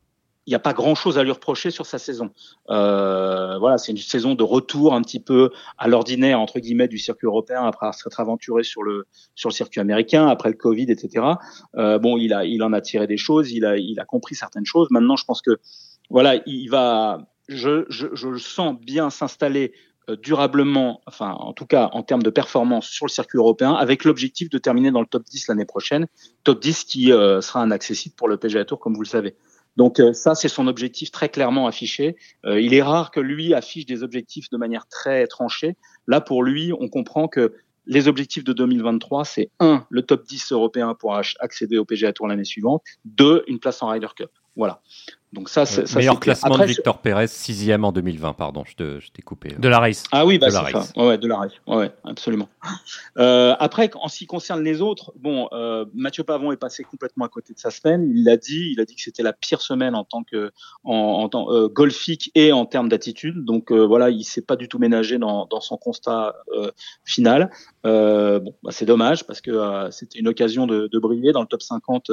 il 0.45 0.51
n'y 0.51 0.55
a 0.55 0.59
pas 0.59 0.73
grand-chose 0.73 1.17
à 1.17 1.23
lui 1.23 1.31
reprocher 1.31 1.71
sur 1.71 1.85
sa 1.85 1.97
saison. 1.97 2.29
Euh, 2.69 3.57
voilà, 3.57 3.77
c'est 3.77 3.91
une 3.91 3.97
saison 3.97 4.35
de 4.35 4.43
retour 4.43 4.93
un 4.93 5.01
petit 5.01 5.19
peu 5.19 5.49
à 5.77 5.87
l'ordinaire 5.87 6.39
entre 6.39 6.59
guillemets 6.59 6.87
du 6.87 6.97
circuit 6.97 7.25
européen 7.25 7.63
après 7.65 7.91
s'être 7.93 8.19
aventuré 8.19 8.63
sur 8.63 8.83
le 8.83 9.07
sur 9.33 9.49
le 9.49 9.53
circuit 9.53 9.81
américain 9.81 10.27
après 10.27 10.49
le 10.49 10.55
Covid, 10.55 10.85
etc. 10.89 11.25
Euh, 11.75 11.97
bon, 11.97 12.17
il 12.17 12.33
a 12.33 12.45
il 12.45 12.61
en 12.63 12.73
a 12.73 12.81
tiré 12.81 13.07
des 13.07 13.17
choses, 13.17 13.51
il 13.51 13.65
a 13.65 13.77
il 13.77 13.99
a 13.99 14.05
compris 14.05 14.35
certaines 14.35 14.65
choses. 14.65 14.87
Maintenant, 14.91 15.15
je 15.15 15.25
pense 15.25 15.41
que 15.41 15.59
voilà, 16.09 16.35
il 16.45 16.67
va, 16.67 17.27
je 17.47 17.85
je, 17.89 18.07
je 18.13 18.27
le 18.27 18.39
sens 18.39 18.75
bien 18.79 19.09
s'installer 19.09 19.73
euh, 20.07 20.15
durablement, 20.15 21.01
enfin 21.07 21.31
en 21.31 21.53
tout 21.53 21.65
cas 21.65 21.89
en 21.93 22.03
termes 22.03 22.21
de 22.21 22.29
performance 22.29 22.87
sur 22.87 23.07
le 23.07 23.11
circuit 23.11 23.39
européen, 23.39 23.73
avec 23.73 24.03
l'objectif 24.03 24.51
de 24.51 24.59
terminer 24.59 24.91
dans 24.91 25.01
le 25.01 25.07
top 25.07 25.23
10 25.23 25.47
l'année 25.47 25.65
prochaine, 25.65 26.05
top 26.43 26.61
10 26.61 26.83
qui 26.83 27.11
euh, 27.11 27.41
sera 27.41 27.61
un 27.61 27.71
accessible 27.71 28.13
pour 28.15 28.27
le 28.27 28.37
PGA 28.37 28.65
Tour 28.65 28.79
comme 28.79 28.93
vous 28.93 29.01
le 29.01 29.07
savez. 29.07 29.35
Donc 29.75 29.99
euh, 29.99 30.13
ça, 30.13 30.35
c'est 30.35 30.47
son 30.47 30.67
objectif 30.67 31.11
très 31.11 31.29
clairement 31.29 31.67
affiché. 31.67 32.15
Euh, 32.45 32.59
il 32.59 32.73
est 32.73 32.81
rare 32.81 33.11
que 33.11 33.19
lui 33.19 33.53
affiche 33.53 33.85
des 33.85 34.03
objectifs 34.03 34.49
de 34.49 34.57
manière 34.57 34.87
très 34.87 35.27
tranchée. 35.27 35.75
Là, 36.07 36.21
pour 36.21 36.43
lui, 36.43 36.71
on 36.79 36.87
comprend 36.87 37.27
que 37.27 37.53
les 37.87 38.07
objectifs 38.07 38.43
de 38.43 38.53
2023, 38.53 39.25
c'est 39.25 39.49
un, 39.59 39.85
le 39.89 40.01
top 40.01 40.25
10 40.25 40.51
européen 40.51 40.95
pour 40.95 41.15
accéder 41.15 41.77
au 41.77 41.85
PGA 41.85 42.13
Tour 42.13 42.27
l'année 42.27 42.45
suivante, 42.45 42.81
deux, 43.05 43.43
une 43.47 43.59
place 43.59 43.83
en 43.83 43.89
Ryder 43.89 44.07
Cup. 44.15 44.31
Voilà. 44.55 44.81
Donc 45.33 45.49
ça, 45.49 45.65
c'est 45.65 45.87
ça 45.87 45.99
meilleur 45.99 46.19
classement 46.19 46.57
de 46.57 46.63
Victor 46.63 46.99
Pérez, 46.99 47.27
sixième 47.27 47.83
en 47.83 47.91
2020. 47.91 48.33
Pardon, 48.33 48.63
je, 48.65 48.73
t'ai 49.11 49.21
coupé. 49.21 49.53
De 49.57 49.67
la 49.67 49.79
race. 49.79 50.03
Ah 50.11 50.25
oui, 50.25 50.37
bah, 50.37 50.49
c'est 50.49 50.71
ça. 50.71 50.85
Ouais, 50.95 51.17
de 51.17 51.27
la 51.27 51.37
race. 51.37 51.51
Ouais, 51.67 51.91
absolument. 52.03 52.47
Euh, 53.17 53.55
après, 53.59 53.89
en 53.95 54.07
ce 54.07 54.17
qui 54.17 54.25
concerne 54.25 54.63
les 54.63 54.81
autres, 54.81 55.13
bon, 55.17 55.47
euh, 55.53 55.85
Mathieu 55.93 56.23
Pavon 56.23 56.51
est 56.51 56.57
passé 56.57 56.83
complètement 56.83 57.25
à 57.25 57.29
côté 57.29 57.53
de 57.53 57.59
sa 57.59 57.71
semaine. 57.71 58.09
Il 58.13 58.23
l'a 58.23 58.37
dit. 58.37 58.71
Il 58.71 58.79
a 58.79 58.85
dit 58.85 58.95
que 58.95 59.01
c'était 59.01 59.23
la 59.23 59.33
pire 59.33 59.61
semaine 59.61 59.95
en 59.95 60.03
tant 60.03 60.23
que 60.23 60.51
en, 60.83 60.93
en 60.93 61.29
temps 61.29 61.51
euh, 61.51 61.67
golfique 61.67 62.31
et 62.35 62.51
en 62.51 62.65
termes 62.65 62.89
d'attitude. 62.89 63.45
Donc 63.45 63.71
euh, 63.71 63.85
voilà, 63.85 64.09
il 64.09 64.23
s'est 64.23 64.41
pas 64.41 64.55
du 64.55 64.67
tout 64.67 64.79
ménagé 64.79 65.17
dans, 65.17 65.45
dans 65.45 65.61
son 65.61 65.77
constat 65.77 66.35
euh, 66.53 66.71
final. 67.03 67.49
Euh, 67.85 68.39
bon, 68.39 68.55
bah, 68.63 68.71
c'est 68.71 68.85
dommage 68.85 69.25
parce 69.25 69.41
que 69.41 69.89
c'était 69.91 70.19
une 70.19 70.27
occasion 70.27 70.67
de, 70.67 70.87
de, 70.91 70.99
briller 70.99 71.31
dans 71.31 71.41
le 71.41 71.47
top 71.47 71.61
50 71.61 72.09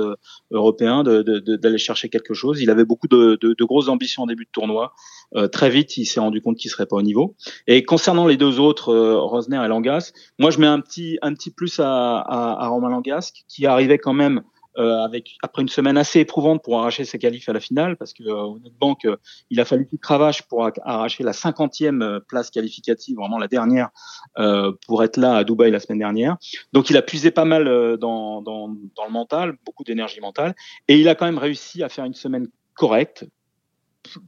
européen, 0.50 1.02
d'aller 1.02 1.22
de, 1.24 1.56
de, 1.56 1.76
chercher 1.76 2.08
quelque 2.08 2.34
chose. 2.34 2.60
Il 2.60 2.70
avait 2.70 2.84
beaucoup 2.84 3.01
de, 3.08 3.64
grosses 3.64 3.88
ambitions 3.88 4.22
en 4.24 4.26
début 4.26 4.44
de 4.44 4.50
tournoi. 4.50 4.92
Euh, 5.34 5.48
très 5.48 5.70
vite, 5.70 5.96
il 5.96 6.04
s'est 6.04 6.20
rendu 6.20 6.40
compte 6.40 6.56
qu'il 6.56 6.70
serait 6.70 6.86
pas 6.86 6.96
au 6.96 7.02
niveau. 7.02 7.34
Et 7.66 7.84
concernant 7.84 8.26
les 8.26 8.36
deux 8.36 8.60
autres, 8.60 8.90
euh, 8.90 9.18
Rosner 9.18 9.62
et 9.64 9.68
Langas, 9.68 10.12
moi 10.38 10.50
je 10.50 10.58
mets 10.58 10.66
un 10.66 10.80
petit 10.80 11.18
un 11.22 11.32
petit 11.32 11.50
plus 11.50 11.80
à, 11.80 12.18
à, 12.18 12.64
à 12.64 12.68
Romain 12.68 12.90
Langas 12.90 13.32
qui 13.48 13.66
arrivait 13.66 13.98
quand 13.98 14.12
même 14.12 14.42
euh, 14.78 15.04
avec 15.04 15.36
après 15.42 15.60
une 15.60 15.68
semaine 15.68 15.98
assez 15.98 16.20
éprouvante 16.20 16.64
pour 16.64 16.80
arracher 16.80 17.04
ses 17.04 17.18
qualifs 17.18 17.46
à 17.46 17.52
la 17.52 17.60
finale, 17.60 17.98
parce 17.98 18.14
que 18.14 18.22
euh, 18.22 18.34
honnêtement 18.34 18.94
que 18.94 19.18
il 19.50 19.60
a 19.60 19.66
fallu 19.66 19.86
qu'il 19.86 19.98
cravache 19.98 20.42
pour 20.44 20.66
arracher 20.82 21.24
la 21.24 21.34
cinquantième 21.34 22.20
place 22.26 22.50
qualificative, 22.50 23.16
vraiment 23.16 23.36
la 23.36 23.48
dernière, 23.48 23.90
euh, 24.38 24.72
pour 24.86 25.04
être 25.04 25.18
là 25.18 25.36
à 25.36 25.44
Dubaï 25.44 25.70
la 25.70 25.78
semaine 25.78 25.98
dernière. 25.98 26.38
Donc 26.72 26.88
il 26.88 26.96
a 26.96 27.02
puisé 27.02 27.30
pas 27.30 27.44
mal 27.44 27.66
dans, 27.98 28.40
dans, 28.40 28.74
dans 28.96 29.04
le 29.04 29.10
mental, 29.10 29.58
beaucoup 29.66 29.84
d'énergie 29.84 30.20
mentale, 30.20 30.54
et 30.88 30.98
il 30.98 31.06
a 31.10 31.14
quand 31.14 31.26
même 31.26 31.38
réussi 31.38 31.82
à 31.82 31.90
faire 31.90 32.06
une 32.06 32.14
semaine 32.14 32.48
correcte, 32.74 33.26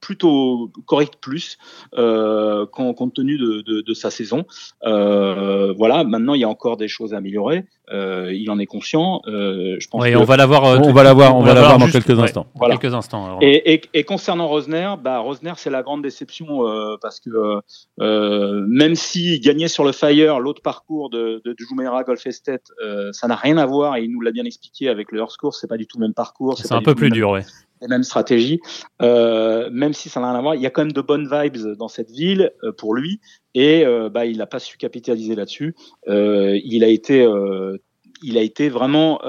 plutôt 0.01 0.71
correct 0.87 1.15
plus 1.21 1.59
euh, 1.95 2.67
compte 2.67 3.15
tenu 3.15 3.39
de 3.39 3.95
sa 3.95 4.11
saison. 4.11 4.47
Euh, 4.85 5.73
voilà, 5.77 6.05
maintenant 6.05 6.35
il 6.35 6.41
y 6.41 6.45
a 6.45 6.49
encore 6.49 6.77
des 6.77 6.89
choses 6.89 7.15
à 7.15 7.19
améliorer. 7.19 7.67
Euh, 7.93 8.33
il 8.33 8.51
en 8.51 8.59
est 8.59 8.67
conscient. 8.67 9.21
Euh, 9.27 9.77
je 9.79 9.89
pense. 9.89 10.03
Oui, 10.03 10.17
on 10.17 10.25
va 10.25 10.37
l'avoir. 10.37 10.65
Euh, 10.65 10.79
on, 10.83 10.93
va 10.93 11.03
l'avoir. 11.03 11.37
On, 11.37 11.43
va 11.43 11.53
l'avoir 11.53 11.79
dans 11.79 11.87
quelques 11.87 12.19
instants. 12.19 12.47
Voilà. 12.55 12.77
Quelques 12.77 12.95
instants. 12.95 13.39
Et, 13.43 13.75
et, 13.75 13.83
et, 13.93 14.05
concernant 14.05 14.49
Rosner, 14.49 14.95
bah 15.03 15.19
Rosner 15.19 15.53
c'est 15.57 15.71
la 15.71 15.83
grande 15.83 16.03
déception 16.03 16.67
euh, 16.67 16.97
parce 17.01 17.21
que 17.21 17.61
même 17.99 18.95
s'il 18.95 19.41
gagnait 19.41 19.69
sur 19.69 19.85
le 19.85 19.93
Fire, 19.93 20.41
l'autre 20.41 20.63
parcours 20.63 21.11
de, 21.11 21.43
de, 21.45 21.53
de 21.53 21.65
Jumeirah 21.69 22.05
Golf 22.05 22.27
Estate, 22.27 22.71
ça 23.13 23.29
n'a 23.29 23.37
rien 23.37 23.59
à 23.59 23.67
voir 23.67 23.97
et 23.97 24.03
il 24.05 24.11
nous 24.11 24.21
l'a 24.21 24.33
bien 24.33 24.45
expliqué 24.45 24.89
avec 24.89 25.13
le 25.13 25.19
Earth 25.19 25.37
Course. 25.37 25.59
C'est 25.61 25.69
pas 25.69 25.77
du 25.77 25.87
tout 25.87 25.99
le 25.99 26.07
même 26.07 26.15
parcours. 26.15 26.57
C'est 26.59 26.73
un 26.73 26.83
peu 26.83 26.95
plus 26.95 27.11
dur, 27.11 27.31
ouais 27.31 27.45
les 27.85 27.89
mêmes 27.89 28.03
stratégies, 28.03 28.61
euh, 29.03 29.69
même 29.71 29.93
si 29.93 30.09
ça 30.09 30.21
n'a 30.21 30.31
rien 30.31 30.39
à 30.39 30.43
voir. 30.43 30.55
Il 30.55 30.63
y 30.63 30.67
a 30.67 30.71
quand 30.71 30.83
même 30.83 30.93
de 30.93 31.01
bonnes 31.01 31.29
vibes 31.31 31.77
dans 31.77 31.89
cette 31.89 32.11
ville 32.11 32.53
euh, 32.63 32.73
pour 32.73 32.95
lui, 32.95 33.21
et 33.55 33.85
euh, 33.85 34.09
bah, 34.09 34.27
il 34.27 34.39
n'a 34.39 34.47
pas 34.47 34.59
su 34.59 34.77
capitaliser 34.77 35.35
là-dessus. 35.35 35.75
Euh, 36.09 36.59
il 36.65 36.85
a 36.85 36.89
été 36.89 37.23
euh, 37.23 37.79
il 38.23 38.39
a 38.39 38.41
été 38.41 38.69
vraiment, 38.71 39.21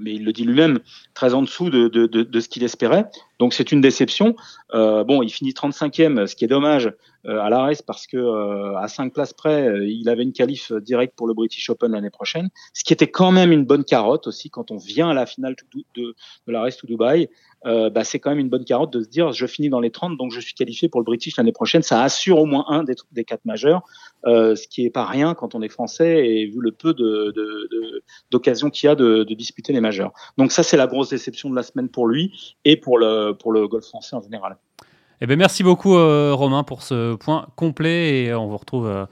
mais 0.00 0.14
il 0.14 0.24
le 0.24 0.32
dit 0.32 0.44
lui-même, 0.44 0.80
très 1.14 1.32
en 1.32 1.42
dessous 1.42 1.70
de, 1.70 1.86
de, 1.86 2.06
de, 2.06 2.24
de 2.24 2.40
ce 2.40 2.48
qu'il 2.48 2.64
espérait. 2.64 3.06
Donc 3.42 3.54
c'est 3.54 3.72
une 3.72 3.80
déception. 3.80 4.36
Euh, 4.72 5.02
bon, 5.02 5.20
il 5.20 5.28
finit 5.28 5.50
35e, 5.50 6.28
ce 6.28 6.36
qui 6.36 6.44
est 6.44 6.48
dommage 6.48 6.92
euh, 7.24 7.38
à 7.38 7.50
la 7.50 7.60
race 7.60 7.82
parce 7.82 8.08
que 8.08 8.16
euh, 8.16 8.76
à 8.78 8.88
5 8.88 9.12
places 9.12 9.32
près, 9.32 9.68
euh, 9.68 9.86
il 9.86 10.08
avait 10.08 10.24
une 10.24 10.32
qualif 10.32 10.72
directe 10.72 11.14
pour 11.14 11.28
le 11.28 11.34
British 11.34 11.70
Open 11.70 11.92
l'année 11.92 12.10
prochaine, 12.10 12.50
ce 12.74 12.82
qui 12.82 12.92
était 12.92 13.06
quand 13.06 13.30
même 13.30 13.52
une 13.52 13.64
bonne 13.64 13.84
carotte 13.84 14.26
aussi 14.26 14.50
quand 14.50 14.72
on 14.72 14.76
vient 14.76 15.08
à 15.08 15.14
la 15.14 15.24
finale 15.24 15.54
de, 15.54 15.84
de, 15.94 16.16
de 16.48 16.52
la 16.52 16.62
race 16.62 16.76
to 16.78 16.86
Dubaï. 16.88 17.28
Bah, 17.64 18.02
c'est 18.02 18.18
quand 18.18 18.30
même 18.30 18.40
une 18.40 18.48
bonne 18.48 18.64
carotte 18.64 18.92
de 18.92 19.04
se 19.04 19.08
dire 19.08 19.30
je 19.30 19.46
finis 19.46 19.68
dans 19.68 19.78
les 19.78 19.92
30 19.92 20.18
donc 20.18 20.32
je 20.32 20.40
suis 20.40 20.52
qualifié 20.52 20.88
pour 20.88 21.00
le 21.00 21.04
British 21.04 21.36
l'année 21.36 21.52
prochaine 21.52 21.82
ça 21.82 22.02
assure 22.02 22.40
au 22.40 22.44
moins 22.44 22.64
un 22.66 22.82
des, 22.82 22.96
des 23.12 23.22
quatre 23.22 23.44
majeurs 23.44 23.82
ce 24.26 24.66
qui 24.66 24.84
est 24.84 24.90
pas 24.90 25.06
rien 25.06 25.34
quand 25.34 25.54
on 25.54 25.62
est 25.62 25.68
français 25.68 26.26
et 26.26 26.46
vu 26.46 26.58
le 26.58 26.72
peu 26.72 26.92
d'occasions 28.32 28.68
qu'il 28.68 28.88
y 28.88 28.90
a 28.90 28.96
de, 28.96 29.22
disputer 29.34 29.72
les 29.72 29.80
majeurs 29.80 30.10
donc 30.38 30.50
ça 30.50 30.64
c'est 30.64 30.76
la 30.76 30.88
grosse 30.88 31.10
déception 31.10 31.50
de 31.50 31.54
la 31.54 31.62
semaine 31.62 31.88
pour 31.88 32.08
lui 32.08 32.56
et 32.64 32.76
pour 32.76 32.98
le 32.98 33.31
pour 33.34 33.52
le 33.52 33.66
golf 33.68 33.84
français 33.84 34.16
en 34.16 34.22
général 34.22 34.56
eh 35.20 35.26
ben 35.26 35.38
merci 35.38 35.62
beaucoup 35.62 35.96
euh, 35.96 36.32
Romain 36.34 36.64
pour 36.64 36.82
ce 36.82 37.14
point 37.14 37.46
complet 37.56 38.24
et 38.24 38.34
on 38.34 38.48
vous 38.48 38.56
retrouve 38.56 38.86
euh, 38.86 39.06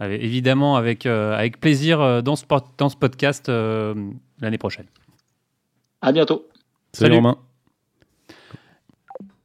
évidemment 0.00 0.76
avec, 0.76 1.06
euh, 1.06 1.36
avec 1.36 1.60
plaisir 1.60 2.22
dans 2.22 2.36
ce, 2.36 2.44
dans 2.78 2.88
ce 2.88 2.96
podcast 2.96 3.48
l'année 3.48 4.58
prochaine 4.58 4.86
à 6.02 6.12
bientôt 6.12 6.46
salut, 6.92 7.14
salut 7.14 7.16
Romain 7.16 7.38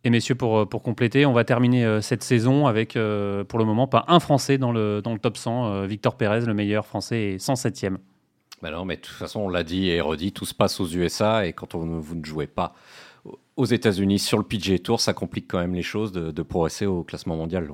et 0.03 0.09
messieurs, 0.09 0.33
pour, 0.33 0.67
pour 0.67 0.81
compléter, 0.81 1.27
on 1.27 1.33
va 1.33 1.43
terminer 1.43 1.85
euh, 1.85 2.01
cette 2.01 2.23
saison 2.23 2.65
avec, 2.65 2.95
euh, 2.95 3.43
pour 3.43 3.59
le 3.59 3.65
moment, 3.65 3.85
pas 3.85 4.05
un 4.07 4.19
Français 4.19 4.57
dans 4.57 4.71
le, 4.71 5.01
dans 5.03 5.13
le 5.13 5.19
top 5.19 5.37
100. 5.37 5.85
Victor 5.85 6.15
Pérez, 6.15 6.41
le 6.41 6.55
meilleur 6.55 6.87
Français, 6.87 7.33
est 7.33 7.37
107e. 7.37 7.97
Bah 8.63 8.71
non, 8.71 8.85
mais 8.85 8.95
de 8.95 9.01
toute 9.01 9.15
façon, 9.15 9.41
on 9.41 9.49
l'a 9.49 9.63
dit 9.63 9.89
et 9.89 10.01
redit, 10.01 10.31
tout 10.31 10.45
se 10.45 10.55
passe 10.55 10.79
aux 10.79 10.87
USA 10.87 11.45
et 11.45 11.53
quand 11.53 11.75
on, 11.75 11.99
vous 11.99 12.15
ne 12.15 12.25
jouez 12.25 12.47
pas 12.47 12.73
aux 13.55 13.65
États-Unis 13.65 14.19
sur 14.19 14.37
le 14.37 14.43
PGA 14.43 14.79
Tour, 14.79 14.99
ça 14.99 15.13
complique 15.13 15.45
quand 15.47 15.59
même 15.59 15.75
les 15.75 15.83
choses 15.83 16.11
de, 16.11 16.41
progresser 16.41 16.85
au 16.85 17.03
classement 17.03 17.35
mondial. 17.35 17.69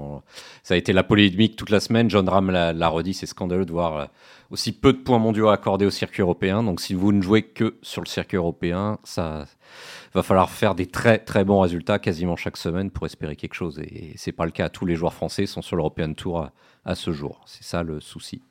ça 0.63 0.73
a 0.73 0.77
été 0.77 0.91
la 0.91 1.03
polémique 1.03 1.55
toute 1.55 1.69
la 1.69 1.79
semaine. 1.79 2.09
John 2.09 2.27
Ram 2.27 2.51
l'a 2.51 2.89
redit, 2.89 3.13
c'est 3.13 3.25
scandaleux 3.25 3.65
de 3.65 3.71
voir 3.71 3.97
euh, 3.97 4.05
aussi 4.49 4.73
peu 4.73 4.91
de 4.91 4.97
points 4.97 5.19
mondiaux 5.19 5.47
accordés 5.47 5.85
au 5.85 5.89
circuit 5.89 6.21
européen. 6.21 6.63
Donc 6.63 6.81
si 6.81 6.93
vous 6.93 7.11
ne 7.11 7.21
jouez 7.21 7.43
que 7.43 7.77
sur 7.81 8.01
le 8.01 8.07
circuit 8.07 8.37
européen, 8.37 8.99
ça 9.03 9.45
va 10.13 10.23
falloir 10.23 10.49
faire 10.49 10.75
des 10.75 10.87
très 10.87 11.19
très 11.19 11.45
bons 11.45 11.61
résultats 11.61 11.99
quasiment 11.99 12.35
chaque 12.35 12.57
semaine 12.57 12.91
pour 12.91 13.05
espérer 13.05 13.35
quelque 13.35 13.55
chose. 13.55 13.79
Et 13.79 14.13
c'est 14.17 14.33
pas 14.33 14.45
le 14.45 14.51
cas. 14.51 14.69
Tous 14.69 14.85
les 14.85 14.95
joueurs 14.95 15.13
français 15.13 15.45
sont 15.45 15.61
sur 15.61 15.77
l'European 15.77 16.13
Tour 16.13 16.49
à 16.83 16.95
ce 16.95 17.11
jour. 17.11 17.41
C'est 17.45 17.63
ça 17.63 17.83
le 17.83 18.01
souci. 18.01 18.41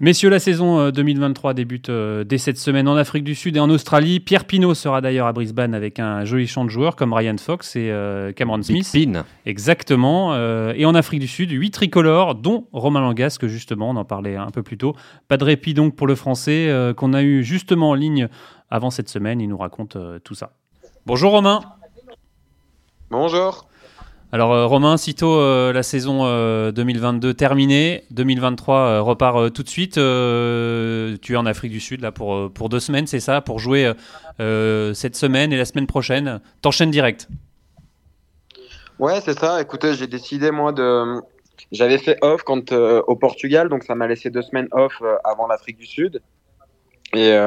Messieurs, 0.00 0.28
la 0.28 0.40
saison 0.40 0.90
2023 0.90 1.52
euh, 1.52 1.54
débute 1.54 1.88
euh, 1.88 2.24
dès 2.24 2.38
cette 2.38 2.58
semaine 2.58 2.88
en 2.88 2.96
Afrique 2.96 3.22
du 3.22 3.36
Sud 3.36 3.56
et 3.56 3.60
en 3.60 3.70
Australie. 3.70 4.18
Pierre 4.18 4.44
Pinault 4.44 4.74
sera 4.74 5.00
d'ailleurs 5.00 5.28
à 5.28 5.32
Brisbane 5.32 5.72
avec 5.72 6.00
un 6.00 6.24
joli 6.24 6.48
champ 6.48 6.64
de 6.64 6.70
joueurs 6.70 6.96
comme 6.96 7.12
Ryan 7.12 7.36
Fox 7.38 7.76
et 7.76 7.92
euh, 7.92 8.32
Cameron 8.32 8.60
Smith. 8.60 8.90
Pin. 8.92 9.24
Exactement. 9.46 10.34
et 10.74 10.84
en 10.84 10.96
Afrique 10.96 11.20
du 11.20 11.28
Sud, 11.28 11.52
8 11.52 11.70
tricolores, 11.70 12.34
dont 12.34 12.66
Romain 12.72 13.02
Langasque, 13.02 13.46
justement, 13.46 13.90
on 13.90 13.96
en 13.96 14.04
parlait 14.04 14.34
un 14.34 14.50
peu 14.50 14.64
plus 14.64 14.78
tôt. 14.78 14.96
Pas 15.28 15.36
de 15.36 15.44
répit 15.44 15.74
donc 15.74 15.94
pour 15.94 16.08
le 16.08 16.16
français 16.16 16.92
qu'on 16.96 17.12
a 17.12 17.22
eu 17.22 17.44
justement 17.44 17.90
en 17.90 17.94
ligne 17.94 18.26
avant 18.70 18.90
cette 18.90 19.08
semaine. 19.08 19.40
Il 19.40 19.48
nous 19.48 19.58
raconte 19.58 19.96
tout 20.24 20.34
ça. 20.34 20.54
Bonjour 21.06 21.30
Romain. 21.30 21.60
Bonjour. 23.10 23.68
Alors 24.34 24.52
euh, 24.52 24.66
Romain, 24.66 24.96
sitôt 24.96 25.38
euh, 25.38 25.72
la 25.72 25.84
saison 25.84 26.24
2022 26.72 27.28
euh, 27.28 27.32
terminée, 27.34 28.02
2023 28.10 28.98
repart 28.98 29.52
tout 29.52 29.62
de 29.62 29.68
suite. 29.68 29.94
tu 29.94 31.32
es 31.32 31.36
en 31.36 31.46
Afrique 31.46 31.70
du 31.70 31.78
Sud 31.78 32.00
là 32.00 32.10
pour, 32.10 32.50
pour 32.50 32.68
deux 32.68 32.80
semaines, 32.80 33.06
c'est 33.06 33.20
ça, 33.20 33.40
pour 33.42 33.60
jouer 33.60 33.92
cette 34.40 35.14
semaine 35.14 35.52
et 35.52 35.56
la 35.56 35.64
semaine 35.64 35.86
prochaine. 35.86 36.40
T'enchaînes 36.62 36.90
direct. 36.90 37.28
Ouais, 38.98 39.20
c'est 39.20 39.38
ça. 39.38 39.62
Écoutez, 39.62 39.94
j'ai 39.94 40.08
décidé 40.08 40.50
moi 40.50 40.72
de. 40.72 41.20
J'avais 41.70 41.98
fait 41.98 42.18
off 42.20 42.42
quand 42.42 42.72
au 42.72 43.14
Portugal, 43.14 43.68
donc 43.68 43.84
ça 43.84 43.94
m'a 43.94 44.08
laissé 44.08 44.30
deux 44.30 44.42
semaines 44.42 44.68
off 44.72 45.00
avant 45.22 45.46
l'Afrique 45.46 45.76
du 45.76 45.86
Sud. 45.86 46.20
Et, 47.14 47.38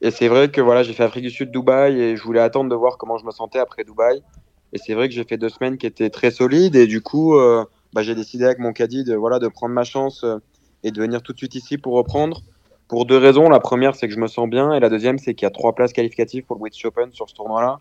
et 0.00 0.10
c'est 0.12 0.28
vrai 0.28 0.52
que 0.52 0.60
voilà, 0.60 0.84
j'ai 0.84 0.92
fait 0.92 1.02
Afrique 1.02 1.24
du 1.24 1.30
Sud, 1.30 1.50
Dubaï, 1.50 2.00
et 2.00 2.16
je 2.16 2.22
voulais 2.22 2.38
attendre 2.38 2.70
de 2.70 2.76
voir 2.76 2.96
comment 2.96 3.18
je 3.18 3.26
me 3.26 3.32
sentais 3.32 3.58
après 3.58 3.82
Dubaï. 3.82 4.22
Et 4.72 4.78
c'est 4.78 4.94
vrai 4.94 5.08
que 5.08 5.14
j'ai 5.14 5.24
fait 5.24 5.36
deux 5.36 5.48
semaines 5.48 5.76
qui 5.76 5.86
étaient 5.86 6.10
très 6.10 6.30
solides. 6.30 6.76
Et 6.76 6.86
du 6.86 7.00
coup, 7.00 7.36
euh, 7.36 7.64
bah, 7.92 8.02
j'ai 8.02 8.14
décidé 8.14 8.44
avec 8.44 8.58
mon 8.58 8.72
caddie 8.72 9.04
de, 9.04 9.14
voilà, 9.14 9.38
de 9.38 9.48
prendre 9.48 9.74
ma 9.74 9.84
chance 9.84 10.24
euh, 10.24 10.38
et 10.82 10.90
de 10.90 11.00
venir 11.00 11.22
tout 11.22 11.32
de 11.32 11.38
suite 11.38 11.54
ici 11.54 11.78
pour 11.78 11.94
reprendre. 11.94 12.42
Pour 12.88 13.06
deux 13.06 13.18
raisons. 13.18 13.48
La 13.48 13.60
première, 13.60 13.94
c'est 13.94 14.08
que 14.08 14.14
je 14.14 14.18
me 14.18 14.26
sens 14.26 14.48
bien. 14.48 14.72
Et 14.72 14.80
la 14.80 14.88
deuxième, 14.88 15.18
c'est 15.18 15.34
qu'il 15.34 15.46
y 15.46 15.48
a 15.48 15.50
trois 15.50 15.74
places 15.74 15.92
qualificatives 15.92 16.44
pour 16.44 16.56
le 16.56 16.60
British 16.60 16.84
Open 16.84 17.12
sur 17.12 17.28
ce 17.28 17.34
tournoi-là. 17.34 17.80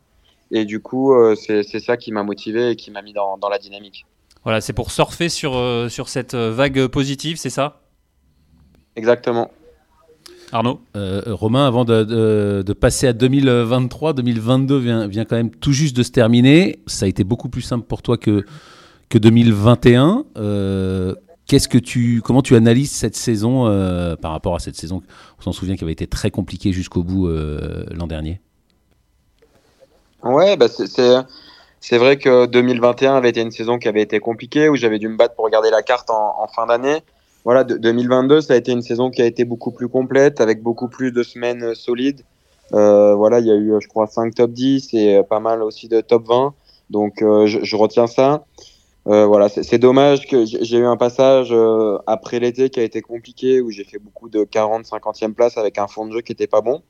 Et 0.52 0.66
du 0.66 0.82
coup, 0.82 1.14
euh, 1.14 1.36
c'est 1.36 1.80
ça 1.80 1.96
qui 1.96 2.12
m'a 2.12 2.24
motivé 2.24 2.72
et 2.72 2.76
qui 2.76 2.92
m'a 2.92 3.02
mis 3.02 3.14
dans, 3.14 3.38
dans, 3.38 3.50
la 3.50 3.58
dynamique. 3.58 4.06
Voilà, 4.44 4.60
c'est 4.60 4.74
pour 4.74 4.92
surfer 4.92 5.30
sur, 5.30 5.54
sur 5.90 6.10
cette 6.10 6.36
vague 6.36 6.88
positive, 6.88 7.38
c'est 7.38 7.50
ça? 7.50 7.82
Exactement. 8.96 9.50
Arnaud 10.52 10.82
euh, 10.96 11.22
Romain, 11.28 11.66
avant 11.66 11.86
de, 11.86 12.74
passer 12.74 13.08
à 13.08 13.14
2023, 13.14 14.14
2022 14.14 14.78
vient, 14.78 15.08
vient, 15.08 15.26
quand 15.26 15.36
même 15.36 15.52
tout 15.52 15.72
juste 15.72 15.96
de 15.96 16.04
se 16.04 16.12
terminer. 16.12 16.80
Ça 16.88 17.06
a 17.06 17.08
été 17.08 17.24
beaucoup 17.24 17.50
plus 17.50 17.62
simple 17.62 17.86
pour 17.86 18.02
toi 18.02 18.18
que, 18.18 18.46
que 19.10 19.18
2021. 19.18 20.26
Euh, 20.38 21.16
qu'est-ce 21.48 21.68
que 21.68 21.78
tu, 21.78 22.22
comment 22.24 22.42
tu 22.42 22.56
analyses 22.56 22.92
cette 22.92 23.16
saison 23.16 23.68
euh, 23.68 24.16
par 24.16 24.32
rapport 24.32 24.56
à 24.56 24.60
cette 24.60 24.76
saison 24.76 25.02
On 25.40 25.42
s'en 25.42 25.52
souvient 25.52 25.76
qui 25.76 25.84
avait 25.84 25.94
été 25.94 26.08
très 26.08 26.32
compliquée 26.32 26.74
jusqu'au 26.74 27.04
bout 27.04 27.30
l'an 27.30 28.08
dernier. 28.08 28.42
Ouais, 30.24 30.56
bah 30.58 30.68
c'est 31.84 31.98
vrai 31.98 32.18
que 32.18 32.46
2021 32.46 33.16
avait 33.16 33.30
été 33.30 33.42
une 33.42 33.52
saison 33.52 33.80
qui 33.80 33.88
avait 33.88 34.04
été 34.04 34.20
compliquée, 34.20 34.70
où 34.70 34.76
j'avais 34.76 35.00
dû 35.00 35.08
me 35.08 35.18
battre 35.18 35.34
pour 35.34 35.46
regarder 35.46 35.72
la 35.72 35.82
carte 35.82 36.10
en 36.12 36.48
fin 36.54 36.68
d'année 36.68 37.02
voilà, 37.44 37.64
2022, 37.64 38.42
ça 38.42 38.54
a 38.54 38.58
été 38.58 38.72
une 38.72 38.82
saison 38.82 39.10
qui 39.10 39.22
a 39.22 39.26
été 39.26 39.46
beaucoup 39.46 39.72
plus 39.72 39.88
complète, 39.88 40.42
avec 40.42 40.62
beaucoup 40.62 40.88
plus 40.88 41.12
de 41.12 41.24
semaines 41.24 41.64
euh, 41.64 41.74
solides. 41.74 42.22
Euh, 42.74 43.16
voilà, 43.16 43.40
il 43.40 43.48
y 43.48 43.52
a 43.52 43.56
eu, 43.56 43.74
je 43.80 43.88
crois, 43.88 44.08
5 44.08 44.34
top 44.36 44.52
10 44.52 44.94
et 44.94 45.18
euh, 45.18 45.24
pas 45.24 45.40
mal 45.40 45.62
aussi 45.64 45.88
de 45.88 46.02
top 46.02 46.28
20. 46.28 46.54
Donc, 46.90 47.22
euh, 47.22 47.48
je, 47.48 47.60
je, 47.64 47.76
retiens 47.76 48.08
ça. 48.08 48.46
Euh, 49.08 49.26
voilà, 49.26 49.50
c'est 49.50 49.80
dommage 49.80 50.28
que 50.28 50.46
j'ai 50.46 50.78
eu 50.78 50.86
un 50.86 50.98
passage 50.98 51.54
après 52.06 52.40
l'été 52.40 52.70
qui 52.70 52.80
a 52.80 52.84
été 52.84 53.02
compliqué, 53.02 53.60
où 53.60 53.72
j'ai 53.72 53.84
fait 53.84 53.98
beaucoup 53.98 54.30
de 54.30 54.44
40, 54.44 54.86
50e 54.86 55.34
place 55.34 55.58
avec 55.58 55.80
un 55.80 55.88
fond 55.88 56.06
de 56.06 56.12
jeu 56.12 56.22
qui 56.22 56.32
était 56.32 56.48
pas 56.48 56.62
bon. 56.62 56.84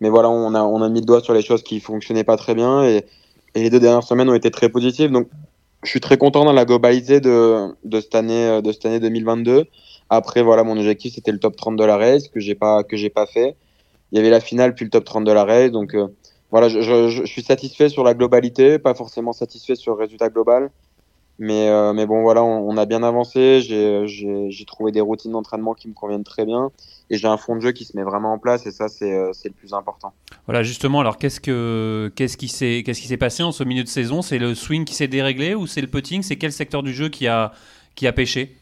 Mais 0.00 0.10
voilà, 0.10 0.28
on 0.28 0.54
a, 0.54 0.62
on 0.62 0.82
a 0.82 0.88
mis 0.88 1.00
le 1.00 1.06
doigt 1.06 1.20
sur 1.20 1.32
les 1.32 1.40
choses 1.40 1.62
qui 1.62 1.80
fonctionnaient 1.80 2.24
pas 2.24 2.36
très 2.36 2.54
bien 2.54 2.84
et, 2.84 3.06
et 3.54 3.62
les 3.62 3.70
deux 3.70 3.80
dernières 3.80 4.02
semaines 4.02 4.28
ont 4.28 4.34
été 4.34 4.50
très 4.50 4.68
positives. 4.68 5.10
Donc, 5.10 5.28
je 5.84 5.90
suis 5.90 6.00
très 6.00 6.16
content 6.16 6.44
dans 6.44 6.52
la 6.52 6.64
globalité 6.64 7.20
de, 7.20 7.74
de, 7.84 8.00
cette 8.00 8.14
année, 8.14 8.60
de 8.62 8.72
cette 8.72 8.86
année 8.86 9.00
2022. 9.00 9.66
Après, 10.10 10.42
voilà, 10.42 10.64
mon 10.64 10.76
objectif, 10.76 11.14
c'était 11.14 11.32
le 11.32 11.38
top 11.38 11.56
30 11.56 11.76
de 11.76 11.84
la 11.84 11.96
race, 11.96 12.28
que 12.28 12.40
j'ai 12.40 12.54
pas, 12.54 12.82
que 12.84 12.96
j'ai 12.96 13.10
pas 13.10 13.26
fait. 13.26 13.56
Il 14.12 14.18
y 14.18 14.20
avait 14.20 14.30
la 14.30 14.40
finale, 14.40 14.74
puis 14.74 14.84
le 14.84 14.90
top 14.90 15.04
30 15.04 15.24
de 15.24 15.32
la 15.32 15.44
race. 15.44 15.70
Donc, 15.70 15.94
euh, 15.94 16.08
voilà, 16.50 16.68
je, 16.68 16.80
je, 16.80 17.08
je, 17.08 17.24
suis 17.24 17.42
satisfait 17.42 17.88
sur 17.88 18.04
la 18.04 18.14
globalité, 18.14 18.78
pas 18.78 18.94
forcément 18.94 19.32
satisfait 19.32 19.74
sur 19.74 19.94
le 19.94 19.98
résultat 20.00 20.28
global. 20.28 20.70
Mais, 21.38 21.68
euh, 21.68 21.92
mais 21.92 22.06
bon, 22.06 22.22
voilà, 22.22 22.44
on, 22.44 22.68
on 22.68 22.76
a 22.76 22.86
bien 22.86 23.02
avancé. 23.02 23.60
J'ai 23.60 24.64
trouvé 24.66 24.92
des 24.92 25.00
routines 25.00 25.32
d'entraînement 25.32 25.74
qui 25.74 25.88
me 25.88 25.94
conviennent 25.94 26.24
très 26.24 26.44
bien 26.44 26.70
et 27.10 27.16
j'ai 27.16 27.28
un 27.28 27.36
fond 27.36 27.56
de 27.56 27.60
jeu 27.60 27.72
qui 27.72 27.84
se 27.84 27.96
met 27.96 28.02
vraiment 28.02 28.32
en 28.32 28.38
place 28.38 28.66
et 28.66 28.70
ça 28.70 28.88
c'est 28.88 29.12
euh, 29.12 29.32
le 29.44 29.50
plus 29.50 29.74
important. 29.74 30.12
Voilà 30.46 30.62
justement 30.62 31.00
alors 31.00 31.16
qu'est-ce 31.16 31.40
que 31.40 32.12
qu'est-ce 32.16 32.36
qui 32.36 32.48
s'est 32.48 33.16
passé 33.16 33.42
en 33.42 33.52
ce 33.52 33.64
milieu 33.64 33.82
de 33.82 33.88
saison? 33.88 34.20
C'est 34.20 34.38
le 34.38 34.54
swing 34.54 34.84
qui 34.84 34.94
s'est 34.94 35.08
déréglé 35.08 35.54
ou 35.54 35.66
c'est 35.66 35.80
le 35.80 35.86
putting? 35.86 36.22
C'est 36.22 36.36
quel 36.36 36.52
secteur 36.52 36.82
du 36.82 36.92
jeu 36.92 37.08
qui 37.08 37.26
a 37.26 37.50
pêché? 38.14 38.56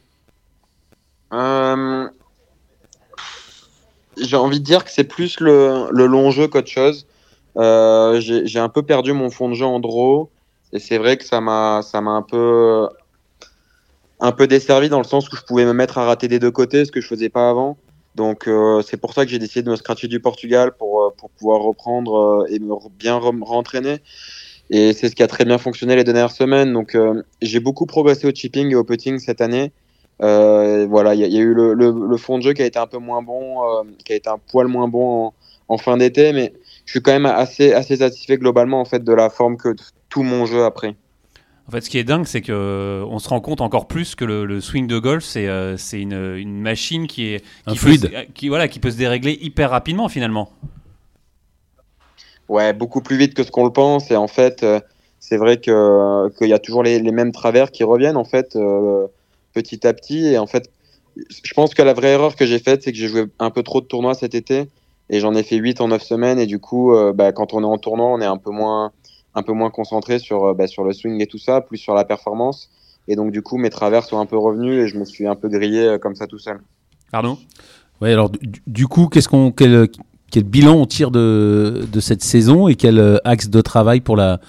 Euh, 1.32 2.08
J'ai 4.20 4.36
envie 4.36 4.60
de 4.60 4.64
dire 4.64 4.84
que 4.84 4.90
c'est 4.90 5.04
plus 5.04 5.40
le, 5.40 5.88
long 5.90 6.30
jeu 6.30 6.46
qu'autre 6.46 6.70
chose. 6.70 7.06
Euh, 7.56 8.20
j'ai 8.20 8.58
un 8.58 8.68
peu 8.68 8.82
perdu 8.82 9.12
mon 9.12 9.30
fond 9.30 9.48
de 9.48 9.54
jeu 9.54 9.66
en 9.66 9.78
draw 9.78 10.30
et 10.72 10.78
c'est 10.78 10.96
vrai 10.96 11.18
que 11.18 11.24
ça 11.24 11.42
m'a 11.42 11.82
ça 11.82 12.00
m'a 12.00 12.12
un 12.12 12.22
peu 12.22 12.88
un 14.20 14.32
peu 14.32 14.46
desservi 14.46 14.88
dans 14.88 14.98
le 14.98 15.04
sens 15.04 15.30
où 15.30 15.36
je 15.36 15.42
pouvais 15.42 15.66
me 15.66 15.74
mettre 15.74 15.98
à 15.98 16.04
rater 16.06 16.28
des 16.28 16.38
deux 16.38 16.50
côtés, 16.50 16.84
ce 16.84 16.92
que 16.92 17.00
je 17.00 17.08
faisais 17.08 17.28
pas 17.28 17.50
avant. 17.50 17.76
Donc 18.14 18.46
euh, 18.46 18.82
c'est 18.82 18.96
pour 18.98 19.14
ça 19.14 19.24
que 19.24 19.30
j'ai 19.30 19.38
décidé 19.38 19.62
de 19.62 19.70
me 19.70 19.76
scratcher 19.76 20.08
du 20.08 20.20
Portugal 20.20 20.72
pour, 20.72 21.02
euh, 21.02 21.10
pour 21.16 21.30
pouvoir 21.30 21.62
reprendre 21.62 22.44
euh, 22.44 22.46
et 22.50 22.58
me 22.58 22.74
bien 22.98 23.16
rentraîner. 23.16 23.98
Et 24.70 24.92
c'est 24.92 25.08
ce 25.08 25.14
qui 25.14 25.22
a 25.22 25.26
très 25.26 25.44
bien 25.44 25.58
fonctionné 25.58 25.96
les 25.96 26.04
dernières 26.04 26.30
semaines. 26.30 26.72
Donc 26.72 26.96
j'ai 27.42 27.60
beaucoup 27.60 27.84
progressé 27.84 28.26
au 28.26 28.30
chipping 28.34 28.70
et 28.70 28.74
au 28.74 28.84
putting 28.84 29.18
cette 29.18 29.40
année. 29.42 29.72
voilà, 30.18 31.14
il 31.14 31.20
y, 31.20 31.28
y, 31.28 31.38
a 31.38 31.40
eu 31.40 31.52
le, 31.52 31.74
le, 31.74 31.90
le, 31.90 32.16
fond 32.16 32.38
de 32.38 32.42
jeu 32.42 32.52
qui 32.54 32.62
a 32.62 32.66
été 32.66 32.78
un 32.78 32.86
peu 32.86 32.98
moins 32.98 33.22
bon, 33.22 33.60
qui 34.04 34.14
a 34.14 34.16
été 34.16 34.30
un 34.30 34.38
poil 34.38 34.68
moins 34.68 34.88
bon 34.88 35.26
en, 35.26 35.34
en 35.68 35.78
fin 35.78 35.98
d'été, 35.98 36.32
mais 36.32 36.54
je 36.86 36.92
suis 36.92 37.02
quand 37.02 37.12
même 37.12 37.26
assez, 37.26 37.72
assez 37.74 37.96
satisfait 37.96 38.38
globalement 38.38 38.80
en 38.80 38.86
fait 38.86 39.04
de 39.04 39.12
la 39.12 39.28
forme 39.28 39.58
que 39.58 39.74
tout 40.08 40.22
mon 40.22 40.46
jeu 40.46 40.64
a 40.64 40.70
pris. 40.70 40.96
En 41.68 41.70
fait, 41.70 41.80
ce 41.82 41.90
qui 41.90 41.98
est 41.98 42.04
dingue, 42.04 42.26
c'est 42.26 42.42
qu'on 42.42 42.52
euh, 42.52 43.18
se 43.18 43.28
rend 43.28 43.40
compte 43.40 43.60
encore 43.60 43.86
plus 43.86 44.14
que 44.14 44.24
le, 44.24 44.60
swing 44.60 44.86
de 44.86 44.98
golf, 44.98 45.24
c'est 45.24 45.46
euh, 45.46 45.76
une, 45.92 46.12
une, 46.12 46.60
machine 46.60 47.06
qui 47.06 47.26
est 47.26 47.44
qui 47.68 47.76
fluide, 47.76 48.10
peut, 48.10 48.16
qui 48.34 48.48
voilà, 48.48 48.66
qui 48.66 48.80
peut 48.80 48.90
se 48.90 48.96
dérégler 48.96 49.38
hyper 49.40 49.70
rapidement 49.70 50.08
finalement. 50.08 50.50
Ouais, 52.48 52.72
beaucoup 52.72 53.00
plus 53.00 53.16
vite 53.16 53.34
que 53.34 53.44
ce 53.44 53.50
qu'on 53.50 53.64
le 53.64 53.72
pense. 53.72 54.10
Et 54.10 54.16
en 54.16 54.26
fait, 54.26 54.64
euh, 54.64 54.80
c'est 55.20 55.36
vrai 55.36 55.58
que 55.58 56.28
qu'il 56.36 56.48
y 56.48 56.52
a 56.52 56.58
toujours 56.58 56.82
les, 56.82 56.98
les, 56.98 57.12
mêmes 57.12 57.32
travers 57.32 57.70
qui 57.70 57.84
reviennent 57.84 58.16
en 58.16 58.24
fait 58.24 58.58
petit 59.54 59.86
à 59.86 59.94
petit. 59.94 60.26
Et 60.26 60.38
en 60.38 60.48
fait, 60.48 60.68
je 61.16 61.54
pense 61.54 61.74
que 61.74 61.82
la 61.82 61.94
vraie 61.94 62.10
erreur 62.10 62.34
que 62.34 62.44
j'ai 62.44 62.58
faite, 62.58 62.82
c'est 62.82 62.90
que 62.90 62.98
j'ai 62.98 63.08
joué 63.08 63.26
un 63.38 63.50
peu 63.50 63.62
trop 63.62 63.80
de 63.80 63.86
tournois 63.86 64.14
cet 64.14 64.34
été 64.34 64.68
et 65.10 65.20
j'en 65.20 65.34
ai 65.34 65.44
fait 65.44 65.56
8 65.56 65.80
en 65.80 65.88
9 65.88 66.02
semaines. 66.02 66.38
Et 66.40 66.46
du 66.46 66.58
coup, 66.58 66.92
bah, 67.14 67.30
quand 67.30 67.54
on 67.54 67.62
est 67.62 67.66
en 67.66 67.78
tournoi, 67.78 68.06
on 68.06 68.20
est 68.20 68.26
un 68.26 68.36
peu 68.36 68.50
moins 68.50 68.90
un 69.34 69.42
peu 69.42 69.52
moins 69.52 69.70
concentré 69.70 70.18
sur, 70.18 70.44
euh, 70.44 70.54
bah, 70.54 70.66
sur 70.66 70.84
le 70.84 70.92
swing 70.92 71.20
et 71.20 71.26
tout 71.26 71.38
ça, 71.38 71.60
plus 71.60 71.78
sur 71.78 71.94
la 71.94 72.04
performance. 72.04 72.70
Et 73.08 73.16
donc, 73.16 73.32
du 73.32 73.42
coup, 73.42 73.58
mes 73.58 73.70
travers 73.70 74.04
sont 74.04 74.18
un 74.18 74.26
peu 74.26 74.36
revenus 74.36 74.84
et 74.84 74.88
je 74.88 74.98
me 74.98 75.04
suis 75.04 75.26
un 75.26 75.34
peu 75.34 75.48
grillé 75.48 75.80
euh, 75.80 75.98
comme 75.98 76.14
ça 76.14 76.26
tout 76.26 76.38
seul. 76.38 76.60
Arnaud? 77.12 77.38
Oui, 78.00 78.10
alors, 78.10 78.30
du, 78.66 78.86
coup, 78.86 79.08
qu'est-ce 79.08 79.28
qu'on, 79.28 79.52
quel, 79.52 79.88
quel, 80.30 80.44
bilan 80.44 80.74
on 80.74 80.86
tire 80.86 81.10
de, 81.10 81.84
de, 81.90 82.00
cette 82.00 82.22
saison 82.22 82.68
et 82.68 82.74
quel 82.74 82.98
euh, 82.98 83.18
axe 83.24 83.48
de 83.48 83.60
travail 83.60 84.00
pour 84.00 84.16
la, 84.16 84.40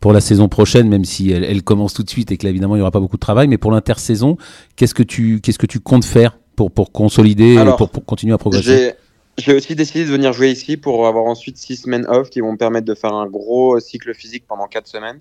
pour 0.00 0.12
la 0.12 0.20
saison 0.20 0.48
prochaine, 0.48 0.88
même 0.88 1.04
si 1.04 1.30
elle, 1.30 1.44
elle 1.44 1.62
commence 1.62 1.94
tout 1.94 2.02
de 2.02 2.10
suite 2.10 2.32
et 2.32 2.36
que 2.36 2.46
évidemment 2.46 2.74
il 2.74 2.78
n'y 2.78 2.82
aura 2.82 2.90
pas 2.90 3.00
beaucoup 3.00 3.16
de 3.16 3.20
travail, 3.20 3.46
mais 3.46 3.58
pour 3.58 3.70
l'intersaison, 3.70 4.36
qu'est-ce 4.74 4.94
que 4.94 5.04
tu 5.04 5.40
qu'est-ce 5.40 5.58
que 5.58 5.66
tu 5.66 5.78
comptes 5.78 6.04
faire 6.04 6.38
pour, 6.56 6.72
pour 6.72 6.90
consolider 6.90 7.54
et 7.54 7.64
pour, 7.76 7.90
pour, 7.90 8.04
continuer 8.04 8.34
à 8.34 8.38
progresser? 8.38 8.94
J'ai 9.38 9.54
aussi 9.54 9.74
décidé 9.76 10.04
de 10.04 10.10
venir 10.10 10.32
jouer 10.32 10.50
ici 10.50 10.76
pour 10.76 11.06
avoir 11.06 11.24
ensuite 11.24 11.56
six 11.56 11.76
semaines 11.76 12.06
off 12.08 12.28
qui 12.28 12.40
vont 12.40 12.52
me 12.52 12.58
permettre 12.58 12.86
de 12.86 12.94
faire 12.94 13.14
un 13.14 13.26
gros 13.26 13.78
cycle 13.78 14.12
physique 14.12 14.44
pendant 14.46 14.66
quatre 14.66 14.88
semaines. 14.88 15.20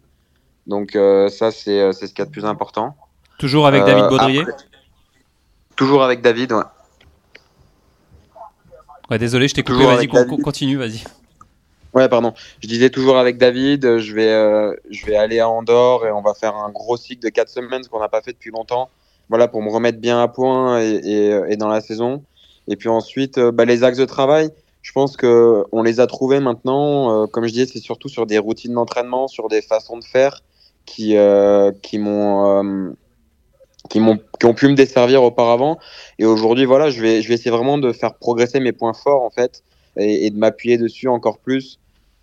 Donc 0.65 0.95
euh, 0.95 1.29
ça, 1.29 1.51
c'est 1.51 1.79
euh, 1.79 1.93
ce 1.93 2.05
qu'il 2.05 2.19
y 2.19 2.21
a 2.23 2.25
de 2.25 2.31
plus 2.31 2.45
important. 2.45 2.97
Toujours 3.37 3.67
avec 3.67 3.85
David 3.85 4.05
euh, 4.05 4.09
Baudrier 4.09 4.43
Toujours 5.75 6.03
avec 6.03 6.21
David, 6.21 6.51
ouais. 6.53 6.63
Ouais, 9.11 9.19
désolé, 9.19 9.47
je 9.47 9.53
t'ai 9.53 9.63
coupé. 9.63 9.85
Vas-y, 9.85 10.07
continue, 10.07 10.77
vas-y. 10.77 11.03
Ouais, 11.93 12.09
pardon. 12.09 12.33
Je 12.61 12.67
disais 12.67 12.89
toujours 12.89 13.17
avec 13.17 13.37
David, 13.37 13.99
je 13.99 14.13
vais, 14.13 14.75
je 14.89 15.05
vais 15.05 15.15
aller 15.15 15.39
à 15.39 15.47
Andorre 15.47 16.05
et 16.05 16.11
on 16.11 16.21
va 16.21 16.33
faire 16.33 16.55
un 16.55 16.71
gros 16.71 16.97
cycle 16.97 17.23
de 17.23 17.29
4 17.29 17.47
semaines, 17.47 17.83
ce 17.83 17.89
qu'on 17.89 17.99
n'a 17.99 18.09
pas 18.09 18.21
fait 18.21 18.33
depuis 18.33 18.51
longtemps. 18.51 18.89
Voilà, 19.29 19.47
pour 19.47 19.61
me 19.61 19.69
remettre 19.69 19.99
bien 19.99 20.21
à 20.21 20.27
point 20.27 20.81
et, 20.81 20.95
et, 20.95 21.41
et 21.49 21.55
dans 21.55 21.69
la 21.69 21.79
saison. 21.79 22.23
Et 22.67 22.75
puis 22.75 22.89
ensuite, 22.89 23.39
bah, 23.39 23.65
les 23.65 23.83
axes 23.83 23.97
de 23.97 24.05
travail 24.05 24.51
je 24.87 24.93
pense 24.93 25.17
que 25.17 25.65
on 25.73 25.83
les 25.83 25.99
a 25.99 26.07
trouvés 26.07 26.39
maintenant. 26.39 27.23
Euh, 27.23 27.27
comme 27.27 27.45
je 27.45 27.51
disais, 27.51 27.65
c'est 27.65 27.79
surtout 27.79 28.07
sur 28.07 28.25
des 28.25 28.37
routines 28.37 28.73
d'entraînement, 28.73 29.27
sur 29.27 29.49
des 29.49 29.61
façons 29.61 29.97
de 29.97 30.03
faire 30.03 30.43
qui 30.85 31.17
euh, 31.17 31.73
qui 31.81 31.99
m'ont 31.99 32.63
euh, 32.63 32.91
qui 33.89 33.99
m'ont 33.99 34.17
qui 34.39 34.45
ont 34.45 34.53
pu 34.53 34.69
me 34.69 34.75
desservir 34.75 35.23
auparavant. 35.23 35.77
Et 36.19 36.25
aujourd'hui, 36.25 36.63
voilà, 36.63 36.89
je 36.89 37.01
vais 37.01 37.21
je 37.21 37.27
vais 37.27 37.33
essayer 37.33 37.51
vraiment 37.51 37.77
de 37.77 37.91
faire 37.91 38.13
progresser 38.15 38.61
mes 38.61 38.71
points 38.71 38.93
forts 38.93 39.23
en 39.23 39.29
fait 39.29 39.61
et, 39.97 40.29
de 40.29 40.37
m'appuyer 40.37 40.77
dessus 40.77 41.09
encore 41.09 41.39
plus. 41.39 41.79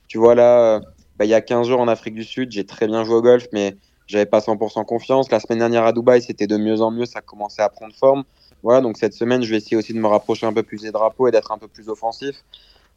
Tu 0.08 0.16
vois 0.16 0.34
là, 0.34 0.80
bah, 1.18 1.26
il 1.26 1.28
y 1.28 1.34
a 1.34 1.42
15 1.42 1.68
jours 1.68 1.80
en 1.80 1.88
Afrique 1.88 2.14
du 2.14 2.24
Sud, 2.24 2.50
j'ai 2.50 2.64
très 2.64 2.86
bien 2.86 3.04
joué 3.04 3.16
au 3.16 3.22
golf, 3.22 3.46
mais 3.52 3.76
j'avais 4.06 4.26
pas 4.26 4.38
100% 4.38 4.86
confiance. 4.86 5.30
La 5.30 5.40
semaine 5.40 5.58
dernière 5.58 5.84
à 5.84 5.92
Dubaï, 5.92 6.22
c'était 6.22 6.46
de 6.46 6.56
mieux 6.56 6.80
en 6.80 6.90
mieux, 6.90 7.04
ça 7.04 7.20
commençait 7.20 7.62
à 7.62 7.68
prendre 7.68 7.94
forme. 7.94 8.24
Voilà, 8.64 8.80
donc 8.80 8.96
cette 8.96 9.12
semaine, 9.12 9.42
je 9.42 9.50
vais 9.50 9.58
essayer 9.58 9.76
aussi 9.76 9.92
de 9.92 9.98
me 9.98 10.06
rapprocher 10.06 10.46
un 10.46 10.52
peu 10.52 10.62
plus 10.62 10.80
des 10.80 10.90
drapeaux 10.90 11.28
et 11.28 11.30
d'être 11.30 11.52
un 11.52 11.58
peu 11.58 11.68
plus 11.68 11.90
offensif 11.90 12.34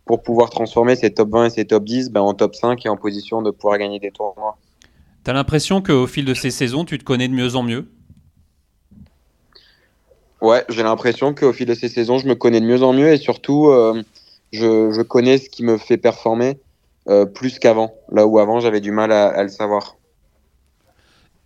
pour 0.05 0.23
pouvoir 0.23 0.49
transformer 0.49 0.95
ces 0.95 1.13
top 1.13 1.29
20 1.29 1.45
et 1.47 1.49
ces 1.49 1.65
top 1.65 1.83
10 1.83 2.09
ben, 2.09 2.21
en 2.21 2.33
top 2.33 2.55
5 2.55 2.85
et 2.85 2.89
en 2.89 2.95
position 2.95 3.41
de 3.41 3.51
pouvoir 3.51 3.77
gagner 3.77 3.99
des 3.99 4.11
tournois. 4.11 4.57
Tu 5.25 5.29
as 5.29 5.33
l'impression 5.33 5.81
qu'au 5.81 6.07
fil 6.07 6.23
de 6.23 6.33
ces 6.33 6.51
saisons, 6.51 6.85
tu 6.85 6.97
te 6.97 7.03
connais 7.03 7.27
de 7.27 7.33
mieux 7.33 7.57
en 7.57 7.63
mieux? 7.63 7.85
Ouais, 10.39 10.63
j'ai 10.69 10.83
l'impression 10.83 11.33
qu'au 11.33 11.51
fil 11.51 11.65
de 11.65 11.73
ces 11.73 11.89
saisons, 11.89 12.17
je 12.17 12.29
me 12.29 12.35
connais 12.35 12.61
de 12.61 12.65
mieux 12.65 12.81
en 12.81 12.93
mieux 12.93 13.11
et 13.11 13.17
surtout, 13.17 13.67
euh, 13.67 14.01
je, 14.53 15.01
connais 15.01 15.37
ce 15.37 15.49
qui 15.49 15.65
me 15.65 15.77
fait 15.77 15.97
performer 15.97 16.59
euh, 17.09 17.25
plus 17.25 17.59
qu'avant, 17.59 17.93
là 18.09 18.25
où 18.25 18.39
avant 18.39 18.61
j'avais 18.61 18.79
du 18.79 18.91
mal 18.91 19.11
à, 19.11 19.43
le 19.43 19.49
savoir. 19.49 19.97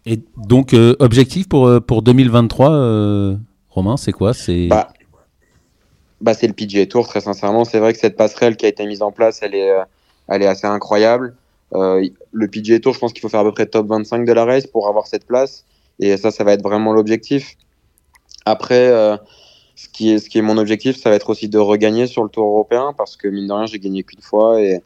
Et 0.05 0.19
donc, 0.37 0.75
euh, 0.75 0.95
objectif 0.99 1.49
pour, 1.49 1.81
pour 1.87 2.03
2023 2.03 3.39
Romain, 3.71 3.97
c'est 3.97 4.11
quoi? 4.11 4.33
C'est 4.33 4.67
bah, 4.67 4.91
bah, 6.21 6.33
c'est 6.33 6.47
le 6.47 6.53
PGA 6.53 6.85
Tour, 6.85 7.07
très 7.07 7.21
sincèrement. 7.21 7.65
C'est 7.65 7.79
vrai 7.79 7.93
que 7.93 7.99
cette 7.99 8.15
passerelle 8.15 8.55
qui 8.55 8.65
a 8.65 8.69
été 8.69 8.85
mise 8.85 9.01
en 9.01 9.11
place, 9.11 9.39
elle 9.41 9.55
est, 9.55 9.71
euh, 9.71 9.83
elle 10.27 10.43
est 10.43 10.47
assez 10.47 10.67
incroyable. 10.67 11.35
Euh, 11.73 12.07
le 12.31 12.47
PGA 12.47 12.79
Tour, 12.79 12.93
je 12.93 12.99
pense 12.99 13.11
qu'il 13.13 13.21
faut 13.21 13.29
faire 13.29 13.39
à 13.39 13.43
peu 13.43 13.51
près 13.51 13.65
top 13.65 13.87
25 13.87 14.25
de 14.25 14.33
la 14.33 14.45
race 14.45 14.67
pour 14.67 14.87
avoir 14.87 15.07
cette 15.07 15.25
place. 15.25 15.65
Et 15.99 16.15
ça, 16.17 16.31
ça 16.31 16.43
va 16.43 16.53
être 16.53 16.61
vraiment 16.61 16.93
l'objectif. 16.93 17.55
Après, 18.45 18.87
euh, 18.87 19.17
ce, 19.75 19.89
qui 19.89 20.11
est, 20.11 20.19
ce 20.19 20.29
qui 20.29 20.37
est 20.37 20.41
mon 20.43 20.57
objectif, 20.57 20.97
ça 20.97 21.09
va 21.09 21.15
être 21.15 21.29
aussi 21.29 21.49
de 21.49 21.57
regagner 21.57 22.07
sur 22.07 22.23
le 22.23 22.29
Tour 22.29 22.45
européen 22.45 22.93
parce 22.97 23.15
que 23.15 23.27
mine 23.27 23.47
de 23.47 23.53
rien, 23.53 23.65
j'ai 23.65 23.79
gagné 23.79 24.03
qu'une 24.03 24.21
fois 24.21 24.61
et, 24.61 24.81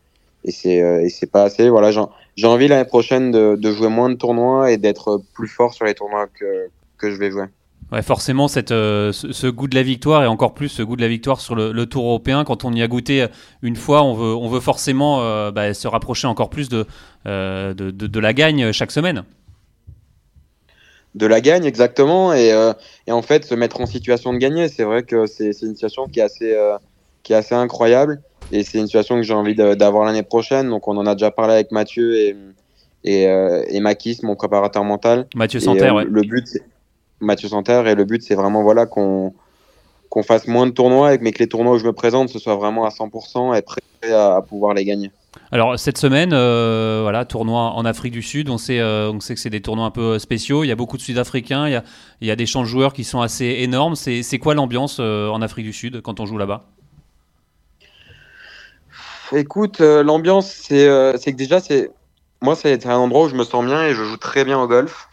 et 0.46 0.52
c'est 0.52 1.32
pas 1.32 1.44
assez. 1.44 1.70
Voilà, 1.70 1.92
j'ai 1.92 2.48
envie 2.48 2.68
l'année 2.68 2.86
prochaine 2.86 3.32
de, 3.32 3.56
de, 3.56 3.72
jouer 3.72 3.90
moins 3.90 4.10
de 4.10 4.16
tournois 4.16 4.72
et 4.72 4.78
d'être 4.78 5.22
plus 5.34 5.48
fort 5.48 5.74
sur 5.74 5.86
les 5.86 5.96
tournois 5.96 6.28
que, 6.28 6.70
que 6.98 7.10
je 7.10 7.18
vais 7.18 7.32
jouer. 7.32 7.46
Ouais, 7.92 8.02
forcément, 8.02 8.48
cette, 8.48 8.72
euh, 8.72 9.12
ce, 9.12 9.46
goût 9.46 9.68
de 9.68 9.76
la 9.76 9.84
victoire 9.84 10.24
et 10.24 10.28
encore 10.28 10.56
plus 10.56 10.70
ce 10.70 10.82
goût 10.82 10.96
de 10.96 11.02
la 11.02 11.08
victoire 11.08 11.40
sur 11.40 11.54
le, 11.54 11.86
Tour 11.86 12.06
européen, 12.06 12.44
quand 12.44 12.66
on 12.66 12.74
y 12.74 12.82
a 12.82 12.88
goûté 12.88 13.28
une 13.62 13.76
fois, 13.76 14.04
on 14.04 14.14
veut, 14.16 14.36
on 14.36 14.48
veut 14.48 14.60
forcément 14.60 15.22
euh, 15.22 15.52
bah, 15.52 15.74
se 15.74 15.88
rapprocher 15.88 16.26
encore 16.26 16.50
plus 16.50 16.68
euh, 17.28 17.74
de, 17.76 17.92
de, 17.92 18.08
de, 18.08 18.20
la 18.20 18.34
gagne 18.34 18.72
chaque 18.72 18.92
semaine. 18.92 19.24
De 21.14 21.28
la 21.28 21.42
gagne, 21.42 21.64
exactement, 21.64 22.34
et, 22.34 22.50
et, 23.08 23.12
en 23.12 23.22
fait 23.22 23.46
se 23.46 23.54
mettre 23.54 23.80
en 23.80 23.86
situation 23.86 24.34
de 24.34 24.40
gagner. 24.40 24.68
C'est 24.68 24.84
vrai 24.84 25.04
que 25.04 25.28
c'est 25.28 25.52
une 25.62 25.76
situation 25.76 26.08
qui 26.08 26.20
est 26.20 26.24
assez, 26.24 26.58
qui 27.22 27.34
est 27.34 27.38
assez 27.38 27.56
incroyable 27.56 28.22
et 28.52 28.64
c'est 28.64 28.80
une 28.80 28.88
situation 28.88 29.16
que 29.16 29.22
j'ai 29.22 29.34
envie 29.34 29.56
d'avoir 29.56 30.06
l'année 30.06 30.24
prochaine. 30.24 30.70
Donc 30.70 30.88
on 30.88 30.98
en 30.98 31.06
a 31.06 31.14
déjà 31.14 31.32
parlé 31.32 31.54
avec 31.54 31.72
Mathieu 31.72 32.18
et, 32.18 32.36
et, 33.06 33.24
et 33.70 33.80
Makis, 33.80 34.20
mon 34.24 34.36
préparateur 34.36 34.84
mental. 34.84 35.28
Mathieu 35.36 35.62
Santerre, 35.62 35.96
ouais. 35.96 36.04
Le 36.04 36.24
but, 36.24 36.46
c'est 36.48 36.64
Mathieu 37.20 37.50
Santerre. 37.50 37.88
Et 37.88 37.96
le 37.96 38.06
but, 38.06 38.24
c'est 38.24 38.36
vraiment 38.36 38.64
voilà, 38.64 38.86
qu'on 38.86 39.34
qu'on 40.10 40.24
fasse 40.24 40.48
moins 40.48 40.66
de 40.66 40.72
tournois, 40.72 41.18
mais 41.20 41.34
que 41.34 41.40
les 41.40 41.48
tournois 41.48 41.74
où 41.74 41.78
je 41.78 41.86
me 41.86 41.92
présente, 41.92 42.30
ce 42.30 42.40
soit 42.40 42.56
vraiment 42.56 42.86
à 42.86 42.90
100% 42.90 43.58
et 43.58 43.62
prêt 43.62 43.82
à, 44.14 44.42
pouvoir 44.48 44.74
les 44.74 44.86
gagner. 44.86 45.12
Alors 45.52 45.78
cette 45.78 45.98
semaine, 45.98 46.32
euh, 46.32 47.00
voilà, 47.02 47.26
tournoi 47.26 47.74
en 47.74 47.84
Afrique 47.84 48.14
du 48.14 48.22
Sud. 48.22 48.50
On 48.50 48.58
sait, 48.58 48.80
euh, 48.80 49.12
on 49.12 49.20
sait 49.20 49.34
que 49.34 49.42
c'est 49.42 49.50
des 49.50 49.62
tournois 49.62 49.86
un 49.86 49.92
peu 49.92 50.18
spéciaux. 50.18 50.64
Il 50.64 50.68
y 50.68 50.72
a 50.72 50.76
beaucoup 50.76 50.96
de 50.96 51.02
Sud-Africains. 51.02 51.68
Il 51.68 51.74
y 51.74 51.76
a, 51.76 51.84
il 52.22 52.28
y 52.28 52.32
a 52.32 52.38
des 52.38 52.46
champs 52.46 52.62
de 52.62 52.68
joueurs 52.68 52.94
qui 52.94 53.04
sont 53.04 53.20
assez 53.20 53.46
énormes. 53.60 53.96
C'est, 53.96 54.40
quoi 54.40 54.54
l'ambiance 54.54 54.98
euh, 55.02 55.28
en 55.30 55.42
Afrique 55.42 55.66
du 55.66 55.74
Sud 55.74 56.02
quand 56.02 56.22
on 56.22 56.26
joue 56.26 56.38
là-bas? 56.38 56.66
Écoute, 59.34 59.80
l'ambiance, 59.80 60.48
c'est, 60.48 60.88
c'est 61.18 61.32
que 61.32 61.38
déjà, 61.38 61.60
c'est 61.60 61.90
moi, 62.42 62.56
c'est 62.56 62.86
un 62.86 62.96
endroit 62.96 63.26
où 63.26 63.30
je 63.30 63.36
me 63.36 63.44
sens 63.44 63.66
bien 63.66 63.84
et 63.86 63.96
je 63.96 64.04
joue 64.04 64.18
très 64.18 64.46
bien 64.46 64.60
au 64.60 64.68
golf. 64.68 65.10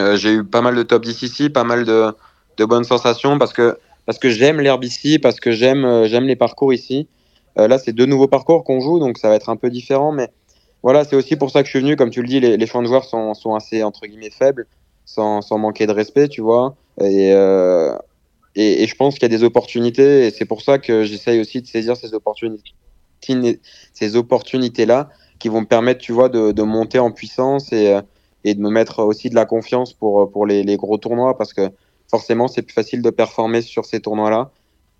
Euh, 0.00 0.16
j'ai 0.16 0.34
eu 0.34 0.44
pas 0.44 0.60
mal 0.60 0.74
de 0.74 0.82
top 0.82 1.04
10 1.04 1.22
ici, 1.22 1.50
pas 1.50 1.64
mal 1.64 1.84
de, 1.84 2.12
de 2.56 2.64
bonnes 2.64 2.84
sensations 2.84 3.38
parce 3.38 3.52
que, 3.52 3.78
parce 4.04 4.18
que 4.18 4.28
j'aime 4.28 4.60
l'herbe 4.60 4.84
ici, 4.84 5.18
parce 5.18 5.40
que 5.40 5.52
j'aime 5.52 5.84
euh, 5.84 6.06
j'aime 6.06 6.24
les 6.24 6.36
parcours 6.36 6.72
ici. 6.72 7.08
Euh, 7.58 7.68
là, 7.68 7.78
c'est 7.78 7.92
deux 7.92 8.06
nouveaux 8.06 8.28
parcours 8.28 8.64
qu'on 8.64 8.80
joue, 8.80 8.98
donc 8.98 9.18
ça 9.18 9.28
va 9.28 9.36
être 9.36 9.48
un 9.48 9.56
peu 9.56 9.70
différent. 9.70 10.12
Mais 10.12 10.28
voilà, 10.82 11.04
c'est 11.04 11.16
aussi 11.16 11.36
pour 11.36 11.50
ça 11.50 11.62
que 11.62 11.66
je 11.66 11.70
suis 11.70 11.80
venu. 11.80 11.96
Comme 11.96 12.10
tu 12.10 12.20
le 12.20 12.28
dis, 12.28 12.40
les, 12.40 12.66
champs 12.66 12.82
de 12.82 12.86
joueurs 12.86 13.04
sont, 13.04 13.32
sont 13.32 13.54
assez, 13.54 13.82
entre 13.82 14.06
guillemets, 14.06 14.30
faibles, 14.30 14.66
sans, 15.06 15.40
sans 15.40 15.56
manquer 15.56 15.86
de 15.86 15.92
respect, 15.92 16.28
tu 16.28 16.42
vois. 16.42 16.76
Et, 17.00 17.30
et, 17.30 18.82
et, 18.82 18.86
je 18.86 18.94
pense 18.94 19.14
qu'il 19.14 19.22
y 19.22 19.34
a 19.34 19.36
des 19.36 19.42
opportunités, 19.42 20.26
et 20.26 20.30
c'est 20.30 20.44
pour 20.44 20.60
ça 20.60 20.78
que 20.78 21.04
j'essaye 21.04 21.40
aussi 21.40 21.62
de 21.62 21.66
saisir 21.66 21.96
ces 21.96 22.12
opportunités, 22.14 22.72
ces 23.94 24.16
opportunités-là 24.16 25.08
qui 25.38 25.48
vont 25.48 25.62
me 25.62 25.66
permettre, 25.66 26.00
tu 26.00 26.12
vois, 26.12 26.28
de, 26.28 26.52
de 26.52 26.62
monter 26.62 26.98
en 26.98 27.10
puissance 27.10 27.72
et 27.72 27.96
et 28.46 28.54
de 28.54 28.60
me 28.60 28.70
mettre 28.70 29.02
aussi 29.02 29.28
de 29.28 29.34
la 29.34 29.44
confiance 29.44 29.92
pour, 29.92 30.30
pour 30.30 30.46
les, 30.46 30.76
gros 30.76 30.98
tournois 30.98 31.36
parce 31.36 31.52
que 31.52 31.68
forcément, 32.08 32.46
c'est 32.46 32.62
plus 32.62 32.72
facile 32.72 33.02
de 33.02 33.10
performer 33.10 33.60
sur 33.60 33.84
ces 33.84 33.98
tournois-là 33.98 34.52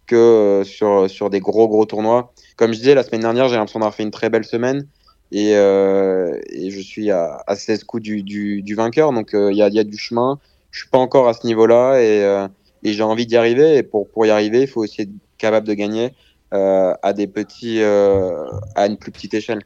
que 0.07 0.17
euh, 0.17 0.65
sur, 0.65 1.09
sur 1.09 1.31
des 1.31 1.39
gros, 1.39 1.69
gros 1.69 1.87
tournois. 1.87 2.33
Comme 2.57 2.73
je 2.73 2.79
disais, 2.79 2.97
la 2.97 3.05
semaine 3.05 3.21
dernière, 3.21 3.49
j'ai 3.49 3.55
l'impression 3.55 3.79
d'avoir 3.79 3.95
fait 3.95 4.03
une 4.03 4.11
très 4.11 4.31
belle 4.31 4.45
semaine 4.45 4.89
et, 5.31 5.55
euh, 5.55 6.41
et 6.51 6.71
je 6.71 6.81
suis 6.81 7.13
à, 7.13 7.39
à 7.47 7.55
16 7.55 7.85
coups 7.85 8.03
du, 8.03 8.25
du, 8.25 8.75
vainqueur. 8.75 9.13
Donc, 9.13 9.33
euh, 9.33 9.53
il 9.53 9.59
y, 9.59 9.63
a, 9.63 9.69
y, 9.69 9.79
a, 9.79 9.85
du 9.85 9.97
chemin. 9.97 10.41
Je 10.73 10.81
suis 10.81 10.89
pas 10.89 10.99
encore 10.99 11.29
à 11.29 11.33
ce 11.33 11.47
niveau-là 11.47 12.01
et, 12.01 12.25
euh, 12.25 12.49
et 12.83 12.95
j'ai 12.95 13.03
envie 13.05 13.27
d'y 13.27 13.37
arriver. 13.37 13.77
Et 13.77 13.85
pour, 13.85 14.09
pour 14.09 14.27
y 14.27 14.31
arriver, 14.31 14.63
il 14.63 14.69
faut 14.69 14.83
aussi 14.83 15.03
être 15.03 15.11
capable 15.39 15.69
de 15.69 15.75
gagner 15.75 16.11
euh, 16.53 16.95
à 17.01 17.13
des 17.13 17.29
petits, 17.29 17.81
à 17.81 18.87
une 18.87 18.97
plus 18.97 19.13
petite 19.13 19.35
échelle. 19.35 19.63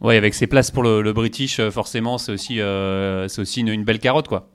Oui, 0.00 0.16
avec 0.16 0.32
ses 0.32 0.46
places 0.46 0.70
pour 0.70 0.82
le, 0.82 1.12
British, 1.12 1.60
euh, 1.60 1.70
forcément, 1.70 2.16
c'est 2.16 2.32
aussi, 2.32 2.60
euh, 2.60 3.28
c'est 3.28 3.42
aussi 3.42 3.60
une, 3.60 3.84
belle 3.84 3.98
carotte, 3.98 4.28
quoi. 4.28 4.48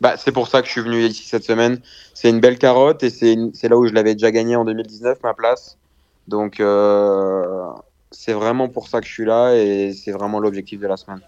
Bah, 0.00 0.16
c'est 0.16 0.30
pour 0.30 0.46
ça 0.46 0.60
que 0.62 0.68
je 0.68 0.72
suis 0.72 0.80
venu 0.80 1.04
ici 1.04 1.24
cette 1.24 1.42
semaine. 1.42 1.80
C'est 2.14 2.30
une 2.30 2.38
belle 2.38 2.58
carotte 2.58 3.02
et 3.02 3.10
c'est 3.10 3.68
là 3.68 3.76
où 3.76 3.88
je 3.88 3.92
l'avais 3.92 4.14
déjà 4.14 4.30
gagné 4.30 4.54
en 4.54 4.64
2019, 4.64 5.18
ma 5.24 5.34
place. 5.34 5.76
Donc, 6.28 6.60
euh, 6.60 7.66
c'est 8.12 8.32
vraiment 8.32 8.68
pour 8.68 8.86
ça 8.86 9.00
que 9.00 9.08
je 9.08 9.12
suis 9.12 9.24
là 9.24 9.54
et 9.56 9.92
c'est 9.92 10.12
vraiment 10.12 10.38
l'objectif 10.38 10.78
de 10.78 10.86
la 10.86 10.96
semaine. 10.96 11.20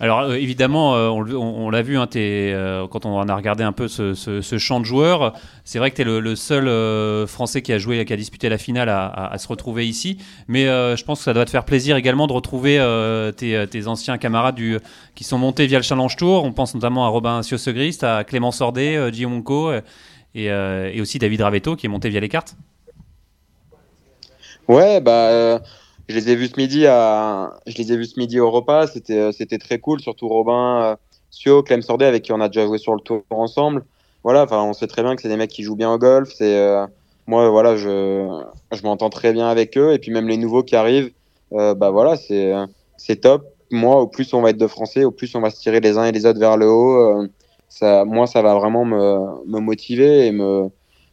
Alors 0.00 0.20
euh, 0.20 0.34
évidemment, 0.34 0.96
euh, 0.96 1.08
on, 1.08 1.70
l'a 1.70 1.82
vu, 1.82 1.96
hein, 1.98 2.08
euh, 2.16 2.86
quand 2.88 3.06
on 3.06 3.28
a 3.28 3.34
regardé 3.34 3.62
un 3.62 3.72
peu 3.72 3.88
ce, 3.88 4.14
champ 4.58 4.80
de 4.80 4.84
joueurs, 4.84 5.34
c'est 5.64 5.78
vrai 5.78 5.90
que 5.90 5.96
tu 5.96 6.02
es 6.02 6.04
le, 6.04 6.36
seul 6.36 7.26
Français 7.26 7.62
qui 7.62 7.72
a 7.72 7.78
joué, 7.78 8.04
qui 8.04 8.12
a 8.12 8.16
disputé 8.16 8.48
la 8.48 8.58
finale 8.58 8.88
à, 8.88 9.34
se 9.38 9.48
retrouver 9.48 9.86
ici. 9.86 10.18
Mais 10.48 10.64
je 10.64 11.04
pense 11.04 11.20
que 11.20 11.24
ça 11.24 11.32
doit 11.32 11.44
te 11.44 11.50
faire 11.50 11.64
plaisir 11.64 11.96
également 11.96 12.26
de 12.26 12.32
retrouver 12.32 12.78
tes, 13.36 13.86
anciens 13.86 14.18
camarades 14.18 14.60
qui 15.14 15.24
sont 15.24 15.38
montés 15.38 15.66
via 15.66 15.78
le 15.78 15.84
Challenge 15.84 16.14
Tour. 16.16 16.44
On 16.44 16.52
pense 16.52 16.74
notamment 16.74 17.06
à 17.06 17.08
Robin 17.08 17.42
Siossegrist, 17.42 18.04
à 18.04 18.24
Clément 18.24 18.52
Sordet, 18.52 18.96
euh, 18.96 19.10
et, 20.34 20.46
et, 20.46 21.00
aussi 21.00 21.18
David 21.18 21.42
Ravetto 21.42 21.76
qui 21.76 21.86
est 21.86 21.88
monté 21.88 22.08
via 22.08 22.20
les 22.20 22.28
cartes. 22.28 22.56
Ouais, 24.66 25.00
bah 25.00 25.60
je 26.08 26.14
les 26.14 26.30
ai 26.30 26.36
vus 26.36 26.48
ce 26.48 26.56
midi 26.56 26.86
à, 26.86 27.54
je 27.66 27.76
les 27.78 27.92
ai 27.92 27.96
vus 27.96 28.06
ce 28.06 28.20
midi 28.20 28.40
au 28.40 28.50
repas. 28.50 28.86
C'était, 28.86 29.18
euh, 29.18 29.32
c'était 29.32 29.58
très 29.58 29.78
cool. 29.78 30.00
Surtout 30.00 30.28
Robin, 30.28 30.82
euh, 30.82 30.96
Sio, 31.30 31.62
Clem 31.62 31.82
Sordet, 31.82 32.06
avec 32.06 32.22
qui 32.22 32.32
on 32.32 32.40
a 32.40 32.48
déjà 32.48 32.66
joué 32.66 32.78
sur 32.78 32.94
le 32.94 33.00
tour 33.00 33.22
ensemble. 33.30 33.84
Voilà, 34.22 34.44
enfin, 34.44 34.62
on 34.62 34.72
sait 34.72 34.86
très 34.86 35.02
bien 35.02 35.16
que 35.16 35.22
c'est 35.22 35.28
des 35.28 35.36
mecs 35.36 35.50
qui 35.50 35.62
jouent 35.62 35.76
bien 35.76 35.92
au 35.92 35.98
golf. 35.98 36.32
C'est, 36.34 36.56
euh, 36.56 36.86
moi, 37.26 37.48
voilà, 37.50 37.76
je, 37.76 38.42
je 38.72 38.82
m'entends 38.82 39.10
très 39.10 39.32
bien 39.32 39.48
avec 39.48 39.76
eux. 39.78 39.92
Et 39.92 39.98
puis 39.98 40.10
même 40.10 40.28
les 40.28 40.36
nouveaux 40.36 40.62
qui 40.62 40.76
arrivent, 40.76 41.10
euh, 41.52 41.74
bah 41.74 41.90
voilà, 41.90 42.16
c'est, 42.16 42.52
c'est 42.96 43.16
top. 43.16 43.46
Moi, 43.70 44.00
au 44.00 44.06
plus 44.06 44.32
on 44.34 44.42
va 44.42 44.50
être 44.50 44.58
de 44.58 44.66
Français, 44.66 45.04
au 45.04 45.10
plus 45.10 45.34
on 45.34 45.40
va 45.40 45.50
se 45.50 45.60
tirer 45.60 45.80
les 45.80 45.98
uns 45.98 46.04
et 46.04 46.12
les 46.12 46.26
autres 46.26 46.38
vers 46.38 46.56
le 46.56 46.68
haut. 46.68 47.26
ça, 47.68 48.04
moi, 48.04 48.26
ça 48.26 48.42
va 48.42 48.54
vraiment 48.54 48.84
me, 48.84 49.44
me 49.46 49.58
motiver 49.60 50.26
et 50.26 50.32
me, 50.32 50.70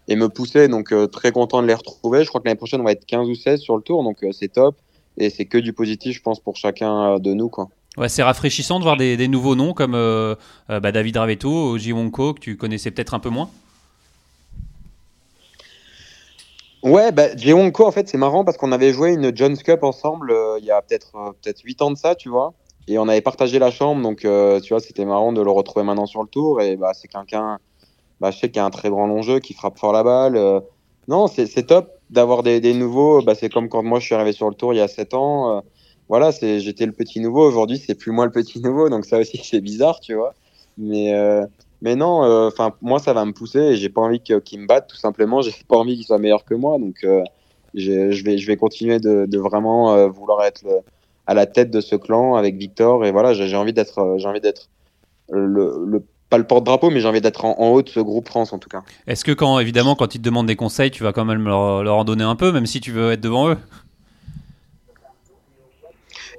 et 0.08 0.16
me 0.16 0.30
pousser. 0.30 0.68
Donc 0.68 0.92
euh, 0.92 1.08
très 1.08 1.32
content 1.32 1.62
de 1.62 1.68
les 1.68 1.74
retrouver. 1.74 2.24
Je 2.24 2.30
crois 2.30 2.42
que 2.42 2.46
l'année 2.46 2.58
prochaine 2.58 2.82
on 2.82 2.86
va 2.86 2.92
être 2.92 3.06
15 3.06 3.28
ou 3.28 3.36
16 3.36 3.60
sur 3.60 3.76
le 3.76 3.82
tour, 3.82 4.04
donc 4.04 4.24
euh, 4.24 4.32
c'est 4.32 4.50
top. 4.50 4.76
Et 5.18 5.30
c'est 5.30 5.46
que 5.46 5.58
du 5.58 5.74
positif, 5.74 6.16
je 6.16 6.22
pense, 6.22 6.40
pour 6.40 6.56
chacun 6.56 7.16
euh, 7.16 7.20
de 7.20 7.34
nous. 7.34 7.50
Quoi. 7.50 7.70
Ouais, 7.98 8.10
c'est 8.10 8.24
rafraîchissant 8.24 8.80
de 8.80 8.84
voir 8.84 8.96
des, 8.96 9.28
nouveaux 9.28 9.56
noms 9.56 9.74
comme 9.74 9.92
bah, 10.70 10.92
David 10.94 11.18
Ravetto, 11.18 11.78
Ji 11.78 11.92
Wonko, 11.92 12.34
que 12.34 12.40
tu 12.40 12.56
connaissais 12.56 12.90
peut-être 12.90 13.14
un 13.14 13.20
peu 13.20 13.30
moins. 13.30 13.50
Ouais, 16.84 17.12
bah, 17.12 17.28
en 17.80 17.92
fait, 17.92 18.10
c'est 18.10 18.18
marrant 18.18 18.44
parce 18.44 18.58
qu'on 18.58 18.72
avait 18.72 18.92
joué 18.92 19.14
une 19.14 19.36
Jones 19.36 19.58
Cup 19.58 19.84
ensemble 19.84 20.32
euh, 20.32 20.58
il 20.60 20.66
y 20.66 20.72
a 20.72 20.82
peut-être 20.82 21.12
euh, 21.16 21.32
peut-être 21.42 21.62
8 21.64 21.82
ans 21.84 21.92
de 21.92 21.98
ça, 21.98 22.16
tu 22.16 22.30
vois. 22.30 22.54
Et 22.88 22.98
on 22.98 23.08
avait 23.08 23.22
partagé 23.22 23.60
la 23.60 23.70
chambre, 23.70 24.02
donc 24.02 24.20
tu 24.22 24.70
vois, 24.70 24.80
c'était 24.80 25.06
marrant 25.06 25.32
de 25.32 25.42
le 25.42 25.52
retrouver 25.52 25.86
maintenant 25.86 26.08
sur 26.08 26.24
le 26.24 26.28
tour. 26.28 26.62
Et 26.62 26.76
bah, 26.78 26.92
c'est 26.94 27.08
quelqu'un, 27.08 27.60
bah, 28.22 28.32
je 28.32 28.40
sais 28.40 28.52
qu'il 28.52 28.62
a 28.62 28.66
un 28.66 28.72
très 28.72 28.90
grand 28.92 29.08
long 29.08 29.24
jeu, 29.24 29.40
qui 29.42 29.54
frappe 29.56 29.80
fort 29.80 29.94
la 29.94 30.04
balle. 30.04 30.38
euh. 30.38 30.62
non, 31.08 31.28
c'est 31.28 31.48
top 31.68 31.92
d'avoir 32.10 32.44
des, 32.44 32.62
des 32.62 32.74
nouveaux. 32.76 33.22
Bah, 33.24 33.36
c'est 33.36 33.50
comme 33.50 33.70
quand 33.70 33.84
moi 33.84 34.00
je 34.00 34.06
suis 34.08 34.16
arrivé 34.16 34.34
sur 34.34 34.50
le 34.50 34.56
tour 34.56 34.74
il 34.74 34.78
y 34.78 34.82
a 34.82 34.88
7 34.90 35.14
ans. 35.16 35.58
euh, 35.60 35.62
voilà, 36.10 36.32
j'étais 36.32 36.86
le 36.88 36.94
petit 36.94 37.20
nouveau. 37.22 37.48
Aujourd'hui, 37.48 37.78
c'est 37.80 37.96
plus 37.96 38.12
moi 38.12 38.26
le 38.26 38.32
petit 38.32 38.62
nouveau, 38.62 38.90
donc 38.90 39.06
ça 39.06 39.20
aussi 39.20 39.38
c'est 39.44 39.62
bizarre, 39.62 40.00
tu 40.02 40.16
vois. 40.16 40.36
Mais 40.78 41.14
euh, 41.16 41.46
mais 41.82 41.96
non, 41.96 42.52
moi 42.82 43.00
ça 43.00 43.14
va 43.14 43.26
me 43.26 43.34
pousser 43.34 43.60
et 43.60 43.76
j'ai 43.78 43.90
pas 43.90 44.02
envie 44.02 44.22
que- 44.24 44.40
qu'il 44.40 44.60
me 44.62 44.68
batte 44.68 44.88
tout 44.90 44.98
simplement. 44.98 45.42
J'ai 45.44 45.52
pas 45.68 45.78
envie 45.78 45.96
qu'il 45.96 46.06
soit 46.06 46.20
meilleur 46.20 46.46
que 46.46 46.54
moi, 46.56 46.78
donc 46.80 47.06
je 47.74 48.24
vais 48.24 48.38
je 48.38 48.48
vais 48.48 48.58
continuer 48.58 49.00
de, 49.00 49.26
de 49.28 49.38
vraiment 49.40 50.08
vouloir 50.10 50.44
être 50.44 50.66
à 51.26 51.34
la 51.34 51.46
tête 51.48 51.72
de 51.72 51.82
ce 51.82 51.96
clan 51.96 52.36
avec 52.36 52.56
Victor 52.58 53.06
et 53.06 53.12
voilà 53.12 53.34
j'ai 53.34 53.48
j'ai 53.48 53.56
envie 53.58 53.74
d'être 53.74 54.18
j'ai 54.18 54.28
envie 54.28 54.42
d'être 54.42 54.70
le, 55.30 55.86
le 55.88 56.06
pas 56.32 56.40
le 56.40 56.48
porte-drapeau 56.48 56.90
mais 56.90 57.00
j'ai 57.02 57.08
envie 57.08 57.22
d'être 57.22 57.46
en, 57.46 57.60
en 57.60 57.68
haut 57.68 57.82
de 57.84 57.90
ce 57.90 58.00
groupe 58.00 58.28
France 58.28 58.54
en 58.54 58.58
tout 58.58 58.70
cas. 58.70 58.82
Est-ce 59.06 59.24
que 59.24 59.34
quand 59.34 59.60
évidemment 59.60 59.96
quand 59.96 60.16
ils 60.16 60.20
te 60.20 60.24
demandent 60.24 60.48
des 60.48 60.56
conseils, 60.56 60.90
tu 60.90 61.04
vas 61.04 61.14
quand 61.14 61.26
même 61.26 61.44
leur, 61.44 61.84
leur 61.84 61.98
en 61.98 62.04
donner 62.06 62.24
un 62.24 62.36
peu, 62.36 62.52
même 62.52 62.66
si 62.66 62.82
tu 62.82 62.92
veux 62.92 63.12
être 63.12 63.22
devant 63.22 63.50
eux? 63.50 63.58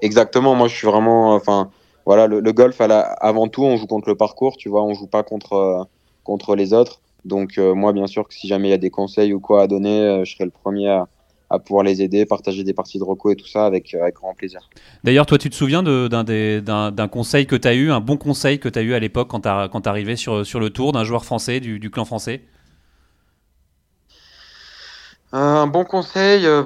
Exactement, 0.00 0.54
moi 0.56 0.66
je 0.66 0.74
suis 0.74 0.86
vraiment 0.88 1.34
enfin 1.34 1.70
voilà 2.06 2.26
le, 2.26 2.40
le 2.40 2.52
golf 2.52 2.80
à 2.80 2.88
la- 2.88 3.02
avant 3.02 3.46
tout 3.48 3.62
on 3.62 3.76
joue 3.76 3.86
contre 3.86 4.08
le 4.08 4.16
parcours, 4.16 4.56
tu 4.56 4.68
vois, 4.68 4.82
on 4.82 4.94
joue 4.94 5.06
pas 5.06 5.22
contre 5.22 5.52
euh, 5.52 5.84
contre 6.24 6.56
les 6.56 6.72
autres. 6.72 7.00
Donc 7.24 7.58
euh, 7.58 7.74
moi 7.74 7.92
bien 7.92 8.06
sûr 8.08 8.26
que 8.26 8.34
si 8.34 8.48
jamais 8.48 8.68
il 8.68 8.70
y 8.72 8.74
a 8.74 8.78
des 8.78 8.90
conseils 8.90 9.32
ou 9.32 9.40
quoi 9.40 9.62
à 9.62 9.66
donner, 9.68 10.00
euh, 10.00 10.24
je 10.24 10.32
serai 10.34 10.44
le 10.44 10.50
premier 10.50 10.88
à, 10.88 11.06
à 11.52 11.58
pouvoir 11.58 11.84
les 11.84 12.00
aider, 12.00 12.24
partager 12.24 12.64
des 12.64 12.72
parties 12.72 12.98
de 12.98 13.04
reco 13.04 13.30
et 13.30 13.36
tout 13.36 13.46
ça 13.46 13.66
avec 13.66 13.94
euh, 13.94 14.02
avec 14.02 14.14
grand 14.14 14.32
plaisir. 14.34 14.70
D'ailleurs, 15.04 15.26
toi, 15.26 15.36
tu 15.36 15.50
te 15.50 15.54
souviens 15.54 15.82
d'un 15.82 17.08
conseil 17.08 17.46
que 17.46 17.56
tu 17.56 17.68
as 17.68 17.74
eu, 17.74 17.90
un 17.90 18.00
bon 18.00 18.16
conseil 18.16 18.58
que 18.58 18.70
tu 18.70 18.78
as 18.78 18.82
eu 18.82 18.94
à 18.94 18.98
l'époque 18.98 19.28
quand 19.28 19.40
tu 19.42 19.88
arrivé 19.88 20.16
sur, 20.16 20.46
sur 20.46 20.60
le 20.60 20.70
tour 20.70 20.92
d'un 20.92 21.04
joueur 21.04 21.24
français, 21.24 21.60
du, 21.60 21.78
du 21.78 21.90
clan 21.90 22.06
français? 22.06 22.40
Un 25.32 25.66
bon 25.66 25.84
conseil, 25.84 26.46
euh, 26.46 26.62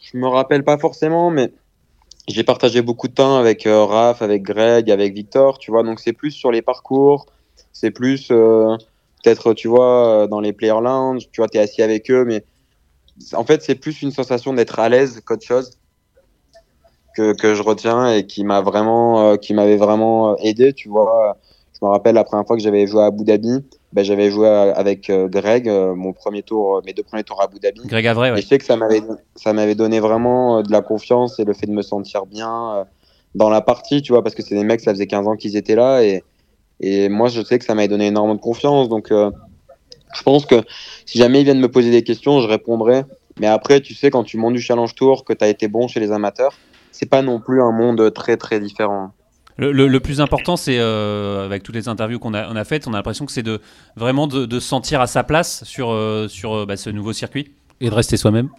je 0.00 0.16
me 0.16 0.26
rappelle 0.26 0.64
pas 0.64 0.78
forcément, 0.78 1.30
mais 1.30 1.52
j'ai 2.28 2.44
partagé 2.44 2.80
beaucoup 2.80 3.08
de 3.08 3.14
temps 3.14 3.36
avec 3.36 3.66
euh, 3.66 3.84
Raph, 3.84 4.22
avec 4.22 4.42
Greg, 4.42 4.90
avec 4.90 5.14
Victor, 5.14 5.58
tu 5.58 5.70
vois. 5.70 5.82
Donc 5.82 6.00
c'est 6.00 6.14
plus 6.14 6.30
sur 6.30 6.50
les 6.50 6.62
parcours, 6.62 7.26
c'est 7.72 7.90
plus 7.90 8.28
euh, 8.30 8.76
peut-être, 9.22 9.52
tu 9.52 9.68
vois, 9.68 10.26
dans 10.30 10.40
les 10.40 10.54
player 10.54 10.80
lounge, 10.82 11.28
tu 11.30 11.40
vois, 11.42 11.48
t'es 11.48 11.58
assis 11.58 11.82
avec 11.82 12.10
eux, 12.10 12.24
mais 12.24 12.42
en 13.34 13.44
fait 13.44 13.62
c'est 13.62 13.74
plus 13.74 14.02
une 14.02 14.10
sensation 14.10 14.52
d'être 14.52 14.78
à 14.78 14.88
l'aise 14.88 15.20
qu'autre 15.24 15.44
chose 15.44 15.78
que, 17.16 17.32
que 17.34 17.54
je 17.54 17.62
retiens 17.62 18.12
et 18.12 18.26
qui 18.26 18.44
m'a 18.44 18.60
vraiment, 18.60 19.32
euh, 19.32 19.36
qui 19.36 19.54
m'avait 19.54 19.76
vraiment 19.76 20.32
euh, 20.32 20.36
aidé, 20.42 20.72
tu 20.72 20.88
vois. 20.88 21.36
Je 21.74 21.84
me 21.84 21.90
rappelle 21.90 22.14
la 22.14 22.24
première 22.24 22.46
fois 22.46 22.56
que 22.56 22.62
j'avais 22.62 22.86
joué 22.86 23.02
à 23.02 23.06
Abu 23.06 23.24
Dhabi, 23.24 23.64
ben, 23.92 24.04
j'avais 24.04 24.30
joué 24.30 24.48
avec 24.48 25.10
euh, 25.10 25.28
Greg, 25.28 25.68
euh, 25.68 25.94
mon 25.94 26.12
premier 26.12 26.42
tour, 26.42 26.82
mes 26.84 26.92
deux 26.92 27.02
premiers 27.02 27.24
tours 27.24 27.40
à 27.40 27.44
Abu 27.44 27.58
Dhabi. 27.58 27.80
Greg 27.86 28.06
Avray, 28.06 28.30
Et 28.30 28.34
ouais. 28.34 28.42
je 28.42 28.46
sais 28.46 28.58
que 28.58 28.64
ça 28.64 28.76
m'avait 28.76 29.02
ça 29.34 29.52
m'avait 29.52 29.74
donné 29.74 29.98
vraiment 30.00 30.62
de 30.62 30.70
la 30.70 30.82
confiance 30.82 31.38
et 31.40 31.44
le 31.44 31.54
fait 31.54 31.66
de 31.66 31.72
me 31.72 31.82
sentir 31.82 32.26
bien 32.26 32.86
dans 33.34 33.48
la 33.48 33.60
partie, 33.60 34.02
tu 34.02 34.12
vois, 34.12 34.22
parce 34.22 34.34
que 34.34 34.42
c'est 34.42 34.54
des 34.54 34.64
mecs, 34.64 34.80
ça 34.80 34.92
faisait 34.92 35.06
15 35.06 35.26
ans 35.26 35.36
qu'ils 35.36 35.56
étaient 35.56 35.76
là 35.76 36.02
et, 36.02 36.22
et 36.80 37.08
moi 37.08 37.28
je 37.28 37.42
sais 37.42 37.58
que 37.58 37.64
ça 37.64 37.74
m'avait 37.74 37.88
donné 37.88 38.08
énormément 38.08 38.34
de 38.34 38.40
confiance. 38.40 38.88
Donc 38.88 39.12
je 40.14 40.22
pense 40.22 40.46
que 40.46 40.62
si 41.06 41.18
jamais 41.18 41.40
ils 41.40 41.44
viennent 41.44 41.60
me 41.60 41.70
poser 41.70 41.90
des 41.90 42.02
questions, 42.02 42.40
je 42.40 42.48
répondrai. 42.48 43.04
Mais 43.38 43.46
après, 43.46 43.80
tu 43.80 43.94
sais, 43.94 44.10
quand 44.10 44.24
tu 44.24 44.36
montes 44.36 44.54
du 44.54 44.60
Challenge 44.60 44.94
Tour, 44.94 45.24
que 45.24 45.32
tu 45.32 45.44
as 45.44 45.48
été 45.48 45.68
bon 45.68 45.88
chez 45.88 46.00
les 46.00 46.12
amateurs, 46.12 46.52
c'est 46.92 47.08
pas 47.08 47.22
non 47.22 47.40
plus 47.40 47.62
un 47.62 47.72
monde 47.72 48.12
très 48.12 48.36
très 48.36 48.60
différent. 48.60 49.12
Le, 49.56 49.72
le- 49.72 49.88
le 49.88 50.00
plus 50.00 50.20
important, 50.20 50.56
c'est 50.56 50.78
euh, 50.78 51.44
avec 51.44 51.62
toutes 51.62 51.74
les 51.74 51.88
interviews 51.88 52.18
qu'on 52.18 52.34
a, 52.34 52.48
on 52.50 52.56
a 52.56 52.64
faites, 52.64 52.86
on 52.88 52.92
a 52.94 52.96
l'impression 52.96 53.26
que 53.26 53.32
c'est 53.32 53.42
de 53.42 53.60
vraiment 53.96 54.26
de, 54.26 54.46
de 54.46 54.60
se 54.60 54.66
sentir 54.68 55.00
à 55.00 55.06
sa 55.06 55.22
place 55.22 55.64
sur, 55.64 55.90
euh, 55.90 56.28
sur 56.28 56.54
euh, 56.54 56.66
bah, 56.66 56.76
ce 56.76 56.90
nouveau 56.90 57.12
circuit. 57.12 57.52
Et 57.80 57.88
de 57.88 57.94
rester 57.94 58.16
soi-même. 58.18 58.50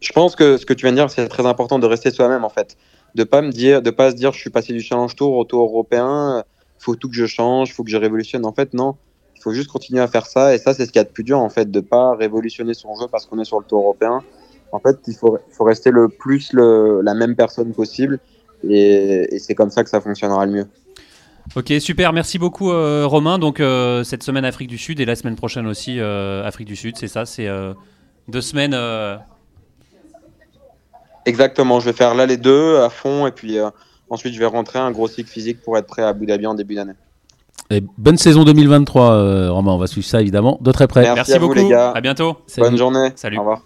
Je 0.00 0.12
pense 0.12 0.34
que 0.34 0.56
ce 0.56 0.66
que 0.66 0.74
tu 0.74 0.84
viens 0.84 0.90
de 0.92 0.96
dire, 0.96 1.10
c'est 1.10 1.28
très 1.28 1.46
important 1.46 1.78
de 1.78 1.86
rester 1.86 2.10
soi-même 2.10 2.44
en 2.44 2.48
fait, 2.48 2.76
de 3.14 3.22
pas 3.22 3.40
me 3.40 3.50
dire, 3.52 3.82
de 3.82 3.90
pas 3.90 4.10
se 4.10 4.16
dire, 4.16 4.32
je 4.32 4.40
suis 4.40 4.50
passé 4.50 4.72
du 4.72 4.80
Challenge 4.80 5.14
Tour 5.14 5.36
au 5.36 5.44
Tour 5.44 5.62
européen, 5.62 6.42
faut 6.78 6.96
tout 6.96 7.08
que 7.08 7.14
je 7.14 7.26
change, 7.26 7.72
faut 7.72 7.84
que 7.84 7.90
je 7.90 7.96
révolutionne. 7.96 8.44
En 8.44 8.52
fait, 8.52 8.74
non, 8.74 8.96
faut 9.42 9.52
juste 9.52 9.70
continuer 9.70 10.00
à 10.00 10.08
faire 10.08 10.26
ça 10.26 10.54
et 10.54 10.58
ça, 10.58 10.74
c'est 10.74 10.86
ce 10.86 10.92
qu'il 10.92 11.00
y 11.00 11.04
a 11.04 11.04
de 11.04 11.10
plus 11.10 11.24
dur 11.24 11.38
en 11.38 11.50
fait, 11.50 11.70
de 11.70 11.80
pas 11.80 12.14
révolutionner 12.14 12.74
son 12.74 12.94
jeu 12.98 13.06
parce 13.10 13.26
qu'on 13.26 13.38
est 13.38 13.44
sur 13.44 13.58
le 13.58 13.64
Tour 13.64 13.80
européen. 13.80 14.22
En 14.72 14.78
fait, 14.78 14.96
il 15.06 15.14
faut, 15.14 15.38
il 15.50 15.54
faut 15.54 15.64
rester 15.64 15.90
le 15.90 16.08
plus 16.08 16.52
le, 16.52 17.00
la 17.02 17.14
même 17.14 17.36
personne 17.36 17.72
possible 17.72 18.18
et, 18.68 19.34
et 19.34 19.38
c'est 19.38 19.54
comme 19.54 19.70
ça 19.70 19.84
que 19.84 19.90
ça 19.90 20.00
fonctionnera 20.00 20.46
le 20.46 20.52
mieux. 20.52 20.66
Ok, 21.56 21.72
super, 21.80 22.12
merci 22.12 22.38
beaucoup 22.38 22.70
euh, 22.70 23.04
Romain. 23.04 23.38
Donc 23.38 23.60
euh, 23.60 24.04
cette 24.04 24.22
semaine 24.22 24.44
Afrique 24.44 24.68
du 24.68 24.78
Sud 24.78 25.00
et 25.00 25.04
la 25.04 25.16
semaine 25.16 25.36
prochaine 25.36 25.66
aussi 25.66 25.98
euh, 25.98 26.44
Afrique 26.44 26.68
du 26.68 26.76
Sud, 26.76 26.96
c'est 26.96 27.08
ça, 27.08 27.26
c'est 27.26 27.48
deux 28.28 28.40
semaines. 28.40 28.76
Exactement, 31.24 31.78
je 31.80 31.86
vais 31.86 31.92
faire 31.92 32.14
là 32.14 32.26
les 32.26 32.36
deux 32.36 32.78
à 32.78 32.88
fond 32.88 33.26
et 33.26 33.32
puis 33.32 33.58
ensuite 34.08 34.34
je 34.34 34.38
vais 34.38 34.46
rentrer 34.46 34.78
un 34.78 34.90
gros 34.90 35.08
cycle 35.08 35.30
physique 35.30 35.60
pour 35.62 35.76
être 35.76 35.86
prêt 35.86 36.02
à 36.02 36.08
Abu 36.08 36.26
Dhabi 36.26 36.46
en 36.46 36.54
début 36.54 36.74
d'année. 36.74 36.94
Et 37.70 37.82
bonne 37.96 38.16
saison 38.18 38.44
2023, 38.44 39.12
euh, 39.12 39.50
Romain. 39.52 39.72
On 39.72 39.78
va 39.78 39.86
suivre 39.86 40.06
ça 40.06 40.20
évidemment 40.20 40.58
de 40.60 40.72
très 40.72 40.86
près. 40.86 41.02
Merci. 41.02 41.16
Merci, 41.16 41.32
à 41.34 41.38
vous, 41.38 41.48
beaucoup, 41.48 41.58
les 41.58 41.68
gars. 41.68 41.90
à 41.92 42.00
bientôt. 42.00 42.36
Salut. 42.46 42.68
Bonne 42.68 42.78
journée. 42.78 43.08
Salut. 43.14 43.38
Au 43.38 43.40
revoir. 43.40 43.62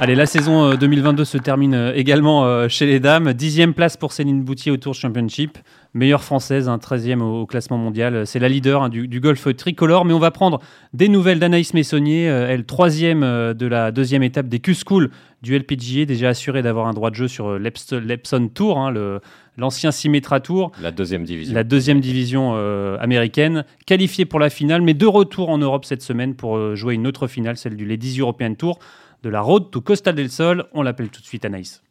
Allez, 0.00 0.14
la 0.14 0.26
saison 0.26 0.64
euh, 0.64 0.76
2022 0.76 1.24
se 1.24 1.38
termine 1.38 1.74
euh, 1.74 1.92
également 1.92 2.44
euh, 2.44 2.68
chez 2.68 2.86
les 2.86 3.00
dames. 3.00 3.32
Dixième 3.32 3.74
place 3.74 3.96
pour 3.96 4.12
Céline 4.12 4.44
Boutier 4.44 4.70
au 4.70 4.76
Tour 4.76 4.94
Championship. 4.94 5.58
Meilleure 5.92 6.22
française, 6.22 6.68
un 6.68 6.76
13e 6.76 7.20
au, 7.20 7.46
classement 7.46 7.78
mondial. 7.78 8.24
C'est 8.24 8.38
la 8.38 8.48
leader 8.48 8.84
hein, 8.84 8.88
du, 8.90 9.08
du 9.08 9.18
golf 9.18 9.48
tricolore. 9.56 10.04
Mais 10.04 10.12
on 10.12 10.20
va 10.20 10.30
prendre 10.30 10.60
des 10.94 11.08
nouvelles 11.08 11.40
d'Anaïs 11.40 11.74
Messonnier. 11.74 12.30
Euh, 12.30 12.46
elle, 12.48 12.64
troisième 12.64 13.24
euh, 13.24 13.54
de 13.54 13.66
la 13.66 13.90
deuxième 13.90 14.22
étape 14.22 14.46
des 14.46 14.60
Q-School 14.60 15.10
du 15.42 15.58
LPGA. 15.58 16.04
Déjà 16.04 16.28
assurée 16.28 16.62
d'avoir 16.62 16.86
un 16.86 16.92
droit 16.92 17.10
de 17.10 17.16
jeu 17.16 17.26
sur 17.26 17.48
euh, 17.48 17.58
l'Eps- 17.58 17.92
l'Epson 17.92 18.48
Tour, 18.54 18.78
hein, 18.78 18.92
le- 18.92 19.20
l'ancien 19.58 19.90
Symetra 19.90 20.40
Tour. 20.40 20.72
La 20.80 20.90
deuxième 20.92 21.24
division. 21.24 21.54
La 21.54 21.64
deuxième 21.64 22.00
division 22.00 22.52
euh, 22.54 22.96
américaine, 23.00 23.64
qualifiée 23.86 24.24
pour 24.24 24.38
la 24.40 24.48
finale, 24.48 24.80
mais 24.80 24.94
de 24.94 25.04
retour 25.06 25.50
en 25.50 25.58
Europe 25.58 25.84
cette 25.84 26.02
semaine 26.02 26.34
pour 26.34 26.56
euh, 26.56 26.74
jouer 26.76 26.94
une 26.94 27.06
autre 27.06 27.26
finale, 27.26 27.56
celle 27.56 27.76
du 27.76 27.84
Ladies 27.84 28.18
European 28.20 28.54
Tour 28.54 28.78
de 29.24 29.28
la 29.28 29.40
Road 29.40 29.70
to 29.70 29.80
Costa 29.80 30.12
del 30.12 30.30
Sol. 30.30 30.66
On 30.72 30.82
l'appelle 30.82 31.08
tout 31.10 31.20
de 31.20 31.26
suite 31.26 31.44
Anaïs. 31.44 31.82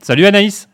Salut 0.00 0.26
Anaïs 0.26 0.68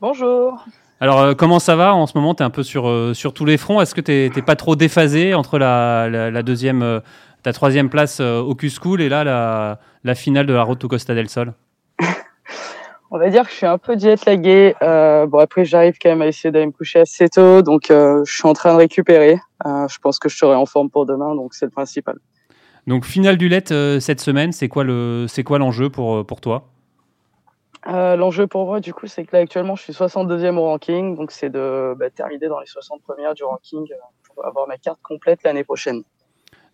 Bonjour. 0.00 0.64
Alors 1.00 1.20
euh, 1.20 1.34
comment 1.34 1.58
ça 1.58 1.76
va 1.76 1.94
en 1.94 2.06
ce 2.06 2.16
moment? 2.18 2.34
Tu 2.34 2.42
es 2.42 2.46
un 2.46 2.50
peu 2.50 2.62
sur, 2.62 2.88
euh, 2.88 3.14
sur 3.14 3.32
tous 3.32 3.44
les 3.44 3.56
fronts. 3.56 3.80
Est-ce 3.80 3.94
que 3.94 4.00
tu 4.00 4.12
n'es 4.34 4.42
pas 4.42 4.56
trop 4.56 4.76
déphasé 4.76 5.32
entre 5.34 5.58
la, 5.58 6.08
la- 6.10 6.30
la 6.30 6.42
deuxième, 6.42 6.82
euh, 6.82 7.00
ta 7.42 7.52
troisième 7.52 7.88
place 7.88 8.18
euh, 8.20 8.40
au 8.40 8.54
Q-School 8.54 9.00
et 9.00 9.08
là 9.08 9.22
la, 9.24 9.78
la 10.02 10.14
finale 10.14 10.46
de 10.46 10.52
la 10.52 10.62
Road 10.62 10.78
to 10.78 10.88
Costa 10.88 11.14
del 11.14 11.28
Sol? 11.28 11.52
On 13.14 13.18
va 13.18 13.30
dire 13.30 13.44
que 13.44 13.50
je 13.50 13.54
suis 13.54 13.66
un 13.66 13.78
peu 13.78 13.96
jet 13.96 14.26
lagué. 14.26 14.74
Euh, 14.82 15.26
bon 15.26 15.38
après 15.38 15.64
j'arrive 15.64 15.94
quand 16.02 16.08
même 16.08 16.22
à 16.22 16.26
essayer 16.26 16.50
d'aller 16.50 16.66
me 16.66 16.72
coucher 16.72 16.98
assez 16.98 17.28
tôt, 17.28 17.62
donc 17.62 17.92
euh, 17.92 18.24
je 18.24 18.34
suis 18.34 18.48
en 18.48 18.54
train 18.54 18.72
de 18.72 18.78
récupérer. 18.78 19.38
Euh, 19.64 19.86
je 19.86 19.98
pense 20.00 20.18
que 20.18 20.28
je 20.28 20.36
serai 20.36 20.56
en 20.56 20.66
forme 20.66 20.90
pour 20.90 21.06
demain, 21.06 21.36
donc 21.36 21.54
c'est 21.54 21.64
le 21.64 21.70
principal. 21.70 22.16
Donc 22.88 23.04
finale 23.04 23.36
du 23.36 23.48
LET 23.48 24.00
cette 24.00 24.20
semaine, 24.20 24.50
c'est 24.50 24.66
quoi 24.66 24.82
le- 24.82 25.26
l'enjeu 25.58 25.90
pour, 25.90 26.26
pour 26.26 26.40
toi? 26.40 26.64
L'enjeu 27.86 28.48
pour 28.48 28.66
moi 28.66 28.80
du 28.80 28.92
coup 28.92 29.06
c'est 29.06 29.24
que 29.24 29.36
là 29.36 29.42
actuellement 29.42 29.76
je 29.76 29.82
suis 29.82 29.92
62e 29.92 30.56
au 30.56 30.64
ranking, 30.64 31.16
donc 31.16 31.30
c'est 31.30 31.50
de 31.50 31.94
bah, 31.96 32.10
terminer 32.10 32.48
dans 32.48 32.58
les 32.58 32.66
60 32.66 33.00
premières 33.02 33.34
du 33.34 33.44
ranking 33.44 33.86
pour 34.24 34.44
avoir 34.44 34.66
ma 34.66 34.76
carte 34.76 34.98
complète 35.04 35.44
l'année 35.44 35.62
prochaine. 35.62 36.02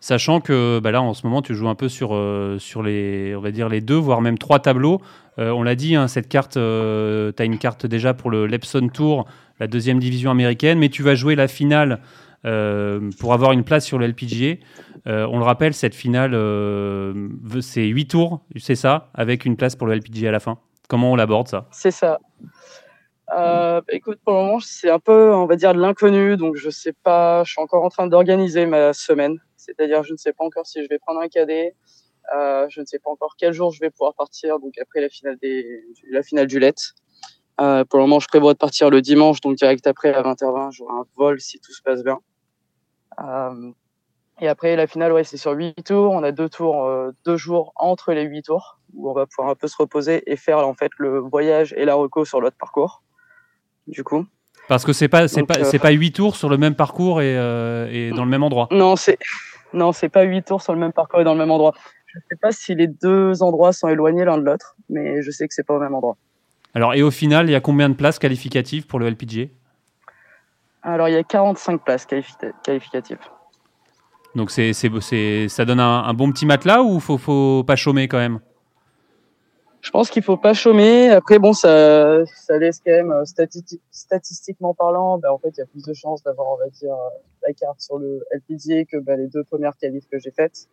Sachant 0.03 0.41
que 0.41 0.79
bah 0.79 0.89
là, 0.89 1.03
en 1.03 1.13
ce 1.13 1.27
moment, 1.27 1.43
tu 1.43 1.53
joues 1.53 1.69
un 1.69 1.75
peu 1.75 1.87
sur, 1.87 2.15
euh, 2.15 2.57
sur 2.57 2.81
les, 2.81 3.35
on 3.35 3.39
va 3.39 3.51
dire 3.51 3.69
les 3.69 3.81
deux, 3.81 3.97
voire 3.97 4.19
même 4.19 4.39
trois 4.39 4.57
tableaux. 4.57 4.99
Euh, 5.39 5.49
on 5.51 5.63
l'a 5.63 5.75
dit, 5.75 5.95
hein, 5.95 6.07
cette 6.07 6.27
carte, 6.27 6.53
tu 6.53 6.59
as 6.59 7.45
une 7.45 7.57
carte 7.57 7.85
déjà 7.85 8.13
pour 8.13 8.29
le 8.29 8.47
Lepson 8.47 8.89
Tour, 8.93 9.25
la 9.59 9.67
deuxième 9.67 9.99
division 9.99 10.31
américaine, 10.31 10.79
mais 10.79 10.89
tu 10.89 11.03
vas 11.03 11.15
jouer 11.15 11.35
la 11.35 11.47
finale 11.47 12.01
euh, 12.45 13.11
pour 13.19 13.33
avoir 13.33 13.51
une 13.51 13.63
place 13.63 13.85
sur 13.85 13.99
le 13.99 14.07
LPGA. 14.07 14.55
Euh, 15.07 15.27
on 15.29 15.37
le 15.37 15.43
rappelle, 15.43 15.73
cette 15.73 15.95
finale, 15.95 16.33
euh, 16.33 17.29
c'est 17.61 17.85
huit 17.85 18.07
tours, 18.07 18.41
c'est 18.57 18.75
ça, 18.75 19.09
avec 19.13 19.45
une 19.45 19.55
place 19.55 19.75
pour 19.75 19.87
le 19.87 19.93
LPGA 19.95 20.29
à 20.29 20.31
la 20.31 20.39
fin. 20.39 20.57
Comment 20.87 21.11
on 21.11 21.15
l'aborde 21.15 21.47
ça? 21.47 21.67
C'est 21.71 21.91
ça. 21.91 22.19
Euh, 23.37 23.81
écoute, 23.89 24.19
pour 24.25 24.33
le 24.33 24.39
moment, 24.39 24.59
c'est 24.59 24.89
un 24.89 24.99
peu, 24.99 25.33
on 25.33 25.45
va 25.45 25.55
dire, 25.55 25.73
de 25.73 25.79
l'inconnu. 25.79 26.35
Donc, 26.35 26.55
je 26.57 26.69
sais 26.69 26.93
pas, 27.03 27.43
je 27.45 27.51
suis 27.51 27.61
encore 27.61 27.83
en 27.83 27.89
train 27.89 28.07
d'organiser 28.07 28.65
ma 28.65 28.91
semaine. 28.91 29.37
C'est-à-dire, 29.55 30.03
je 30.03 30.13
ne 30.13 30.17
sais 30.17 30.33
pas 30.33 30.43
encore 30.43 30.65
si 30.65 30.83
je 30.83 30.89
vais 30.89 30.99
prendre 30.99 31.21
un 31.21 31.29
cadet. 31.29 31.75
Euh, 32.35 32.67
je 32.69 32.81
ne 32.81 32.85
sais 32.85 32.99
pas 32.99 33.09
encore 33.09 33.35
quel 33.37 33.53
jour 33.53 33.71
je 33.71 33.79
vais 33.79 33.89
pouvoir 33.89 34.13
partir. 34.13 34.59
Donc, 34.59 34.77
après 34.79 35.01
la 35.01 35.09
finale, 35.09 35.37
des, 35.41 35.83
la 36.09 36.23
finale 36.23 36.47
du 36.47 36.59
LET. 36.59 36.73
Euh, 37.59 37.83
pour 37.85 37.99
le 37.99 38.05
moment, 38.05 38.19
je 38.19 38.27
prévois 38.27 38.53
de 38.53 38.57
partir 38.57 38.89
le 38.89 39.01
dimanche. 39.01 39.41
Donc, 39.41 39.55
direct 39.55 39.85
après, 39.87 40.13
à 40.13 40.21
20h20, 40.21 40.71
j'aurai 40.71 40.93
un 40.93 41.05
vol 41.15 41.39
si 41.39 41.59
tout 41.59 41.73
se 41.73 41.81
passe 41.81 42.03
bien. 42.03 42.19
et 44.39 44.47
après, 44.47 44.75
la 44.75 44.87
finale, 44.87 45.13
ouais, 45.13 45.23
c'est 45.23 45.37
sur 45.37 45.51
huit 45.51 45.83
tours. 45.83 46.11
On 46.11 46.23
a 46.23 46.31
deux 46.31 46.49
tours, 46.49 46.89
deux 47.25 47.37
jours 47.37 47.73
entre 47.75 48.13
les 48.13 48.23
huit 48.23 48.43
tours 48.43 48.79
où 48.93 49.09
on 49.09 49.13
va 49.13 49.25
pouvoir 49.25 49.49
un 49.49 49.55
peu 49.55 49.67
se 49.67 49.77
reposer 49.77 50.23
et 50.29 50.35
faire 50.35 50.67
en 50.67 50.73
fait 50.73 50.91
le 50.97 51.19
voyage 51.19 51.73
et 51.77 51.85
la 51.85 51.95
reco 51.95 52.25
sur 52.25 52.41
l'autre 52.41 52.57
parcours. 52.57 53.03
Du 53.87 54.03
coup. 54.03 54.25
Parce 54.67 54.85
que 54.85 54.93
c'est 54.93 55.09
pas 55.09 55.27
c'est 55.27 55.43
pas 55.43 55.63
c'est 55.63 55.79
pas 55.79 55.91
huit 55.91 56.13
tours 56.13 56.35
sur 56.35 56.47
le 56.47 56.57
même 56.57 56.75
parcours 56.75 57.21
et, 57.21 57.33
et 57.33 58.11
dans 58.11 58.23
le 58.23 58.29
même 58.29 58.43
endroit. 58.43 58.67
Non, 58.71 58.95
c'est 58.95 59.17
non, 59.73 59.91
c'est 59.91 60.09
pas 60.09 60.23
huit 60.23 60.43
tours 60.43 60.61
sur 60.61 60.73
le 60.73 60.79
même 60.79 60.91
parcours 60.91 61.21
et 61.21 61.23
dans 61.23 61.33
le 61.33 61.39
même 61.39 61.51
endroit. 61.51 61.73
Je 62.11 62.17
ne 62.17 62.23
sais 62.29 62.35
pas 62.35 62.51
si 62.51 62.75
les 62.75 62.87
deux 62.87 63.41
endroits 63.41 63.71
sont 63.71 63.87
éloignés 63.87 64.25
l'un 64.25 64.37
de 64.37 64.43
l'autre, 64.43 64.75
mais 64.89 65.21
je 65.21 65.31
sais 65.31 65.47
que 65.47 65.53
c'est 65.53 65.63
pas 65.63 65.75
au 65.75 65.79
même 65.79 65.95
endroit. 65.95 66.17
Alors, 66.73 66.93
et 66.93 67.01
au 67.03 67.11
final, 67.11 67.47
il 67.47 67.53
y 67.53 67.55
a 67.55 67.61
combien 67.61 67.87
de 67.87 67.93
places 67.93 68.19
qualificatives 68.19 68.85
pour 68.85 68.99
le 68.99 69.09
LPG 69.09 69.49
Alors, 70.83 71.07
il 71.07 71.13
y 71.13 71.17
a 71.17 71.23
45 71.23 71.81
places 71.83 72.05
qualificatives. 72.63 73.19
Donc, 74.35 74.51
c'est, 74.51 74.73
ça 75.47 75.65
donne 75.65 75.79
un, 75.79 76.13
bon 76.13 76.33
petit 76.33 76.45
matelas 76.45 76.81
ou 76.81 76.99
faut, 76.99 77.17
faut 77.17 77.63
pas 77.63 77.77
chômer 77.77 78.09
quand 78.09 78.17
même? 78.17 78.39
Je 79.79 79.89
pense 79.89 80.09
qu'il 80.09 80.21
faut 80.21 80.37
pas 80.37 80.53
chômer. 80.53 81.09
Après, 81.11 81.39
bon, 81.39 81.53
ça, 81.53 82.25
ça 82.25 82.57
laisse 82.57 82.81
quand 82.85 82.91
même, 82.91 83.11
euh, 83.11 83.23
statistiquement 83.89 84.73
parlant, 84.73 85.17
ben, 85.17 85.29
en 85.29 85.37
fait, 85.37 85.49
il 85.49 85.59
y 85.59 85.63
a 85.63 85.65
plus 85.65 85.83
de 85.83 85.93
chances 85.93 86.23
d'avoir, 86.23 86.47
on 86.51 86.57
va 86.57 86.67
dire, 86.69 86.93
euh, 86.93 87.47
la 87.47 87.53
carte 87.53 87.79
sur 87.79 87.97
le 87.97 88.21
LPG 88.31 88.85
que 88.85 88.97
ben, 88.97 89.17
les 89.17 89.27
deux 89.27 89.45
premières 89.45 89.77
qualifs 89.77 90.07
que 90.11 90.19
j'ai 90.19 90.31
faites 90.31 90.67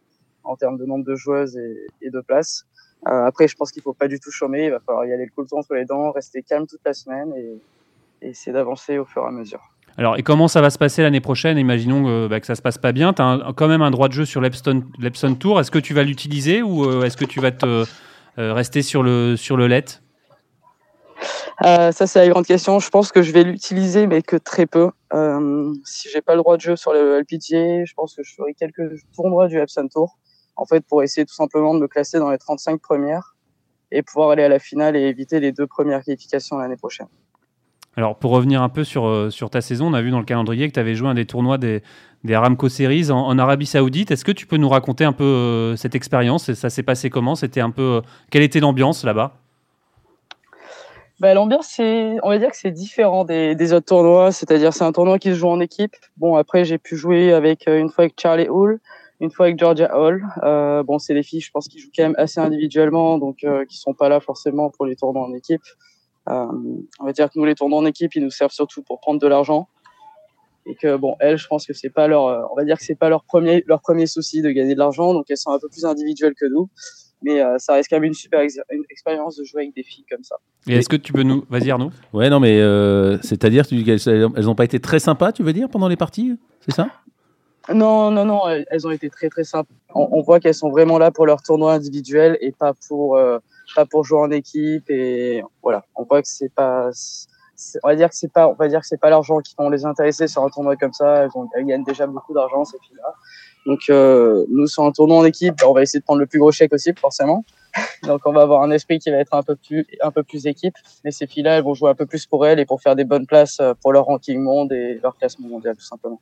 en 0.48 0.56
termes 0.56 0.78
de 0.78 0.84
nombre 0.84 1.04
de 1.04 1.14
joueuses 1.14 1.56
et, 1.56 2.10
de 2.10 2.20
places. 2.20 2.64
Euh, 3.06 3.26
après, 3.26 3.46
je 3.46 3.54
pense 3.54 3.70
qu'il 3.70 3.82
faut 3.82 3.92
pas 3.92 4.08
du 4.08 4.18
tout 4.18 4.30
chômer. 4.30 4.64
Il 4.64 4.70
va 4.70 4.80
falloir 4.80 5.04
y 5.04 5.12
aller 5.12 5.26
le 5.26 5.30
couteau 5.30 5.58
entre 5.58 5.74
les 5.74 5.84
dents, 5.84 6.10
rester 6.10 6.42
calme 6.42 6.66
toute 6.66 6.80
la 6.84 6.94
semaine 6.94 7.32
et, 7.36 7.60
essayer 8.20 8.52
d'avancer 8.52 8.98
au 8.98 9.04
fur 9.04 9.22
et 9.22 9.28
à 9.28 9.30
mesure. 9.30 9.60
Alors, 9.96 10.16
et 10.16 10.24
comment 10.24 10.48
ça 10.48 10.60
va 10.60 10.70
se 10.70 10.78
passer 10.78 11.02
l'année 11.02 11.20
prochaine? 11.20 11.56
Imaginons 11.56 12.08
euh, 12.08 12.26
bah, 12.26 12.40
que 12.40 12.46
ça 12.46 12.56
se 12.56 12.62
passe 12.62 12.78
pas 12.78 12.90
bien. 12.90 13.12
Tu 13.12 13.22
as 13.22 13.52
quand 13.56 13.68
même 13.68 13.82
un 13.82 13.92
droit 13.92 14.08
de 14.08 14.12
jeu 14.12 14.24
sur 14.24 14.40
l'Epson 14.40 15.34
Tour. 15.38 15.60
Est-ce 15.60 15.70
que 15.70 15.78
tu 15.78 15.94
vas 15.94 16.02
l'utiliser 16.02 16.60
ou 16.60 16.84
euh, 16.84 17.04
est-ce 17.04 17.16
que 17.16 17.24
tu 17.24 17.40
vas 17.40 17.52
te 17.52 17.84
rester 18.36 18.82
sur 18.82 19.04
le, 19.04 19.36
sur 19.36 19.56
le 19.56 19.66
LED 19.68 19.90
ça, 21.60 21.92
c'est 21.92 22.20
la 22.20 22.28
grande 22.28 22.46
question. 22.46 22.78
Je 22.78 22.88
pense 22.88 23.10
que 23.10 23.22
je 23.22 23.32
vais 23.32 23.42
l'utiliser, 23.42 24.06
mais 24.06 24.22
que 24.22 24.36
très 24.36 24.66
peu. 24.66 24.90
Euh, 25.14 25.74
si 25.84 26.08
j'ai 26.10 26.20
pas 26.20 26.34
le 26.34 26.42
droit 26.42 26.56
de 26.56 26.62
jeu 26.62 26.76
sur 26.76 26.92
le 26.92 27.20
LPGA, 27.20 27.84
je 27.84 27.94
pense 27.94 28.14
que 28.14 28.22
je 28.22 28.34
ferai 28.34 28.54
quelques 28.54 29.00
tournois 29.14 29.48
du 29.48 29.58
Epson 29.58 29.88
Tour 29.88 30.18
en 30.58 30.66
fait, 30.66 30.84
pour 30.86 31.02
essayer 31.02 31.24
tout 31.24 31.34
simplement 31.34 31.72
de 31.74 31.80
me 31.80 31.88
classer 31.88 32.18
dans 32.18 32.30
les 32.30 32.38
35 32.38 32.80
premières 32.80 33.36
et 33.90 34.02
pouvoir 34.02 34.30
aller 34.30 34.42
à 34.42 34.48
la 34.48 34.58
finale 34.58 34.96
et 34.96 35.02
éviter 35.02 35.40
les 35.40 35.52
deux 35.52 35.66
premières 35.66 36.02
qualifications 36.04 36.58
l'année 36.58 36.76
prochaine. 36.76 37.06
Alors, 37.96 38.16
pour 38.16 38.32
revenir 38.32 38.60
un 38.62 38.68
peu 38.68 38.84
sur, 38.84 39.06
euh, 39.06 39.30
sur 39.30 39.50
ta 39.50 39.60
saison, 39.60 39.86
on 39.86 39.94
a 39.94 40.02
vu 40.02 40.10
dans 40.10 40.18
le 40.18 40.24
calendrier 40.24 40.68
que 40.68 40.74
tu 40.74 40.80
avais 40.80 40.94
joué 40.94 41.08
un 41.08 41.14
des 41.14 41.26
tournois 41.26 41.58
des, 41.58 41.82
des 42.22 42.34
Aramco 42.34 42.68
Series 42.68 43.10
en, 43.10 43.38
Arabie 43.38 43.66
Saoudite. 43.66 44.10
Est-ce 44.10 44.24
que 44.24 44.32
tu 44.32 44.46
peux 44.46 44.56
nous 44.56 44.68
raconter 44.68 45.04
un 45.04 45.12
peu 45.12 45.24
euh, 45.24 45.76
cette 45.76 45.94
expérience 45.94 46.52
Ça 46.52 46.70
s'est 46.70 46.82
passé 46.82 47.08
comment? 47.08 47.34
C'était 47.34 47.60
un 47.60 47.70
peu 47.70 47.82
euh, 47.82 48.00
quelle 48.30 48.42
était 48.42 48.60
l'ambiance 48.60 49.04
là-bas? 49.04 49.32
Bah, 51.18 51.34
l'ambiance, 51.34 51.68
c'est, 51.68 52.16
on 52.22 52.28
va 52.28 52.38
dire 52.38 52.50
que 52.50 52.56
c'est 52.56 52.70
différent 52.70 53.24
des, 53.24 53.56
des 53.56 53.72
autres 53.72 53.86
tournois. 53.86 54.30
C'est-à-dire, 54.30 54.72
c'est 54.72 54.84
un 54.84 54.92
tournoi 54.92 55.18
qui 55.18 55.30
se 55.30 55.34
joue 55.36 55.48
en 55.48 55.58
équipe. 55.58 55.96
Bon, 56.16 56.36
après, 56.36 56.64
j'ai 56.64 56.78
pu 56.78 56.96
jouer 56.96 57.32
avec 57.32 57.66
une 57.66 57.88
fois 57.88 58.04
avec 58.04 58.20
Charlie 58.20 58.48
Hull, 58.48 58.78
une 59.20 59.30
fois 59.30 59.46
avec 59.46 59.58
Georgia 59.58 59.96
Hall. 59.96 60.24
Euh, 60.42 60.82
bon, 60.82 60.98
c'est 60.98 61.14
des 61.14 61.22
filles, 61.22 61.40
je 61.40 61.50
pense, 61.50 61.68
qui 61.68 61.78
jouent 61.78 61.90
quand 61.94 62.04
même 62.04 62.14
assez 62.18 62.40
individuellement, 62.40 63.18
donc 63.18 63.44
euh, 63.44 63.64
qui 63.64 63.78
sont 63.78 63.94
pas 63.94 64.08
là 64.08 64.20
forcément 64.20 64.70
pour 64.70 64.86
les 64.86 64.96
tournois 64.96 65.26
en 65.26 65.34
équipe. 65.34 65.62
Euh, 66.28 66.46
on 67.00 67.04
va 67.04 67.12
dire 67.12 67.30
que 67.30 67.38
nous, 67.38 67.44
les 67.44 67.54
tournois 67.54 67.78
en 67.78 67.86
équipe, 67.86 68.14
ils 68.14 68.22
nous 68.22 68.30
servent 68.30 68.52
surtout 68.52 68.82
pour 68.82 69.00
prendre 69.00 69.20
de 69.20 69.26
l'argent. 69.26 69.68
Et 70.66 70.74
que 70.74 70.96
bon, 70.96 71.16
elles, 71.20 71.38
je 71.38 71.46
pense 71.46 71.66
que 71.66 71.72
c'est 71.72 71.88
pas 71.88 72.08
leur, 72.08 72.26
euh, 72.26 72.42
on 72.52 72.56
va 72.56 72.64
dire 72.64 72.76
que 72.76 72.84
c'est 72.84 72.94
pas 72.94 73.08
leur 73.08 73.24
premier, 73.24 73.64
leur 73.66 73.80
premier 73.80 74.06
souci 74.06 74.42
de 74.42 74.50
gagner 74.50 74.74
de 74.74 74.78
l'argent, 74.78 75.14
donc 75.14 75.24
elles 75.30 75.38
sont 75.38 75.50
un 75.50 75.58
peu 75.58 75.68
plus 75.68 75.86
individuelles 75.86 76.34
que 76.38 76.44
nous. 76.44 76.68
Mais 77.22 77.40
euh, 77.40 77.56
ça 77.58 77.72
reste 77.72 77.88
quand 77.88 77.96
même 77.96 78.04
une 78.04 78.14
super 78.14 78.40
une 78.42 78.84
expérience 78.90 79.36
de 79.36 79.44
jouer 79.44 79.62
avec 79.62 79.74
des 79.74 79.82
filles 79.82 80.04
comme 80.08 80.22
ça. 80.22 80.36
Et 80.68 80.74
est-ce 80.74 80.88
que 80.88 80.96
tu 80.96 81.12
peux 81.12 81.22
nous, 81.22 81.44
vas-y 81.48 81.70
Arnaud 81.70 81.90
Ouais, 82.12 82.30
non, 82.30 82.38
mais 82.38 82.58
c'est-à-dire, 83.22 83.64
elles 83.72 84.44
n'ont 84.44 84.54
pas 84.54 84.64
été 84.64 84.78
très 84.78 85.00
sympas, 85.00 85.32
tu 85.32 85.42
veux 85.42 85.52
dire, 85.52 85.68
pendant 85.68 85.88
les 85.88 85.96
parties, 85.96 86.38
c'est 86.60 86.74
ça? 86.74 86.88
Non, 87.74 88.10
non, 88.10 88.24
non, 88.24 88.42
elles 88.48 88.86
ont 88.86 88.90
été 88.90 89.10
très 89.10 89.28
très 89.28 89.44
simples. 89.44 89.70
On, 89.94 90.22
voit 90.22 90.40
qu'elles 90.40 90.54
sont 90.54 90.70
vraiment 90.70 90.98
là 90.98 91.10
pour 91.10 91.26
leur 91.26 91.42
tournoi 91.42 91.74
individuel 91.74 92.38
et 92.40 92.52
pas 92.52 92.72
pour 92.88 93.16
euh, 93.16 93.38
pas 93.74 93.84
pour 93.84 94.04
jouer 94.04 94.20
en 94.20 94.30
équipe 94.30 94.88
et 94.88 95.42
voilà. 95.62 95.84
On 95.94 96.04
voit 96.04 96.22
que 96.22 96.28
c'est 96.28 96.52
pas, 96.52 96.90
on 97.82 97.88
va 97.88 97.96
dire 97.96 98.08
que 98.08 98.16
c'est 98.16 98.32
pas, 98.32 98.48
on 98.48 98.54
va 98.54 98.68
dire 98.68 98.80
que 98.80 98.86
c'est 98.86 99.00
pas 99.00 99.10
l'argent 99.10 99.38
qui 99.40 99.54
vont 99.58 99.68
les 99.68 99.84
intéresser 99.84 100.28
sur 100.28 100.44
un 100.44 100.48
tournoi 100.48 100.76
comme 100.76 100.92
ça. 100.92 101.24
Elles, 101.24 101.30
ont, 101.34 101.48
elles 101.54 101.66
gagnent 101.66 101.84
déjà 101.84 102.06
beaucoup 102.06 102.32
d'argent 102.32 102.64
ces 102.64 102.78
filles-là. 102.78 103.14
Donc 103.66 103.80
euh, 103.90 104.46
nous 104.48 104.66
sur 104.66 104.84
un 104.84 104.92
tournoi 104.92 105.18
en 105.18 105.24
équipe, 105.24 105.54
on 105.66 105.72
va 105.72 105.82
essayer 105.82 106.00
de 106.00 106.04
prendre 106.04 106.20
le 106.20 106.26
plus 106.26 106.38
gros 106.38 106.52
chèque 106.52 106.70
possible 106.70 106.98
forcément. 106.98 107.44
Donc 108.04 108.22
on 108.24 108.32
va 108.32 108.42
avoir 108.42 108.62
un 108.62 108.70
esprit 108.70 108.98
qui 108.98 109.10
va 109.10 109.18
être 109.18 109.34
un 109.34 109.42
peu 109.42 109.56
plus 109.56 109.86
un 110.00 110.10
peu 110.10 110.22
plus 110.22 110.46
équipe. 110.46 110.74
Mais 111.04 111.10
ces 111.10 111.26
filles-là, 111.26 111.58
elles 111.58 111.64
vont 111.64 111.74
jouer 111.74 111.90
un 111.90 111.94
peu 111.94 112.06
plus 112.06 112.24
pour 112.24 112.46
elles 112.46 112.60
et 112.60 112.64
pour 112.64 112.80
faire 112.80 112.96
des 112.96 113.04
bonnes 113.04 113.26
places 113.26 113.58
euh, 113.60 113.74
pour 113.82 113.92
leur 113.92 114.06
ranking 114.06 114.40
monde 114.40 114.72
et 114.72 114.98
leur 115.02 115.16
classement 115.16 115.48
mondial 115.48 115.76
tout 115.76 115.84
simplement. 115.84 116.20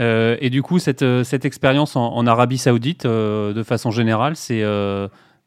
Euh, 0.00 0.36
et 0.40 0.50
du 0.50 0.62
coup, 0.62 0.78
cette, 0.78 1.02
euh, 1.02 1.24
cette 1.24 1.44
expérience 1.44 1.96
en, 1.96 2.26
Arabie 2.26 2.58
Saoudite, 2.58 3.06
euh, 3.06 3.52
de 3.52 3.62
façon 3.62 3.90
générale, 3.90 4.36
c'est 4.36 4.62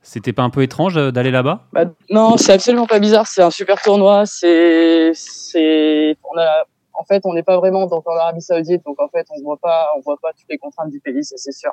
c'était 0.01 0.33
pas 0.33 0.43
un 0.43 0.51
peu 0.51 0.61
étrange 0.61 0.93
d'aller 1.11 1.31
là-bas? 1.31 1.65
Bah, 1.73 1.85
Non, 2.11 2.37
c'est 2.37 2.53
absolument 2.53 2.85
pas 2.85 2.99
bizarre. 2.99 3.25
C'est 3.25 3.41
un 3.41 3.49
super 3.49 3.81
tournoi. 3.81 4.27
C'est, 4.27 5.09
c'est, 5.15 6.15
on 6.31 6.37
a, 6.37 6.65
en 6.93 7.03
fait, 7.05 7.23
on 7.25 7.33
n'est 7.33 7.41
pas 7.41 7.57
vraiment 7.57 7.87
dans 7.87 8.03
l'Arabie 8.05 8.41
Saoudite, 8.41 8.85
donc 8.85 9.01
en 9.01 9.07
fait, 9.07 9.25
on 9.31 9.41
voit 9.41 9.57
pas, 9.57 9.87
on 9.97 10.01
voit 10.01 10.17
pas 10.21 10.31
toutes 10.33 10.45
les 10.47 10.59
contraintes 10.59 10.91
du 10.91 10.99
pays, 10.99 11.23
c'est 11.23 11.51
sûr. 11.51 11.71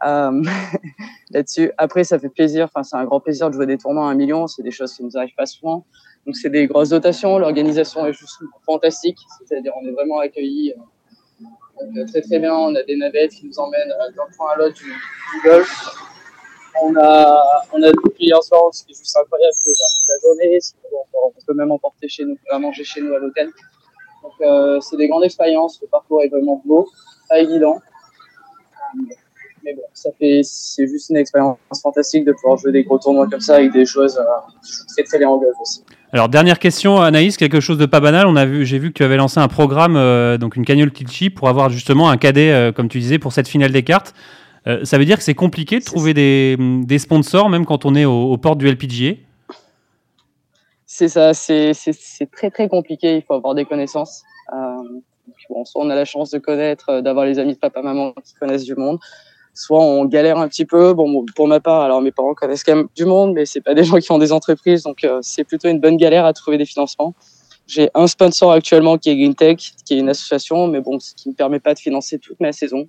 là-dessus. 1.30 1.72
Après, 1.76 2.04
ça 2.04 2.20
fait 2.20 2.28
plaisir. 2.28 2.66
Enfin, 2.66 2.84
c'est 2.84 2.96
un 2.96 3.04
grand 3.04 3.18
plaisir 3.18 3.48
de 3.48 3.54
jouer 3.54 3.66
des 3.66 3.78
tournois 3.78 4.06
à 4.06 4.10
un 4.10 4.14
million. 4.14 4.46
C'est 4.46 4.62
des 4.62 4.70
choses 4.70 4.92
qui 4.92 5.02
nous 5.02 5.16
arrivent 5.16 5.34
pas 5.36 5.46
souvent. 5.46 5.86
Donc, 6.24 6.36
c'est 6.36 6.50
des 6.50 6.68
grosses 6.68 6.90
dotations. 6.90 7.38
L'organisation 7.38 8.06
est 8.06 8.12
juste 8.12 8.42
fantastique. 8.64 9.18
C'est-à-dire, 9.48 9.72
on 9.82 9.86
est 9.88 9.92
vraiment 9.92 10.20
accueillis 10.20 10.74
donc, 11.80 12.06
très 12.08 12.22
très 12.22 12.38
bien, 12.38 12.54
on 12.54 12.74
a 12.74 12.82
des 12.82 12.96
navettes 12.96 13.32
qui 13.32 13.46
nous 13.46 13.58
emmènent 13.58 13.92
euh, 13.92 14.10
d'un 14.16 14.26
point 14.36 14.52
à 14.52 14.56
l'autre 14.56 14.76
du, 14.76 14.92
golf. 15.44 15.68
On 16.82 16.94
a, 16.96 17.42
on 17.72 17.82
a 17.82 17.90
hier 18.18 18.42
soir, 18.42 18.72
ce 18.72 18.84
qui 18.84 18.92
est 18.92 18.98
juste 18.98 19.16
incroyable, 19.16 19.54
la 19.66 20.28
journée. 20.28 20.58
On 20.92 21.32
peut 21.46 21.54
même 21.54 21.72
emporter 21.72 22.08
chez 22.08 22.24
nous, 22.24 22.36
à 22.50 22.58
manger 22.58 22.84
chez 22.84 23.00
nous 23.00 23.14
à 23.14 23.18
l'hôtel. 23.18 23.50
Donc 24.22 24.32
euh, 24.40 24.80
c'est 24.80 24.96
des 24.96 25.08
grandes 25.08 25.24
expériences. 25.24 25.80
Le 25.80 25.88
parcours 25.88 26.22
est 26.22 26.28
vraiment 26.28 26.60
beau, 26.64 26.88
pas 27.28 27.38
évident. 27.38 27.80
Mais 29.62 29.74
bon, 29.74 29.82
ça 29.92 30.10
fait, 30.12 30.40
c'est 30.44 30.86
juste 30.86 31.10
une 31.10 31.16
expérience 31.16 31.58
fantastique 31.82 32.24
de 32.24 32.32
pouvoir 32.32 32.56
jouer 32.56 32.72
des 32.72 32.84
gros 32.84 32.98
tournois 32.98 33.28
comme 33.28 33.40
ça 33.40 33.56
avec 33.56 33.72
des 33.72 33.84
choses 33.84 34.18
euh, 34.18 34.24
très 34.88 35.02
très 35.04 35.18
golf 35.18 35.56
aussi. 35.60 35.84
Alors 36.16 36.30
dernière 36.30 36.58
question, 36.58 37.02
Anaïs, 37.02 37.36
quelque 37.36 37.60
chose 37.60 37.76
de 37.76 37.84
pas 37.84 38.00
banal. 38.00 38.26
On 38.26 38.36
a 38.36 38.46
vu, 38.46 38.64
j'ai 38.64 38.78
vu 38.78 38.88
que 38.88 38.94
tu 38.94 39.04
avais 39.04 39.18
lancé 39.18 39.38
un 39.38 39.48
programme, 39.48 39.96
euh, 39.96 40.38
donc 40.38 40.56
une 40.56 40.64
cagnotte 40.64 40.94
Tilchi, 40.94 41.28
pour 41.28 41.50
avoir 41.50 41.68
justement 41.68 42.08
un 42.08 42.16
cadet, 42.16 42.52
euh, 42.52 42.72
comme 42.72 42.88
tu 42.88 42.98
disais, 43.00 43.18
pour 43.18 43.34
cette 43.34 43.48
finale 43.48 43.70
des 43.70 43.82
cartes. 43.82 44.14
Euh, 44.66 44.82
ça 44.86 44.96
veut 44.96 45.04
dire 45.04 45.18
que 45.18 45.22
c'est 45.22 45.34
compliqué 45.34 45.78
de 45.78 45.84
trouver 45.84 46.14
des, 46.14 46.56
des, 46.58 46.98
sponsors, 46.98 47.50
même 47.50 47.66
quand 47.66 47.84
on 47.84 47.94
est 47.94 48.06
aux, 48.06 48.38
portes 48.38 48.56
du 48.56 48.66
LPGA. 48.66 49.16
C'est 50.86 51.08
ça, 51.08 51.34
c'est 51.34 51.74
très 52.32 52.50
très 52.50 52.70
compliqué. 52.70 53.16
Il 53.16 53.22
faut 53.22 53.34
avoir 53.34 53.54
des 53.54 53.66
connaissances. 53.66 54.24
bon, 55.50 55.66
soit 55.66 55.84
on 55.84 55.90
a 55.90 55.94
la 55.94 56.06
chance 56.06 56.30
de 56.30 56.38
connaître, 56.38 57.02
d'avoir 57.02 57.26
les 57.26 57.38
amis 57.38 57.52
de 57.52 57.58
papa 57.58 57.82
maman 57.82 58.14
qui 58.24 58.32
connaissent 58.40 58.64
du 58.64 58.74
monde, 58.74 58.98
soit 59.56 59.80
on 59.80 60.04
galère 60.04 60.38
un 60.38 60.48
petit 60.48 60.66
peu. 60.66 60.92
Bon, 60.92 61.24
pour 61.34 61.48
ma 61.48 61.60
part, 61.60 61.80
alors 61.80 62.02
mes 62.02 62.12
parents 62.12 62.34
connaissent 62.34 62.62
quand 62.62 62.76
même 62.76 62.88
du 62.94 63.06
monde, 63.06 63.32
mais 63.34 63.46
c'est 63.46 63.62
pas 63.62 63.74
des 63.74 63.84
gens 63.84 63.96
qui 63.98 64.12
ont 64.12 64.18
des 64.18 64.30
entreprises, 64.30 64.82
donc 64.82 65.02
euh, 65.02 65.18
c'est 65.22 65.44
plutôt 65.44 65.68
une 65.68 65.80
bonne 65.80 65.96
galère 65.96 66.26
à 66.26 66.32
trouver 66.32 66.58
des 66.58 66.66
financements. 66.66 67.14
J'ai 67.66 67.90
un 67.94 68.06
sponsor 68.06 68.52
actuellement 68.52 68.96
qui 68.98 69.10
est 69.10 69.16
GreenTech, 69.16 69.72
qui 69.84 69.94
est 69.94 69.98
une 69.98 70.10
association, 70.10 70.68
mais 70.68 70.80
bon, 70.80 71.00
ce 71.00 71.14
qui 71.14 71.28
ne 71.28 71.32
me 71.32 71.36
permet 71.36 71.58
pas 71.58 71.74
de 71.74 71.80
financer 71.80 72.18
toute 72.18 72.38
ma 72.38 72.52
saison. 72.52 72.88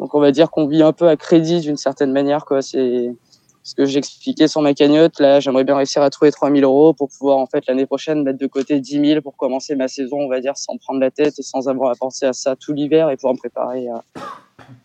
Donc 0.00 0.14
on 0.14 0.20
va 0.20 0.32
dire 0.32 0.50
qu'on 0.50 0.66
vit 0.66 0.82
un 0.82 0.92
peu 0.92 1.08
à 1.08 1.16
crédit 1.16 1.60
d'une 1.60 1.76
certaine 1.76 2.10
manière, 2.10 2.44
quoi. 2.44 2.62
C'est 2.62 3.14
ce 3.62 3.74
que 3.74 3.84
j'expliquais 3.84 4.48
sur 4.48 4.60
ma 4.60 4.74
cagnotte. 4.74 5.20
Là, 5.20 5.40
j'aimerais 5.40 5.64
bien 5.64 5.76
réussir 5.76 6.02
à 6.02 6.10
trouver 6.10 6.32
3000 6.32 6.64
euros 6.64 6.92
pour 6.92 7.08
pouvoir, 7.08 7.38
en 7.38 7.46
fait, 7.46 7.64
l'année 7.66 7.86
prochaine, 7.86 8.22
mettre 8.22 8.38
de 8.38 8.46
côté 8.46 8.80
10 8.80 9.06
000 9.06 9.20
pour 9.20 9.36
commencer 9.36 9.76
ma 9.76 9.88
saison, 9.88 10.18
on 10.20 10.28
va 10.28 10.40
dire, 10.40 10.56
sans 10.56 10.76
prendre 10.76 11.00
la 11.00 11.10
tête 11.10 11.38
et 11.38 11.42
sans 11.42 11.68
avoir 11.68 11.90
à 11.90 11.94
penser 11.94 12.26
à 12.26 12.32
ça 12.32 12.56
tout 12.56 12.72
l'hiver 12.72 13.10
et 13.10 13.16
pouvoir 13.16 13.34
me 13.34 13.38
préparer 13.38 13.88
à, 13.88 14.02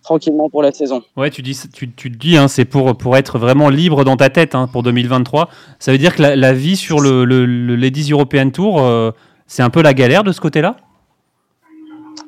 tranquillement 0.03 0.49
pour 0.49 0.61
la 0.61 0.71
saison. 0.71 1.03
Ouais, 1.15 1.29
tu 1.29 1.41
dis, 1.41 1.59
tu, 1.73 2.09
dis, 2.09 2.37
hein, 2.37 2.47
c'est 2.47 2.65
pour, 2.65 2.95
pour 2.97 3.17
être 3.17 3.39
vraiment 3.39 3.69
libre 3.69 4.03
dans 4.03 4.17
ta 4.17 4.29
tête 4.29 4.55
hein, 4.55 4.67
pour 4.71 4.83
2023. 4.83 5.49
Ça 5.79 5.91
veut 5.91 5.97
dire 5.97 6.15
que 6.15 6.21
la, 6.21 6.53
vie 6.53 6.75
sur 6.75 6.99
le, 6.99 7.25
le, 7.25 7.75
Ladies 7.75 8.11
European 8.11 8.49
Tour, 8.49 8.81
euh, 8.81 9.11
c'est 9.47 9.63
un 9.63 9.69
peu 9.69 9.81
la 9.81 9.93
galère 9.93 10.23
de 10.23 10.31
ce 10.31 10.41
côté-là? 10.41 10.77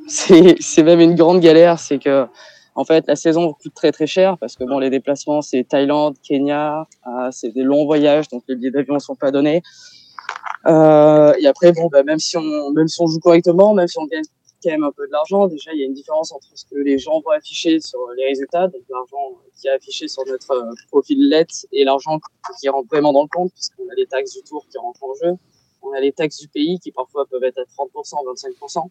C'est 0.08 0.84
même 0.84 1.02
une 1.02 1.16
grande 1.16 1.40
galère. 1.40 1.80
C'est 1.80 2.00
que, 2.00 2.26
en 2.76 2.86
fait, 2.86 3.06
la 3.08 3.16
saison 3.16 3.54
coûte 3.54 3.74
très 3.74 3.92
très 3.92 4.08
cher 4.08 4.38
parce 4.38 4.56
que 4.56 4.64
bon, 4.64 4.80
les 4.80 4.90
déplacements, 4.90 5.42
c'est 5.42 5.64
Thaïlande, 5.64 6.16
Kenya, 6.24 6.88
euh, 7.08 7.30
c'est 7.32 7.50
des 7.50 7.64
longs 7.64 7.86
voyages, 7.86 8.28
donc 8.30 8.44
les 8.48 8.56
billets 8.56 8.72
d'avion 8.72 8.94
ne 8.96 9.00
sont 9.00 9.16
pas 9.16 9.32
donnés. 9.32 9.62
Euh, 10.68 11.34
et 11.40 11.48
après, 11.48 11.72
bon, 11.72 11.88
bah, 11.88 12.04
même 12.04 12.20
si 12.20 12.38
on, 12.38 12.74
joue 12.86 13.20
correctement, 13.20 13.74
même 13.74 13.88
si 13.88 13.98
on 13.98 14.06
gagne 14.06 14.24
quand 14.64 14.72
même 14.72 14.84
un 14.84 14.92
peu 14.92 15.08
de 15.08 15.12
l'argent. 15.12 15.48
Déjà, 15.48 15.72
il 15.74 15.80
y 15.80 15.84
a 15.84 15.86
une 15.86 15.94
différence 15.94 16.32
entre 16.32 16.48
ce 16.54 16.66
que 16.66 16.76
les 16.76 16.98
gens 16.98 17.22
vont 17.22 17.32
afficher 17.32 17.80
sur 17.80 18.00
les 18.18 18.26
résultats, 18.26 18.68
donc 18.68 18.82
l'argent 18.90 19.38
qui 19.56 19.68
est 19.68 19.72
affiché 19.72 20.08
sur 20.08 20.26
notre 20.28 20.52
euh, 20.52 20.74
profil 20.92 21.30
LED 21.30 21.48
et 21.72 21.84
l'argent 21.86 22.20
qui 22.60 22.68
rentre 22.70 22.88
vraiment 22.90 23.14
dans 23.14 23.24
le 23.24 23.30
compte, 23.30 23.54
puisqu'on 23.54 23.88
a 23.90 23.96
les 23.96 24.06
taxes 24.06 24.34
du 24.34 24.44
tour 24.44 24.66
qui 24.70 24.78
rentrent 24.78 25.04
en 25.04 25.14
jeu. 25.14 25.34
On 25.82 25.94
a 25.94 26.02
les 26.02 26.12
taxes 26.12 26.40
du 26.40 26.50
pays 26.50 26.78
qui 26.80 26.92
parfois 26.92 27.26
peuvent 27.26 27.44
être 27.44 27.60
à 27.60 27.64
30%, 27.64 28.16
25%. 28.60 28.90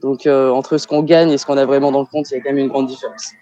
Donc 0.00 0.26
euh, 0.26 0.50
entre 0.50 0.78
ce 0.78 0.86
qu'on 0.86 1.02
gagne 1.02 1.30
et 1.30 1.38
ce 1.38 1.46
qu'on 1.46 1.56
a 1.56 1.64
vraiment 1.64 1.92
dans 1.92 2.00
le 2.00 2.06
compte, 2.06 2.30
il 2.30 2.34
y 2.34 2.36
a 2.36 2.40
quand 2.40 2.50
même 2.50 2.58
une 2.58 2.68
grande 2.68 2.86
différence. 2.86 3.32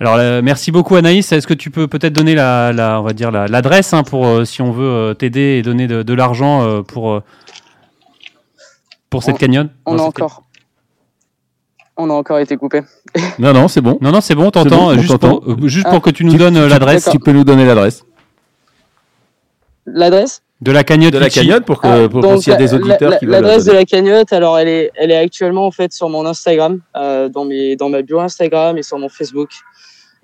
Alors 0.00 0.14
euh, 0.16 0.42
merci 0.42 0.70
beaucoup 0.70 0.94
Anaïs. 0.96 1.32
Est-ce 1.32 1.46
que 1.46 1.54
tu 1.54 1.70
peux 1.70 1.88
peut-être 1.88 2.12
donner 2.12 2.34
la, 2.34 2.72
la, 2.72 3.00
on 3.00 3.04
va 3.04 3.12
dire 3.12 3.30
l'adresse 3.30 3.92
hein, 3.94 4.02
pour 4.04 4.26
euh, 4.26 4.44
si 4.44 4.62
on 4.62 4.70
veut 4.70 4.84
euh, 4.88 5.14
t'aider 5.14 5.56
et 5.58 5.62
donner 5.62 5.86
de, 5.86 6.02
de 6.02 6.14
l'argent 6.14 6.62
euh, 6.62 6.82
pour 6.82 7.22
pour 9.10 9.22
cette 9.22 9.36
On- 9.36 9.38
cagnotte? 9.38 9.70
On 9.86 9.94
Non, 9.94 10.04
a 10.04 10.06
encore, 10.06 10.42
on 11.96 12.10
a 12.10 12.12
encore 12.12 12.38
été 12.38 12.56
coupé. 12.56 12.82
Non, 13.38 13.52
non, 13.52 13.66
c'est 13.68 13.80
bon. 13.80 13.98
Non 14.00 14.12
non 14.12 14.20
c'est 14.20 14.34
bon, 14.34 14.50
t'entends. 14.50 14.94
bon, 14.94 14.98
juste 14.98 15.16
pour, 15.16 15.42
euh, 15.48 15.56
juste 15.68 15.86
Ah, 15.88 15.92
pour 15.94 16.02
que 16.02 16.10
tu 16.10 16.24
nous 16.24 16.32
tu- 16.32 16.38
donnes 16.38 16.66
l'adresse. 16.66 17.08
Tu 17.10 17.18
peux 17.18 17.32
nous 17.32 17.44
donner 17.44 17.64
l'adresse 17.64 18.04
L'adresse? 19.86 20.42
De 20.60 20.72
la 20.72 20.82
cagnotte. 20.84 21.12
de 21.12 21.18
la 21.18 21.26
Litchi. 21.26 21.40
cagnotte 21.40 21.64
pour 21.64 21.80
que 21.80 21.86
Ah, 21.86 22.08
pour, 22.08 22.20
pour 22.20 22.30
donc, 22.32 22.42
s'il 22.42 22.52
y 22.52 22.56
a 22.56 22.58
des 22.58 22.74
auditeurs 22.74 23.10
la- 23.10 23.16
qui 23.18 23.26
veulent. 23.26 23.32
la 23.34 23.40
L'adresse 23.40 23.64
de 23.66 23.72
la 23.72 23.84
cagnotte, 23.84 24.32
alors 24.32 24.58
elle 24.58 24.68
est, 24.68 24.90
elle 24.96 25.10
est 25.10 25.16
actuellement 25.16 25.66
en 25.66 25.70
fait 25.70 25.92
sur 25.92 26.08
mon 26.08 26.26
Instagram, 26.26 26.80
euh, 26.96 27.28
dans 27.28 27.44
mes, 27.44 27.76
dans 27.76 27.88
ma 27.88 28.02
bio 28.02 28.18
Instagram 28.20 28.76
et 28.78 28.82
sur 28.82 28.98
mon 28.98 29.08
Facebook. 29.08 29.50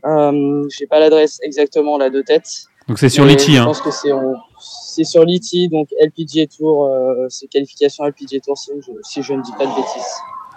Euh, 0.06 0.64
j'ai 0.76 0.86
pas 0.86 0.98
l'adresse 1.00 1.38
exactement 1.42 1.96
là 1.98 2.10
de 2.10 2.20
tête. 2.20 2.46
Donc 2.88 2.98
c'est 2.98 3.08
sur 3.08 3.24
mais 3.24 3.30
Litchi. 3.32 3.54
Je 3.54 3.60
Hein. 3.60 3.64
pense 3.64 3.80
que 3.80 3.90
c'est 3.90 4.12
en- 4.12 4.34
c'est 4.60 5.04
sur 5.04 5.24
Litchi, 5.24 5.68
donc 5.68 5.88
LPGA 6.00 6.46
Tour, 6.46 6.86
euh, 6.86 7.26
c'est 7.28 7.46
qualification 7.46 8.04
LPGA 8.04 8.40
Tour 8.40 8.58
si 8.58 8.70
je, 8.80 8.90
si 9.02 9.22
je 9.22 9.32
ne 9.32 9.42
dis 9.42 9.52
pas 9.58 9.64
de 9.64 9.70
bêtises. 9.70 10.12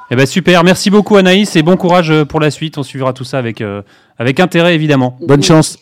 Eh 0.09 0.15
ben 0.15 0.25
super. 0.25 0.63
Merci 0.63 0.89
beaucoup 0.89 1.15
Anaïs 1.17 1.55
et 1.55 1.63
bon 1.63 1.75
courage 1.77 2.11
euh, 2.11 2.25
pour 2.25 2.39
la 2.39 2.49
suite. 2.51 2.77
On 2.77 2.83
suivra 2.83 3.13
tout 3.13 3.23
ça 3.25 3.37
avec 3.39 3.61
euh, 3.61 3.81
avec 4.17 4.39
intérêt 4.39 4.73
évidemment. 4.75 5.17
Bonne 5.21 5.43
chance. 5.43 5.77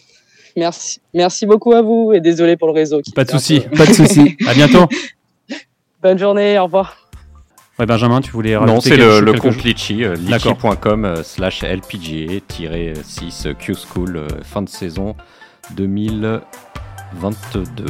Merci, 0.58 1.00
merci 1.14 1.46
beaucoup 1.46 1.74
à 1.74 1.82
vous 1.82 2.12
et 2.14 2.20
désolé 2.22 2.56
pour 2.58 2.68
le 2.70 2.74
réseau. 2.74 3.02
qui 3.02 3.12
Pas 3.12 3.24
de 3.26 3.32
souci. 3.32 3.60
peu- 3.62 3.78
Pas 3.78 3.86
de 3.86 3.94
souci. 3.94 4.38
À 4.48 4.54
bientôt. 4.54 4.88
Bonne 6.02 6.18
journée, 6.20 6.58
au 6.60 6.64
revoir. 6.66 6.98
Ouais 7.78 7.86
Benjamin, 7.86 8.22
tu 8.22 8.32
voulais 8.32 8.54
Non, 8.54 8.62
rajouter 8.62 8.90
c'est 8.92 8.96
le, 8.98 9.20
le 9.20 9.34
compte 9.34 9.62
Litchi, 9.64 10.06
euh, 10.06 10.16
litchi.com 10.16 11.04
euh, 11.04 11.24
slash 11.24 11.62
LPGA-6 11.64 13.54
Q 13.56 13.76
School, 13.76 14.16
euh, 14.16 14.28
fin 14.44 14.62
de 14.62 14.70
saison 14.70 15.14
2022. 15.76 17.86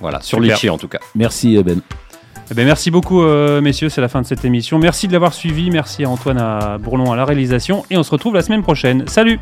Voilà, 0.00 0.20
sur 0.20 0.36
Super. 0.38 0.54
Litchi 0.54 0.68
en 0.68 0.76
tout 0.76 0.88
cas. 0.88 0.98
Merci 1.14 1.56
Ben. 1.62 1.80
Eh 2.50 2.54
ben, 2.54 2.66
merci 2.66 2.90
beaucoup, 2.90 3.22
euh, 3.22 3.62
messieurs. 3.62 3.88
C'est 3.88 4.02
la 4.02 4.08
fin 4.08 4.20
de 4.20 4.26
cette 4.26 4.44
émission. 4.44 4.78
Merci 4.78 5.08
de 5.08 5.14
l'avoir 5.14 5.32
suivi. 5.32 5.70
Merci 5.70 6.04
à 6.04 6.10
Antoine 6.10 6.36
à 6.38 6.76
Bourlon 6.76 7.10
à 7.10 7.16
la 7.16 7.24
réalisation. 7.24 7.84
Et 7.88 7.96
on 7.96 8.02
se 8.02 8.10
retrouve 8.10 8.34
la 8.34 8.42
semaine 8.42 8.62
prochaine. 8.62 9.08
Salut! 9.08 9.38